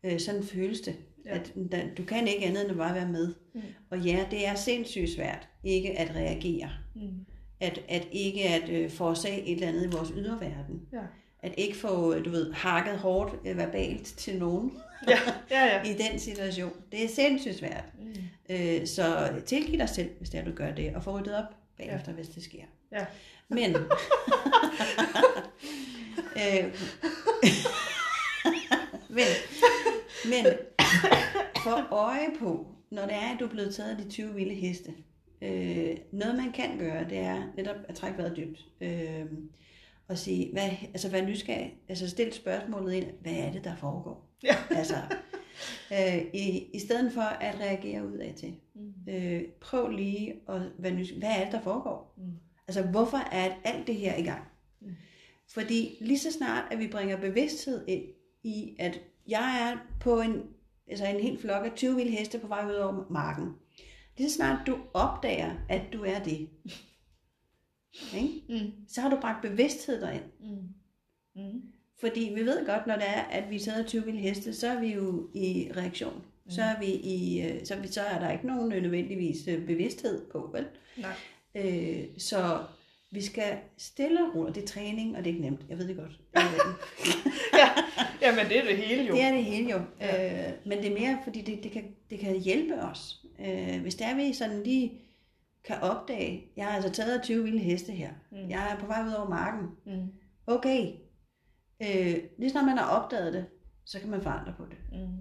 Øh, 0.04 0.20
sådan 0.20 0.42
føles 0.42 0.80
det. 0.80 0.96
Ja. 1.24 1.34
At, 1.34 1.52
da, 1.72 1.88
du 1.98 2.04
kan 2.04 2.28
ikke 2.28 2.46
andet 2.46 2.62
end 2.62 2.70
at 2.70 2.76
bare 2.76 2.94
være 2.94 3.08
med. 3.08 3.34
Mm. 3.54 3.60
Og 3.90 3.98
ja, 3.98 4.26
det 4.30 4.46
er 4.46 4.54
sindssygt 4.54 5.10
svært 5.10 5.48
ikke 5.64 5.98
at 5.98 6.16
reagere. 6.16 6.70
Mm. 6.94 7.26
At, 7.60 7.80
at 7.88 8.08
ikke 8.12 8.42
at 8.44 8.68
øh, 8.68 8.90
forårsage 8.90 9.42
et 9.42 9.54
eller 9.54 9.68
andet 9.68 9.86
i 9.86 9.96
vores 9.96 10.12
yderverden. 10.16 10.82
Ja 10.92 10.98
at 11.42 11.54
ikke 11.56 11.76
få, 11.76 12.18
du 12.18 12.30
ved, 12.30 12.52
hakket 12.52 12.98
hårdt 12.98 13.34
øh, 13.46 13.56
verbalt 13.56 14.04
til 14.04 14.38
nogen 14.38 14.72
ja, 15.08 15.18
ja, 15.50 15.64
ja. 15.64 15.82
i 15.90 15.94
den 15.94 16.18
situation. 16.18 16.72
Det 16.92 17.04
er 17.04 17.08
sindssygt 17.08 17.58
svært. 17.58 17.84
Mm. 17.98 18.14
Øh, 18.50 18.86
så 18.86 19.32
tilgiv 19.46 19.78
dig 19.78 19.88
selv, 19.88 20.10
hvis 20.18 20.30
det 20.30 20.40
er, 20.40 20.44
du 20.44 20.52
gør 20.52 20.70
det, 20.70 20.94
og 20.94 21.02
få 21.02 21.18
ryddet 21.18 21.36
op 21.36 21.44
bagefter, 21.78 22.12
ja. 22.12 22.16
hvis 22.16 22.28
det 22.28 22.42
sker. 22.42 22.62
Ja. 22.92 23.06
Men, 23.48 23.76
øh, 26.42 26.64
men, 29.08 29.26
men 30.24 30.46
for 31.62 31.92
øje 31.94 32.28
på, 32.40 32.66
når 32.90 33.02
det 33.02 33.14
er, 33.14 33.34
at 33.34 33.40
du 33.40 33.44
er 33.44 33.48
blevet 33.48 33.74
taget 33.74 33.90
af 33.90 33.96
de 33.96 34.10
20 34.10 34.34
vilde 34.34 34.54
heste, 34.54 34.92
øh, 35.42 35.96
noget 36.12 36.36
man 36.36 36.52
kan 36.52 36.78
gøre, 36.78 37.04
det 37.10 37.18
er 37.18 37.42
netop 37.56 37.76
at 37.88 37.94
trække 37.94 38.18
vejret 38.18 38.36
dybt. 38.36 38.66
Øh, 38.80 39.26
og 40.08 40.18
sige, 40.18 40.52
hvad, 40.52 40.70
altså 40.84 41.08
være 41.08 41.26
nysgerrig, 41.26 41.74
altså 41.88 42.10
stille 42.10 42.32
spørgsmålet 42.32 42.92
ind, 42.92 43.06
hvad 43.20 43.32
er 43.32 43.52
det, 43.52 43.64
der 43.64 43.76
foregår? 43.76 44.36
Ja. 44.42 44.56
altså, 44.80 44.94
øh, 45.92 46.18
i, 46.34 46.70
i 46.74 46.78
stedet 46.78 47.12
for 47.12 47.20
at 47.20 47.60
reagere 47.60 48.06
ud 48.06 48.16
af 48.16 48.34
til. 48.36 48.54
Mm. 48.74 49.12
Øh, 49.12 49.42
prøv 49.60 49.88
lige 49.88 50.34
at 50.48 50.62
være 50.78 50.94
nysgerrig, 50.94 51.18
hvad 51.18 51.36
er 51.36 51.44
det, 51.44 51.52
der 51.52 51.60
foregår? 51.60 52.14
Mm. 52.16 52.32
Altså, 52.68 52.82
hvorfor 52.82 53.16
er 53.16 53.54
alt 53.64 53.86
det 53.86 53.94
her 53.94 54.16
i 54.16 54.22
gang? 54.22 54.42
Mm. 54.80 54.94
Fordi 55.48 55.96
lige 56.00 56.18
så 56.18 56.32
snart, 56.32 56.64
at 56.70 56.78
vi 56.78 56.88
bringer 56.88 57.16
bevidsthed 57.16 57.84
ind 57.88 58.04
i, 58.42 58.76
at 58.78 59.00
jeg 59.28 59.70
er 59.70 59.76
på 60.00 60.20
en, 60.20 60.42
altså 60.86 61.06
en 61.06 61.20
helt 61.20 61.40
flok 61.40 61.66
af 61.66 61.72
20 61.76 61.96
vilde 61.96 62.10
heste 62.10 62.38
på 62.38 62.46
vej 62.46 62.66
ud 62.66 62.74
over 62.74 63.06
marken. 63.10 63.54
Lige 64.18 64.30
så 64.30 64.36
snart 64.36 64.66
du 64.66 64.78
opdager, 64.94 65.54
at 65.68 65.82
du 65.92 66.04
er 66.04 66.18
det, 66.18 66.48
Ikke? 68.16 68.42
Mm. 68.48 68.72
Så 68.88 69.00
har 69.00 69.10
du 69.10 69.16
bragt 69.20 69.42
bevidsthed 69.42 70.00
derind. 70.00 70.24
Mm. 70.40 71.42
Mm. 71.42 71.62
Fordi 72.00 72.32
vi 72.34 72.40
ved 72.40 72.66
godt, 72.66 72.86
når 72.86 72.94
det 72.94 73.08
er, 73.08 73.22
at 73.22 73.50
vi 73.50 73.58
sidder 73.58 73.84
20 73.84 74.04
vilde 74.04 74.20
heste, 74.20 74.54
så 74.54 74.68
er 74.68 74.80
vi 74.80 74.86
jo 74.86 75.28
i 75.34 75.70
reaktion. 75.76 76.22
Så 76.50 76.62
er, 76.62 76.80
vi 76.80 76.86
i, 76.86 77.42
øh, 77.42 77.66
så, 77.66 77.74
er 77.74 77.80
vi, 77.80 77.88
så 77.88 78.00
er 78.00 78.18
der 78.18 78.32
ikke 78.32 78.46
nogen 78.46 78.72
øh, 78.72 78.82
nødvendigvis 78.82 79.48
øh, 79.48 79.66
bevidsthed 79.66 80.26
på, 80.32 80.50
vel? 80.52 80.66
Nej. 80.96 81.12
Øh, 81.54 82.04
så 82.18 82.58
vi 83.10 83.22
skal 83.22 83.58
stille 83.78 84.20
og 84.22 84.34
roligt. 84.34 84.54
Det 84.54 84.62
er 84.62 84.66
træning, 84.66 85.16
og 85.16 85.24
det 85.24 85.30
er 85.30 85.34
ikke 85.34 85.44
nemt. 85.44 85.60
Jeg 85.68 85.78
ved 85.78 85.88
det 85.88 85.96
godt. 85.96 86.20
Ja. 87.58 87.68
Jamen, 88.22 88.46
det 88.48 88.58
er 88.58 88.64
det 88.64 88.76
hele 88.76 89.02
jo. 89.02 89.14
Det 89.14 89.22
er 89.22 89.32
det 89.32 89.44
hele 89.44 89.70
jo. 89.70 89.80
Ja. 90.00 90.48
Øh, 90.48 90.52
men 90.66 90.78
det 90.78 90.86
er 90.86 91.00
mere, 91.00 91.18
fordi 91.24 91.40
det, 91.40 91.62
det, 91.62 91.70
kan, 91.70 91.84
det 92.10 92.18
kan 92.18 92.40
hjælpe 92.40 92.74
os. 92.74 93.26
Øh, 93.46 93.80
hvis 93.82 93.94
der 93.94 94.14
vi 94.14 94.32
sådan 94.32 94.62
lige 94.62 94.92
kan 95.68 95.80
opdage, 95.80 96.44
jeg 96.56 96.64
har 96.66 96.72
altså 96.72 96.90
taget 96.90 97.22
20 97.22 97.44
vilde 97.44 97.58
heste 97.58 97.92
her. 97.92 98.10
Mm. 98.30 98.50
Jeg 98.50 98.72
er 98.72 98.80
på 98.80 98.86
vej 98.86 99.02
ud 99.06 99.12
over 99.12 99.28
marken. 99.28 99.68
Mm. 99.86 100.12
Okay. 100.46 100.92
Øh, 101.82 102.16
lige 102.38 102.50
snart 102.50 102.64
man 102.66 102.78
har 102.78 102.86
opdaget 102.90 103.32
det, 103.32 103.46
så 103.84 104.00
kan 104.00 104.10
man 104.10 104.22
forandre 104.22 104.54
på 104.56 104.64
det. 104.64 104.76
Mm. 105.00 105.18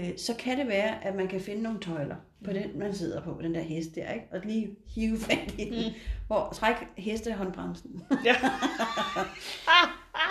Øh, 0.00 0.18
så 0.18 0.36
kan 0.38 0.58
det 0.58 0.68
være, 0.68 1.04
at 1.04 1.14
man 1.14 1.28
kan 1.28 1.40
finde 1.40 1.62
nogle 1.62 1.80
tøjler 1.80 2.16
på 2.44 2.52
den, 2.52 2.78
man 2.78 2.94
sidder 2.94 3.22
på, 3.22 3.38
den 3.42 3.54
der 3.54 3.60
hest 3.60 3.94
der, 3.94 4.12
ikke? 4.12 4.26
og 4.32 4.40
lige 4.44 4.76
hive 4.94 5.18
fat 5.18 5.54
i 5.58 5.64
den, 5.64 5.78
mm. 5.88 5.94
hvor 6.26 6.50
træk 6.54 6.76
hestehåndbremsen. 6.96 8.02
Ja. 8.24 8.34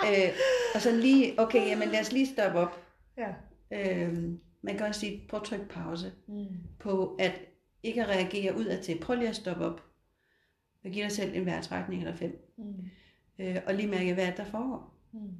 øh, 0.08 0.32
og 0.74 0.80
så 0.80 0.92
lige, 0.96 1.40
okay, 1.40 1.66
jamen 1.66 1.88
lad 1.88 2.00
os 2.00 2.12
lige 2.12 2.26
stoppe 2.26 2.58
op. 2.58 2.80
ja. 3.18 3.28
Øh, 3.72 4.18
man 4.62 4.76
kan 4.76 4.86
også 4.86 5.00
sige, 5.00 5.22
prøv 5.28 5.40
at 5.40 5.46
trykke 5.46 5.68
pause 5.68 6.12
Mm. 6.28 6.46
på 6.78 7.16
at 7.18 7.32
ikke 7.82 8.02
at 8.02 8.08
reagere 8.08 8.56
ud 8.56 8.64
af 8.64 8.78
til. 8.78 8.98
Prøv 8.98 9.16
lige 9.16 9.28
at 9.28 9.36
stoppe 9.36 9.64
op. 9.64 9.84
Og 10.84 10.90
give 10.90 11.04
dig 11.04 11.12
selv 11.12 11.36
en 11.36 11.46
vejrtrækning 11.46 12.02
eller 12.02 12.16
fem. 12.16 12.48
Mm. 12.56 12.90
Øh, 13.38 13.56
og 13.66 13.74
lige 13.74 13.88
mærke, 13.88 14.14
hvad 14.14 14.26
er 14.26 14.34
der 14.34 14.44
foregår. 14.44 14.94
Mm. 15.12 15.30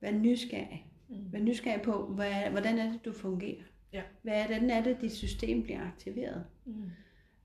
Vær 0.00 0.10
nysgerrig. 0.10 0.86
Mm. 1.08 1.32
Vær 1.32 1.38
nysgerrig 1.38 1.82
på, 1.82 2.06
hvad, 2.06 2.50
hvordan 2.50 2.78
er 2.78 2.92
det, 2.92 3.04
du 3.04 3.12
fungerer. 3.12 3.62
Ja. 3.92 4.02
Hvad 4.22 4.34
er 4.34 4.46
det, 4.46 4.56
hvordan 4.56 4.70
er 4.70 4.82
det, 4.82 5.00
dit 5.00 5.12
system 5.12 5.62
bliver 5.62 5.80
aktiveret. 5.86 6.44
Mm. 6.64 6.90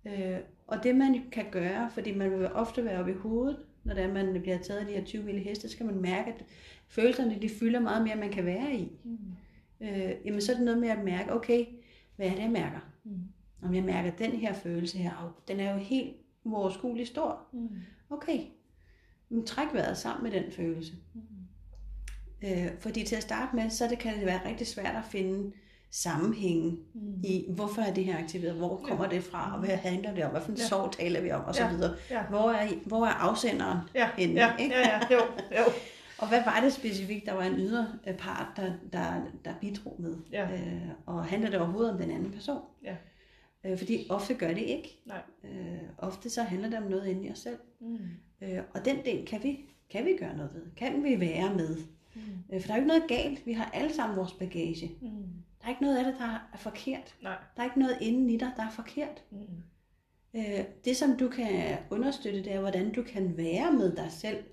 Øh, 0.05 0.39
og 0.67 0.83
det 0.83 0.95
man 0.95 1.29
kan 1.31 1.45
gøre, 1.51 1.89
fordi 1.91 2.15
man 2.15 2.31
vil 2.31 2.51
ofte 2.51 2.85
være 2.85 2.99
oppe 2.99 3.11
i 3.11 3.15
hovedet, 3.15 3.57
når 3.83 3.93
det 3.93 4.03
er, 4.03 4.13
man 4.13 4.41
bliver 4.41 4.57
taget 4.57 4.79
af 4.79 4.85
de 4.85 4.91
her 4.91 5.05
20 5.05 5.25
vilde 5.25 5.39
heste, 5.39 5.67
så 5.67 5.75
skal 5.75 5.85
man 5.85 6.01
mærke, 6.01 6.33
at 6.33 6.45
følelserne 6.87 7.41
de 7.41 7.49
fylder 7.49 7.79
meget 7.79 8.03
mere, 8.03 8.13
end 8.13 8.21
man 8.21 8.31
kan 8.31 8.45
være 8.45 8.73
i. 8.73 8.91
Mm. 9.03 9.17
Øh, 9.81 10.11
jamen 10.25 10.41
så 10.41 10.51
er 10.51 10.55
det 10.55 10.65
noget 10.65 10.79
med 10.79 10.89
at 10.89 11.03
mærke, 11.03 11.33
okay, 11.33 11.65
hvad 12.15 12.27
er 12.27 12.31
det, 12.35 12.41
jeg 12.41 12.51
mærker? 12.51 12.79
Mm. 13.03 13.11
Om 13.63 13.75
jeg 13.75 13.83
mærker 13.83 14.11
den 14.11 14.31
her 14.31 14.53
følelse 14.53 14.97
her, 14.97 15.35
den 15.47 15.59
er 15.59 15.73
jo 15.73 15.77
helt 15.79 16.15
uoverskuelig 16.43 17.07
stor. 17.07 17.39
Mm. 17.53 17.69
Okay, 18.09 18.39
men 19.29 19.45
træk 19.45 19.67
vejret 19.73 19.97
sammen 19.97 20.31
med 20.31 20.41
den 20.41 20.51
følelse. 20.51 20.93
Mm. 21.13 21.21
Øh, 22.47 22.67
fordi 22.79 23.03
til 23.03 23.15
at 23.15 23.23
starte 23.23 23.55
med, 23.55 23.69
så 23.69 23.87
det, 23.87 23.99
kan 23.99 24.17
det 24.17 24.25
være 24.25 24.47
rigtig 24.49 24.67
svært 24.67 24.95
at 24.95 25.03
finde 25.09 25.51
sammenhængen 25.91 26.79
Mm. 26.93 27.21
i, 27.23 27.45
hvorfor 27.49 27.81
er 27.81 27.93
det 27.93 28.05
her 28.05 28.17
aktiveret, 28.17 28.55
hvor 28.55 28.77
kommer 28.77 29.07
det 29.07 29.23
fra, 29.23 29.53
og 29.53 29.59
hvad 29.59 29.75
handler 29.77 30.13
det 30.15 30.23
om, 30.23 30.31
hvad 30.31 30.41
for 30.41 30.51
en 30.51 30.57
Ja. 30.57 30.63
sorg 30.63 30.91
taler 30.91 31.21
vi 31.21 31.31
om, 31.31 31.41
og 31.45 31.55
så 31.55 31.63
Ja. 31.63 31.69
videre. 31.71 31.95
Ja. 32.09 32.23
Hvor 32.23 32.51
er, 32.51 32.67
hvor 32.85 33.05
er 33.05 33.09
afsenderen 33.11 33.77
Ja. 33.95 34.09
henne? 34.17 34.33
Ja. 34.41 34.55
ikke? 34.57 34.75
ja, 34.75 34.89
ja, 34.89 34.99
jo, 35.11 35.19
jo. 35.57 35.63
Og 36.21 36.27
hvad 36.27 36.43
var 36.45 36.59
det 36.63 36.73
specifikt, 36.73 37.25
der 37.25 37.33
var 37.33 37.43
en 37.43 37.55
ydre 37.57 37.87
øh, 38.07 38.17
part, 38.17 38.47
der, 38.55 38.73
der, 38.93 39.21
der 39.45 39.51
bidrog 39.61 39.95
med? 39.99 40.15
Ja. 40.31 40.51
Øh, 40.51 40.81
og 41.05 41.25
handler 41.25 41.49
det 41.49 41.59
overhovedet 41.59 41.91
om 41.93 41.99
den 42.01 42.11
anden 42.11 42.31
person? 42.31 42.61
Ja. 42.83 42.95
Øh, 43.65 43.77
fordi 43.77 44.07
ofte 44.09 44.33
gør 44.33 44.53
det 44.53 44.61
ikke. 44.61 45.01
Nej. 45.05 45.21
Øh, 45.43 45.89
ofte 45.97 46.29
så 46.29 46.43
handler 46.43 46.69
det 46.69 46.77
om 46.77 46.89
noget 46.89 47.07
inde 47.07 47.27
i 47.27 47.31
os 47.31 47.39
selv. 47.39 47.57
Mm. 47.79 47.97
Øh, 48.41 48.59
og 48.73 48.85
den 48.85 49.05
del 49.05 49.25
kan 49.25 49.43
vi, 49.43 49.59
kan 49.89 50.05
vi 50.05 50.17
gøre 50.19 50.37
noget 50.37 50.53
ved. 50.53 50.65
Kan 50.77 51.03
vi 51.03 51.19
være 51.19 51.55
med. 51.55 51.77
Mm. 52.15 52.21
Øh, 52.53 52.61
for 52.61 52.67
der 52.67 52.73
er 52.73 52.77
jo 52.77 52.81
ikke 52.81 52.87
noget 52.87 53.07
galt. 53.07 53.45
Vi 53.45 53.53
har 53.53 53.65
alle 53.73 53.93
sammen 53.93 54.17
vores 54.17 54.33
bagage. 54.33 54.91
Mm. 55.01 55.09
Der 55.59 55.65
er 55.65 55.69
ikke 55.69 55.81
noget 55.81 55.97
af 55.97 56.03
det, 56.05 56.15
der 56.19 56.49
er 56.53 56.57
forkert. 56.57 57.15
Nej. 57.21 57.37
Der 57.55 57.61
er 57.61 57.65
ikke 57.65 57.79
noget 57.79 57.97
inden 58.01 58.29
i 58.29 58.37
dig, 58.37 58.51
der 58.57 58.63
er 58.65 58.71
forkert. 58.71 59.23
Mm. 59.31 59.37
Øh, 60.35 60.65
det, 60.85 60.97
som 60.97 61.17
du 61.17 61.27
kan 61.27 61.77
understøtte, 61.89 62.43
det 62.43 62.53
er, 62.53 62.59
hvordan 62.59 62.93
du 62.93 63.03
kan 63.03 63.37
være 63.37 63.73
med 63.73 63.95
dig 63.95 64.11
selv. 64.11 64.43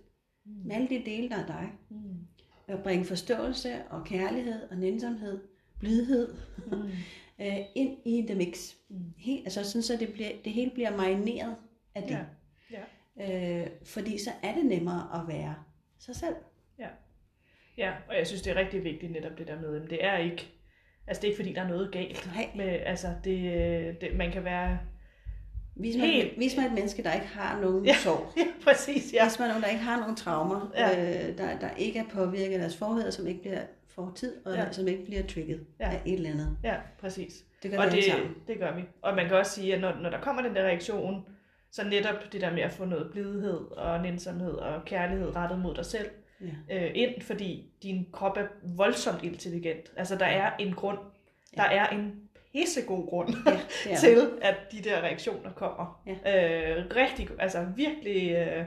Mm. 0.46 0.52
Med 0.64 0.76
alle 0.76 0.88
de 0.88 1.02
dele, 1.06 1.28
der 1.28 1.36
er 1.36 1.46
dig. 1.46 1.72
Mm. 1.90 2.26
Og 2.68 2.82
bringe 2.82 3.04
forståelse 3.04 3.84
og 3.90 4.04
kærlighed 4.04 4.62
og 4.70 4.76
nænsomhed, 4.76 5.40
blidhed 5.78 6.34
Mm. 6.72 6.90
Øh, 7.40 7.56
ind 7.74 7.98
i 8.04 8.24
the 8.26 8.34
mix. 8.34 8.72
Mm. 8.88 8.96
Helt, 9.18 9.46
altså 9.46 9.64
sådan, 9.64 9.82
så 9.82 9.96
det, 9.96 10.12
bliver, 10.12 10.30
det 10.44 10.52
hele 10.52 10.70
bliver 10.70 10.96
marineret 10.96 11.56
af 11.94 12.02
det. 12.02 12.10
Ja. 12.10 12.78
Ja. 13.20 13.60
Øh, 13.60 13.66
fordi 13.84 14.18
så 14.18 14.30
er 14.42 14.54
det 14.54 14.66
nemmere 14.66 15.20
at 15.20 15.28
være 15.28 15.54
sig 15.98 16.16
selv. 16.16 16.34
Ja, 17.78 17.92
og 18.08 18.16
jeg 18.18 18.26
synes, 18.26 18.42
det 18.42 18.50
er 18.50 18.54
rigtig 18.56 18.84
vigtigt 18.84 19.12
netop 19.12 19.38
det 19.38 19.46
der 19.48 19.60
med, 19.60 19.82
at 19.82 19.90
det 19.90 20.04
er 20.04 20.16
ikke, 20.16 20.48
altså 21.06 21.20
det 21.20 21.28
er 21.28 21.32
ikke 21.32 21.42
fordi, 21.42 21.52
der 21.52 21.62
er 21.62 21.68
noget 21.68 21.92
galt. 21.92 22.30
Nej. 22.34 22.50
Med, 22.56 22.64
altså 22.86 23.08
det, 23.24 24.00
det, 24.00 24.16
man 24.16 24.32
kan 24.32 24.44
være, 24.44 24.78
Vis 25.80 25.96
mig, 25.96 26.06
Helt- 26.06 26.38
vis 26.38 26.56
mig 26.56 26.66
et 26.66 26.72
menneske, 26.72 27.02
der 27.02 27.12
ikke 27.14 27.26
har 27.26 27.60
nogen 27.60 27.84
Ja. 27.84 27.94
sorg. 27.94 28.32
ja 28.38 28.44
præcis, 28.64 29.12
ja. 29.12 29.24
Vis 29.24 29.38
mig 29.38 29.48
nogen, 29.48 29.62
der 29.62 29.68
ikke 29.68 29.82
har 29.82 30.00
nogen 30.00 30.16
traumer, 30.16 30.72
Ja. 30.74 31.00
øh, 31.30 31.38
der, 31.38 31.58
der 31.58 31.70
ikke 31.70 31.98
er 31.98 32.04
påvirket 32.12 32.52
af 32.52 32.58
deres 32.58 32.76
forheder, 32.76 33.10
som 33.10 33.26
ikke 33.26 33.40
bliver 33.40 33.60
fortid, 33.96 34.32
og 34.46 34.54
Ja. 34.54 34.60
ja. 34.64 34.72
som 34.72 34.88
ikke 34.88 35.04
bliver 35.04 35.22
trigget 35.26 35.66
Ja. 35.80 35.86
ja. 35.88 35.94
af 35.94 36.02
et 36.06 36.14
eller 36.14 36.30
andet. 36.30 36.56
Ja, 36.64 36.74
præcis. 37.00 37.44
Det 37.62 37.70
gør 37.70 37.78
Og 37.78 37.86
vi 37.86 37.96
det, 37.96 38.04
sammen. 38.04 38.34
det 38.46 38.58
gør 38.58 38.74
vi. 38.76 38.82
Og 39.02 39.14
man 39.16 39.26
kan 39.28 39.36
også 39.36 39.52
sige, 39.52 39.74
at 39.74 39.80
når, 39.80 39.94
når 40.02 40.10
der 40.10 40.20
kommer 40.20 40.42
den 40.42 40.54
der 40.56 40.62
reaktion, 40.62 41.24
så 41.70 41.84
netop 41.88 42.32
det 42.32 42.40
der 42.40 42.52
med 42.52 42.62
at 42.62 42.72
få 42.72 42.84
noget 42.84 43.08
blidhed 43.12 43.58
og 43.76 44.02
nænsomhed 44.02 44.52
og 44.52 44.84
kærlighed 44.84 45.36
rettet 45.36 45.58
mod 45.58 45.74
dig 45.74 45.84
selv 45.86 46.06
Ja. 46.70 46.76
øh, 46.86 46.90
ind, 46.94 47.20
fordi 47.22 47.70
din 47.82 48.06
krop 48.12 48.36
er 48.36 48.46
voldsomt 48.76 49.22
intelligent. 49.24 49.92
Altså 49.96 50.16
der 50.16 50.26
er 50.26 50.56
en 50.58 50.72
grund, 50.74 50.98
der 51.56 51.62
er 51.62 51.86
en 51.88 52.12
pissegod 52.52 53.08
grund 53.08 53.28
Ja, 53.86 53.90
er 53.92 53.96
til, 54.04 54.30
at 54.42 54.56
de 54.72 54.76
der 54.82 55.00
reaktioner 55.00 55.52
kommer. 55.52 56.02
Ja. 56.06 56.12
Øh, 56.78 56.84
rigtig, 56.96 57.28
altså 57.38 57.66
virkelig, 57.76 58.30
øh, 58.34 58.64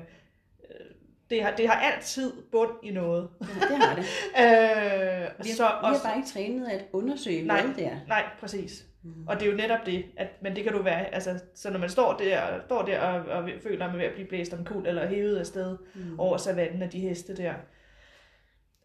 det, 1.30 1.44
har, 1.44 1.56
det 1.56 1.68
har 1.70 1.76
altid 1.92 2.34
bund 2.52 2.72
i 2.84 2.92
noget. 2.92 3.30
Ja, 3.42 3.46
det 3.76 3.78
har 3.78 3.96
det. 3.96 4.04
Øh, 4.40 5.46
Vi 5.46 5.50
har, 5.50 5.56
så, 5.56 5.64
vi 5.64 5.86
har 5.86 6.00
bare 6.04 6.18
ikke 6.18 6.30
trænet 6.30 6.68
at 6.68 6.86
undersøge, 6.94 7.44
Nej. 7.48 7.62
hvad 7.62 7.76
det 7.76 7.86
er. 7.86 7.98
Nej, 8.08 8.24
præcis. 8.40 8.86
Mm. 9.04 9.28
Og 9.28 9.40
det 9.40 9.48
er 9.48 9.52
jo 9.52 9.58
netop 9.58 9.86
det, 9.86 10.06
at, 10.18 10.28
men 10.42 10.56
det 10.56 10.64
kan 10.64 10.74
du 10.74 10.82
være, 10.82 11.14
altså, 11.14 11.40
så 11.56 11.70
når 11.70 11.80
man 11.80 11.90
står 11.90 12.14
der, 12.18 12.42
står 12.66 12.82
der 12.82 13.00
og, 13.02 13.26
og 13.26 13.50
føler, 13.64 13.86
at 13.86 13.92
man 13.92 13.96
er 13.96 13.98
ved 14.04 14.06
at 14.06 14.14
blive 14.14 14.28
blæst 14.28 14.54
om 14.54 14.66
kul 14.66 14.88
eller 14.88 15.08
hævet 15.08 15.38
af 15.38 15.46
sted 15.46 15.78
Mm. 15.96 16.20
over 16.20 16.38
savannen 16.38 16.82
af 16.82 16.90
de 16.90 17.00
heste 17.00 17.38
der, 17.38 17.54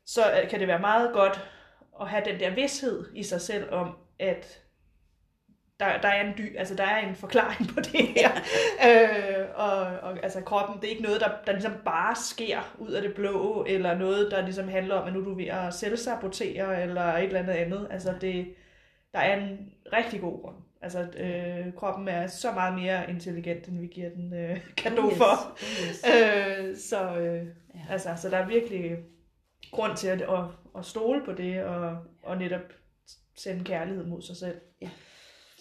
så 0.06 0.20
øh, 0.42 0.50
kan 0.50 0.60
det 0.60 0.68
være 0.68 0.78
meget 0.80 1.10
godt 1.12 1.40
at 2.00 2.08
have 2.08 2.22
den 2.24 2.40
der 2.40 2.54
vidshed 2.54 3.04
i 3.14 3.22
sig 3.22 3.40
selv 3.40 3.70
om, 3.72 3.96
at 4.18 4.60
der, 5.80 6.00
der 6.00 6.08
er 6.08 6.26
en 6.26 6.34
dy, 6.38 6.56
altså 6.56 6.74
der 6.74 6.84
er 6.84 7.08
en 7.08 7.14
forklaring 7.14 7.68
på 7.68 7.80
det 7.80 8.06
her. 8.06 8.30
øh, 8.88 9.46
og, 9.54 9.76
og 9.78 10.18
altså 10.22 10.40
kroppen, 10.40 10.80
det 10.80 10.86
er 10.86 10.90
ikke 10.90 11.02
noget, 11.02 11.20
der, 11.20 11.30
der 11.46 11.52
ligesom 11.52 11.72
bare 11.84 12.16
sker 12.16 12.76
ud 12.78 12.90
af 12.90 13.02
det 13.02 13.14
blå, 13.14 13.64
eller 13.68 13.98
noget, 13.98 14.30
der 14.30 14.42
ligesom 14.42 14.68
handler 14.68 14.94
om, 14.94 15.06
at 15.06 15.12
nu 15.12 15.20
er 15.20 15.24
du 15.24 15.34
ved 15.34 15.46
at 15.46 15.74
selvsabotere, 15.74 16.82
eller 16.82 17.02
et 17.02 17.24
eller 17.24 17.40
andet 17.40 17.52
andet. 17.52 17.88
Altså 17.90 18.14
det, 18.20 18.54
der 19.12 19.18
er 19.18 19.36
en 19.40 19.72
rigtig 19.92 20.20
god 20.20 20.42
grund. 20.42 20.56
Altså 20.82 21.00
øh, 21.00 21.74
kroppen 21.76 22.08
er 22.08 22.26
så 22.26 22.52
meget 22.52 22.74
mere 22.74 23.10
intelligent, 23.10 23.68
end 23.68 23.80
vi 23.80 23.86
giver 23.86 24.10
den 24.10 24.34
øh, 24.34 24.60
kado 24.76 25.10
yes. 25.10 25.18
for. 25.18 25.58
Yes. 25.88 26.04
Øh, 26.06 26.76
så, 26.76 27.16
øh, 27.16 27.46
Ja. 27.74 27.92
altså, 27.92 28.14
så 28.16 28.30
der 28.30 28.36
er 28.36 28.46
virkelig 28.46 28.98
grund 29.70 29.96
til 29.96 30.08
at, 30.08 30.22
at, 30.22 30.44
at 30.78 30.84
stole 30.84 31.24
på 31.24 31.32
det, 31.32 31.64
og, 31.64 31.98
og 32.22 32.36
netop 32.36 32.72
sende 33.36 33.64
kærlighed 33.64 34.04
mod 34.04 34.22
sig 34.22 34.36
selv. 34.36 34.60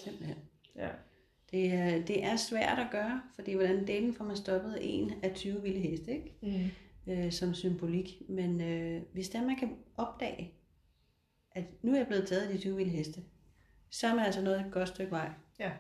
Simpelthen. 0.04 0.38
Ja. 0.76 0.90
Det 1.52 1.74
er, 1.74 2.06
det 2.06 2.24
er 2.24 2.36
svært 2.36 2.80
at 2.80 2.88
gøre, 2.92 3.22
fordi 3.36 3.54
hvordan 3.54 3.88
delen 3.88 4.14
får 4.14 4.26
man 4.26 4.36
stoppet 4.38 4.78
en 4.82 5.12
af 5.24 5.34
20 5.36 5.62
vilde 5.62 5.80
heste, 5.80 6.12
ikke? 6.12 6.36
Mm. 7.08 7.12
Øh, 7.14 7.32
som 7.32 7.54
symbolik. 7.54 8.22
Men 8.30 8.62
øh, 8.62 9.02
hvis 9.14 9.30
der 9.30 9.42
man 9.46 9.56
kan 9.56 9.76
opdage, 9.98 10.54
at 11.52 11.64
nu 11.82 11.92
er 11.94 11.98
jeg 11.98 12.08
blevet 12.08 12.28
taget 12.28 12.42
af 12.42 12.54
de 12.54 12.58
20 12.58 12.76
vilde 12.78 12.92
heste, 12.92 13.22
så 13.90 14.08
er 14.08 14.16
man 14.16 14.26
altså 14.26 14.42
nået 14.42 14.60
et 14.60 14.72
godt 14.72 14.88
stykke 14.90 15.12
vej. 15.12 15.30
Ja. 15.60 15.72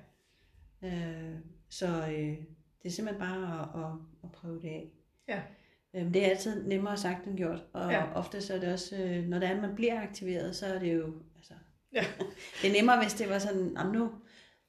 Øh, 0.84 1.36
så 1.69 1.88
øh, 1.88 2.38
det 2.84 2.86
er 2.86 2.89
simpelthen 2.89 3.19
bare 3.19 3.61
at, 3.61 3.84
at, 3.84 3.91
at 4.24 4.32
prøve 4.32 4.61
det 4.61 4.67
af. 4.67 4.91
Ja. 5.28 5.41
Øh, 5.93 6.13
det 6.13 6.26
er 6.26 6.30
altid 6.30 6.67
nemmere 6.67 6.97
sagt 6.97 7.26
end 7.28 7.38
gjort, 7.38 7.63
og 7.74 7.91
Ja. 7.91 8.13
ofte 8.13 8.41
så 8.41 8.53
er 8.53 8.59
det 8.59 8.74
også, 8.74 8.95
øh, 9.03 9.28
når 9.28 9.39
det 9.39 9.47
er, 9.49 9.55
at 9.55 9.61
man 9.61 9.76
bliver 9.76 10.01
aktiveret, 10.01 10.55
så 10.55 10.65
er 10.65 10.80
det 10.80 10.93
jo, 10.97 11.13
Ja. 11.94 12.06
det 12.62 12.70
er 12.70 12.74
nemmere, 12.74 13.02
hvis 13.02 13.14
det 13.14 13.30
var 13.30 13.39
sådan, 13.39 13.78
om 13.78 13.88
nu, 13.91 14.12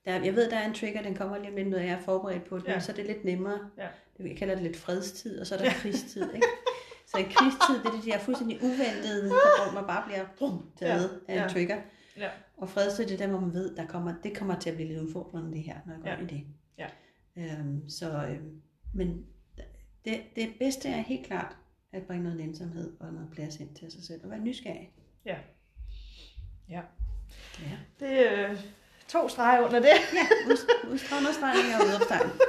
der, 0.05 0.23
jeg 0.25 0.35
ved, 0.37 0.51
der 0.51 0.57
er 0.57 0.67
en 0.69 0.75
trigger, 0.75 1.03
den 1.03 1.15
kommer 1.15 1.39
lige 1.39 1.49
om 1.51 1.57
lidt, 1.57 1.69
når 1.69 1.79
jeg 1.79 1.89
er 1.89 2.01
forberedt 2.01 2.45
på 2.45 2.59
det, 2.59 2.65
Ja. 2.67 2.73
ja. 2.73 2.81
så 2.81 2.93
er 2.93 2.97
det 2.97 3.07
lidt 3.07 3.25
nemmere. 3.25 3.71
Ja. 3.79 3.89
Det- 4.19 4.29
Jeg 4.29 4.37
kalder 4.37 4.55
det 4.55 4.63
lidt 4.63 4.77
fredstid, 4.77 5.41
og 5.41 5.47
så 5.47 5.55
er 5.55 5.59
der 5.59 5.71
krigstid, 5.71 6.35
ikke? 6.35 6.47
Så 7.07 7.19
i 7.19 7.23
krigstid, 7.23 7.79
det 7.79 7.87
er 7.87 7.91
det, 7.97 8.05
de 8.05 8.11
er 8.13 8.19
fuldstændig 8.19 8.59
uventede, 8.63 9.25
der, 9.31 9.71
hvor 9.73 9.81
man 9.81 9.87
bare 9.87 10.03
bliver 10.07 10.25
brum, 10.39 10.71
taget 10.79 11.21
Ja. 11.29 11.33
af 11.33 11.37
en 11.37 11.43
Ja. 11.43 11.49
trigger. 11.49 11.77
Ja. 12.17 12.31
Og 12.57 12.69
fredstid, 12.69 13.05
det 13.07 13.13
er 13.15 13.19
der, 13.19 13.27
hvor 13.27 13.41
man 13.41 13.53
ved, 13.55 13.77
der 13.77 13.87
kommer, 13.87 14.15
det 14.23 14.37
kommer 14.37 14.59
til 14.59 14.71
at 14.71 14.77
blive 14.77 14.89
lidt 14.89 15.01
udfordrende, 15.01 15.53
det 15.53 15.63
her, 15.63 15.77
når 15.87 15.93
jeg 15.95 16.03
går 16.03 16.09
Ja. 16.11 16.19
ind 16.21 16.31
i 16.31 16.35
det. 16.35 16.45
Ja. 16.79 16.87
Øhm, 17.37 17.89
så, 17.89 18.27
øhm, 18.27 18.61
men 18.95 19.27
Det, 20.05 20.21
det 20.37 20.49
bedste 20.59 20.89
er 20.89 21.01
helt 21.01 21.27
klart 21.27 21.57
at 21.93 22.03
bringe 22.03 22.23
noget 22.25 22.39
nænsomhed 22.39 22.93
og 23.01 23.13
noget 23.13 23.29
plads 23.33 23.61
ind 23.61 23.75
til 23.75 23.93
sig 23.93 24.05
selv 24.05 24.25
og 24.25 24.31
være 24.31 24.41
nysgerrig. 24.41 24.93
Ja. 25.27 25.37
Ja. 26.69 26.81
Ja. 27.61 27.77
Det 28.07 28.33
er 28.33 28.51
øh, 28.51 28.57
to 29.09 29.29
streger 29.29 29.61
under 29.67 29.79
det. 29.81 29.89
Ja, 29.89 30.51
ud- 30.53 30.91
udstrålerstregning 30.93 31.75
og 31.81 31.87
udopstegn. 31.89 32.31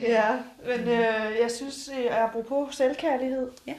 Ja, 0.00 0.42
men 0.66 0.80
øh, 0.80 1.36
jeg 1.40 1.50
synes, 1.56 1.88
øh, 1.98 2.06
apropos 2.24 2.74
selvkærlighed, 2.76 3.50
Ja. 3.66 3.74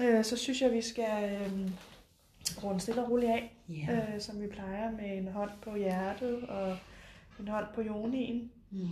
øh, 0.00 0.24
så 0.24 0.36
synes 0.36 0.60
jeg, 0.62 0.72
vi 0.72 0.82
skal 0.82 1.24
øh, 1.40 1.70
runde 2.64 2.80
stille 2.80 3.02
og 3.04 3.10
roligt 3.10 3.32
af, 3.32 3.56
Ja. 3.68 4.14
øh, 4.14 4.20
som 4.20 4.40
vi 4.42 4.46
plejer 4.46 4.90
med 4.90 5.16
en 5.18 5.28
hånd 5.28 5.50
på 5.62 5.76
hjertet 5.76 6.42
og 6.48 6.78
en 7.40 7.48
hånd 7.48 7.66
på 7.74 7.82
jonien. 7.82 8.52
Mm. 8.70 8.88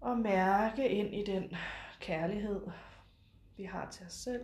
Og 0.00 0.18
mærke 0.18 0.88
ind 0.88 1.14
i 1.14 1.24
den 1.32 1.56
kærlighed, 2.00 2.60
vi 3.56 3.64
har 3.64 3.88
til 3.90 4.06
os 4.06 4.12
selv. 4.12 4.40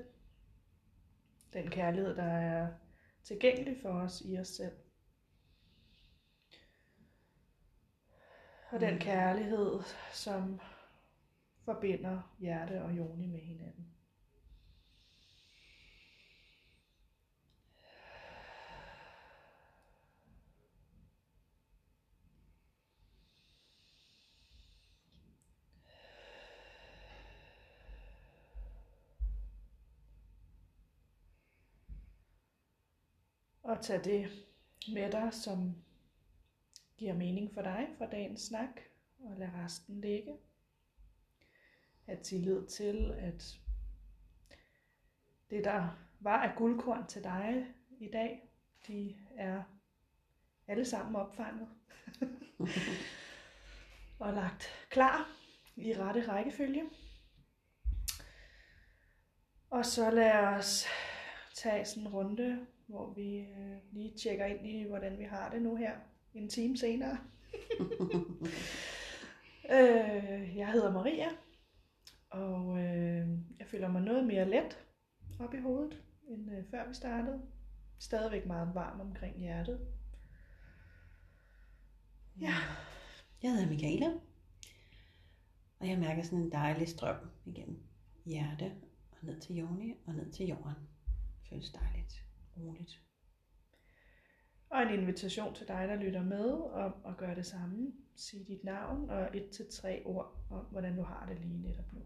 Den 1.53 1.71
kærlighed, 1.71 2.17
der 2.17 2.23
er 2.33 2.67
tilgængelig 3.29 3.77
for 3.83 3.89
os 3.89 4.23
i 4.25 4.39
os 4.39 4.49
selv. 4.49 4.73
Og 8.71 8.81
den 8.81 8.95
Mm. 8.95 9.01
kærlighed, 9.01 9.81
som 10.13 10.61
forbinder 11.65 12.37
hjerte 12.39 12.83
og 12.83 12.97
joni 12.97 13.27
med 13.27 13.41
hinanden. 13.41 13.88
Og 33.69 33.81
tag 33.81 34.05
det 34.05 34.31
med 34.93 35.13
dig, 35.13 35.35
som 35.35 35.75
giver 36.97 37.15
mening 37.15 37.55
for 37.55 37.63
dig 37.63 37.89
fra 37.99 38.07
dagens 38.07 38.41
snak, 38.41 38.81
og 39.19 39.37
lad 39.39 39.49
resten 39.55 40.01
ligge. 40.01 40.37
Ha' 42.07 42.15
tillid 42.23 42.67
til, 42.67 43.15
at 43.19 43.61
det, 45.51 45.65
der 45.65 45.89
var 46.21 46.43
af 46.43 46.57
guldkorn 46.57 47.07
til 47.07 47.25
dig 47.25 47.67
i 48.01 48.09
dag, 48.13 48.51
de 48.87 49.17
er 49.37 49.63
alle 50.69 50.85
sammen 50.85 51.17
opfanget 51.17 51.69
og 54.21 54.33
lagt 54.33 54.87
klar 54.91 55.31
i 55.77 55.95
rette 55.95 56.29
rækkefølge. 56.29 56.85
Og 59.71 59.87
så 59.87 60.11
lad 60.11 60.33
os 60.33 60.87
tage 61.55 61.85
sådan 61.85 62.07
en 62.07 62.13
runde, 62.13 62.67
hvor 62.89 63.13
vi 63.13 63.39
øh, 63.39 63.77
lige 63.93 64.17
tjekker 64.19 64.45
ind 64.47 64.67
i, 64.67 64.85
hvordan 64.85 65.19
vi 65.19 65.25
har 65.25 65.51
det 65.51 65.63
nu 65.63 65.77
her, 65.77 65.97
en 66.35 66.49
time 66.49 66.77
senere. 66.77 67.19
øh, 69.77 70.57
jeg 70.57 70.73
hedder 70.73 70.93
Maria, 70.93 71.29
og 72.31 72.79
øh, 72.79 73.29
jeg 73.59 73.67
føler 73.67 73.89
mig 73.89 74.03
noget 74.03 74.27
mere 74.27 74.51
let 74.51 74.79
op 75.41 75.55
i 75.55 75.61
hovedet, 75.61 76.03
end 76.29 76.51
øh, 76.51 76.65
før 76.71 76.89
vi 76.89 76.95
startede. 76.95 77.43
Stadigvæk 77.99 78.47
meget 78.47 78.75
varm 78.75 79.01
omkring 79.01 79.39
hjertet. 79.39 79.81
Ja. 82.41 82.55
Jeg 83.43 83.53
hedder 83.53 83.69
Michaela, 83.69 84.07
og 85.81 85.89
jeg 85.89 85.99
mærker 85.99 86.23
sådan 86.23 86.39
en 86.39 86.53
dejlig 86.53 86.89
strøm 86.89 87.17
igennem 87.47 87.83
hjerte 88.25 88.73
og 89.11 89.19
ned 89.23 89.41
til 89.41 89.57
jorden 89.57 89.95
og 90.07 90.15
ned 90.15 90.33
til 90.33 90.47
jorden. 90.47 90.75
Det 91.41 91.49
føles 91.51 91.71
dejligt, 91.71 92.28
muligt. 92.59 93.03
Og 94.71 94.83
en 94.83 95.01
invitation 95.01 95.55
til 95.55 95.69
dig, 95.69 95.89
der 95.89 95.97
lytter 95.97 96.23
med, 96.23 96.51
om 96.61 96.95
at 97.07 97.17
gøre 97.17 97.35
det 97.35 97.47
samme. 97.47 97.93
Sig 98.17 98.49
dit 98.49 98.65
navn 98.65 99.11
og 99.11 99.37
et 99.37 99.51
til 99.51 99.67
tre 99.73 100.03
ord 100.05 100.47
om, 100.51 100.65
hvordan 100.65 100.97
du 100.97 101.03
har 101.03 101.27
det 101.27 101.39
lige 101.39 101.63
netop 101.63 101.93
nu. 101.93 102.01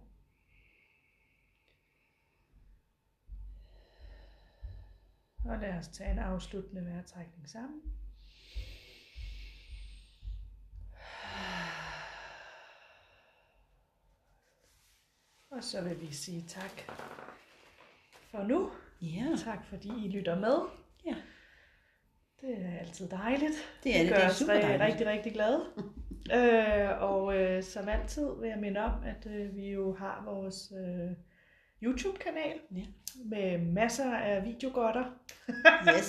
Og 5.44 5.58
lad 5.58 5.78
os 5.78 5.88
tage 5.88 6.10
en 6.10 6.18
afsluttende 6.18 6.84
vejrtrækning 6.84 7.48
sammen. 7.48 7.82
Og 15.50 15.64
så 15.64 15.82
vil 15.82 16.00
vi 16.00 16.12
sige 16.12 16.42
tak 16.48 16.80
for 18.30 18.42
nu. 18.42 18.70
Ja, 19.02 19.24
Tak 19.44 19.64
fordi 19.64 19.88
I 20.04 20.08
lytter 20.08 20.38
med. 20.38 20.56
Ja. 21.06 21.14
Det 22.40 22.50
er 22.64 22.78
altid 22.80 23.08
dejligt. 23.08 23.52
det 23.84 23.96
er 23.96 24.00
det. 24.00 24.08
gør 24.08 24.16
Det 24.16 24.24
er 24.24 24.28
os 24.28 24.36
super 24.36 24.52
rigtig, 24.52 24.68
dejligt. 24.78 24.90
rigtig, 24.92 25.06
rigtig 25.06 25.32
glade. 25.32 25.60
øh, 26.38 27.02
og 27.02 27.36
øh, 27.38 27.62
som 27.62 27.88
altid 27.88 28.26
vil 28.40 28.48
jeg 28.48 28.58
minde 28.58 28.80
om, 28.80 28.92
at 29.04 29.26
øh, 29.32 29.56
vi 29.56 29.70
jo 29.70 29.94
har 29.94 30.22
vores 30.26 30.72
øh, 30.78 31.10
YouTube-kanal 31.82 32.58
Ja. 32.76 32.82
med 33.24 33.58
masser 33.58 34.14
af 34.16 34.44
videogodter. 34.44 35.04
Yes. 35.96 36.08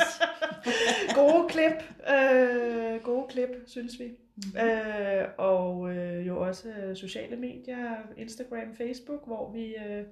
gode 1.20 1.50
klip, 1.50 1.94
øh, 2.14 3.02
gode 3.04 3.26
klip, 3.30 3.50
synes 3.68 4.00
vi. 4.00 4.08
Mhm. 4.36 4.58
Øh, 4.68 5.28
og 5.38 5.96
øh, 5.96 6.28
jo 6.28 6.42
også 6.48 6.70
øh, 6.70 6.96
sociale 6.96 7.36
medier, 7.36 7.96
Instagram, 8.18 8.76
Facebook, 8.78 9.28
hvor 9.28 9.52
vi 9.52 9.76
øh, 9.76 10.06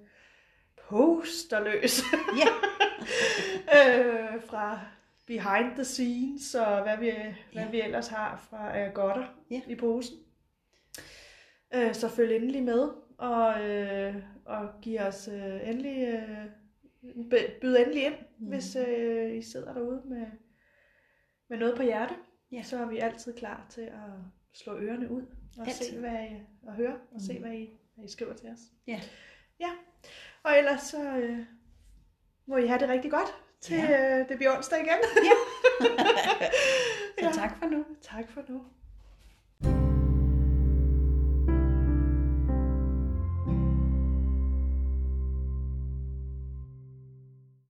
poster 0.91 1.63
løs 1.63 2.01
Ja. 2.41 2.47
øh, 3.77 4.41
fra 4.43 4.79
behind 5.27 5.75
the 5.75 5.83
scenes 5.83 6.55
og 6.55 6.83
hvad 6.83 6.97
vi, 6.97 7.11
hvad 7.53 7.63
Ja. 7.63 7.69
vi 7.71 7.81
ellers 7.81 8.07
har 8.07 8.37
fra 8.49 8.79
øh, 8.79 8.93
godter 8.93 9.25
Ja. 9.51 9.61
i 9.67 9.75
posen. 9.75 10.17
Øh, 11.75 11.93
så 11.93 12.07
følg 12.09 12.35
endelig 12.35 12.63
med 12.63 12.89
og, 13.17 13.61
øh, 13.69 14.15
og 14.45 14.69
giv 14.81 14.99
os 14.99 15.27
øh, 15.27 15.69
endelig, 15.69 16.07
øh, 16.07 16.45
byd 17.61 17.75
endelig 17.77 18.03
ind, 18.05 18.15
mm. 18.39 18.47
hvis 18.47 18.75
øh, 18.75 19.37
I 19.37 19.41
sidder 19.41 19.73
derude 19.73 20.01
med, 20.05 20.25
med 21.49 21.57
noget 21.57 21.75
på 21.77 21.83
hjerte. 21.83 22.13
Ja. 22.51 22.63
Så 22.63 22.77
er 22.77 22.85
vi 22.85 22.97
altid 22.97 23.33
klar 23.33 23.65
til 23.69 23.81
at 23.81 24.11
slå 24.53 24.77
ørerne 24.77 25.11
ud 25.11 25.21
og 25.57 25.67
Altid. 25.67 25.85
se, 25.85 25.99
hvad 25.99 26.23
I, 26.31 26.35
og 26.67 26.73
høre 26.73 26.93
og 27.15 27.21
se, 27.21 27.33
Mhm. 27.33 27.41
hvad 27.41 27.51
I, 27.53 27.69
hvad 27.95 28.05
I 28.05 28.11
skriver 28.11 28.33
til 28.33 28.49
os. 28.49 28.59
Ja. 28.87 29.01
Ja, 29.59 29.69
og 30.43 30.57
ellers 30.57 30.81
så 30.81 30.97
øh, 31.01 31.39
må 32.47 32.57
I 32.57 32.67
have 32.67 32.79
det 32.79 32.89
rigtig 32.89 33.11
godt, 33.11 33.35
til 33.61 33.75
Ja. 33.77 34.19
øh, 34.19 34.29
det 34.29 34.37
bliver 34.37 34.55
onsdag 34.55 34.79
igen. 34.79 34.97
Så 37.19 37.25
Ja. 37.27 37.31
tak 37.31 37.57
for 37.59 37.65
nu. 37.65 37.85
Tak 38.01 38.25
for 38.33 38.43
nu. 38.49 38.61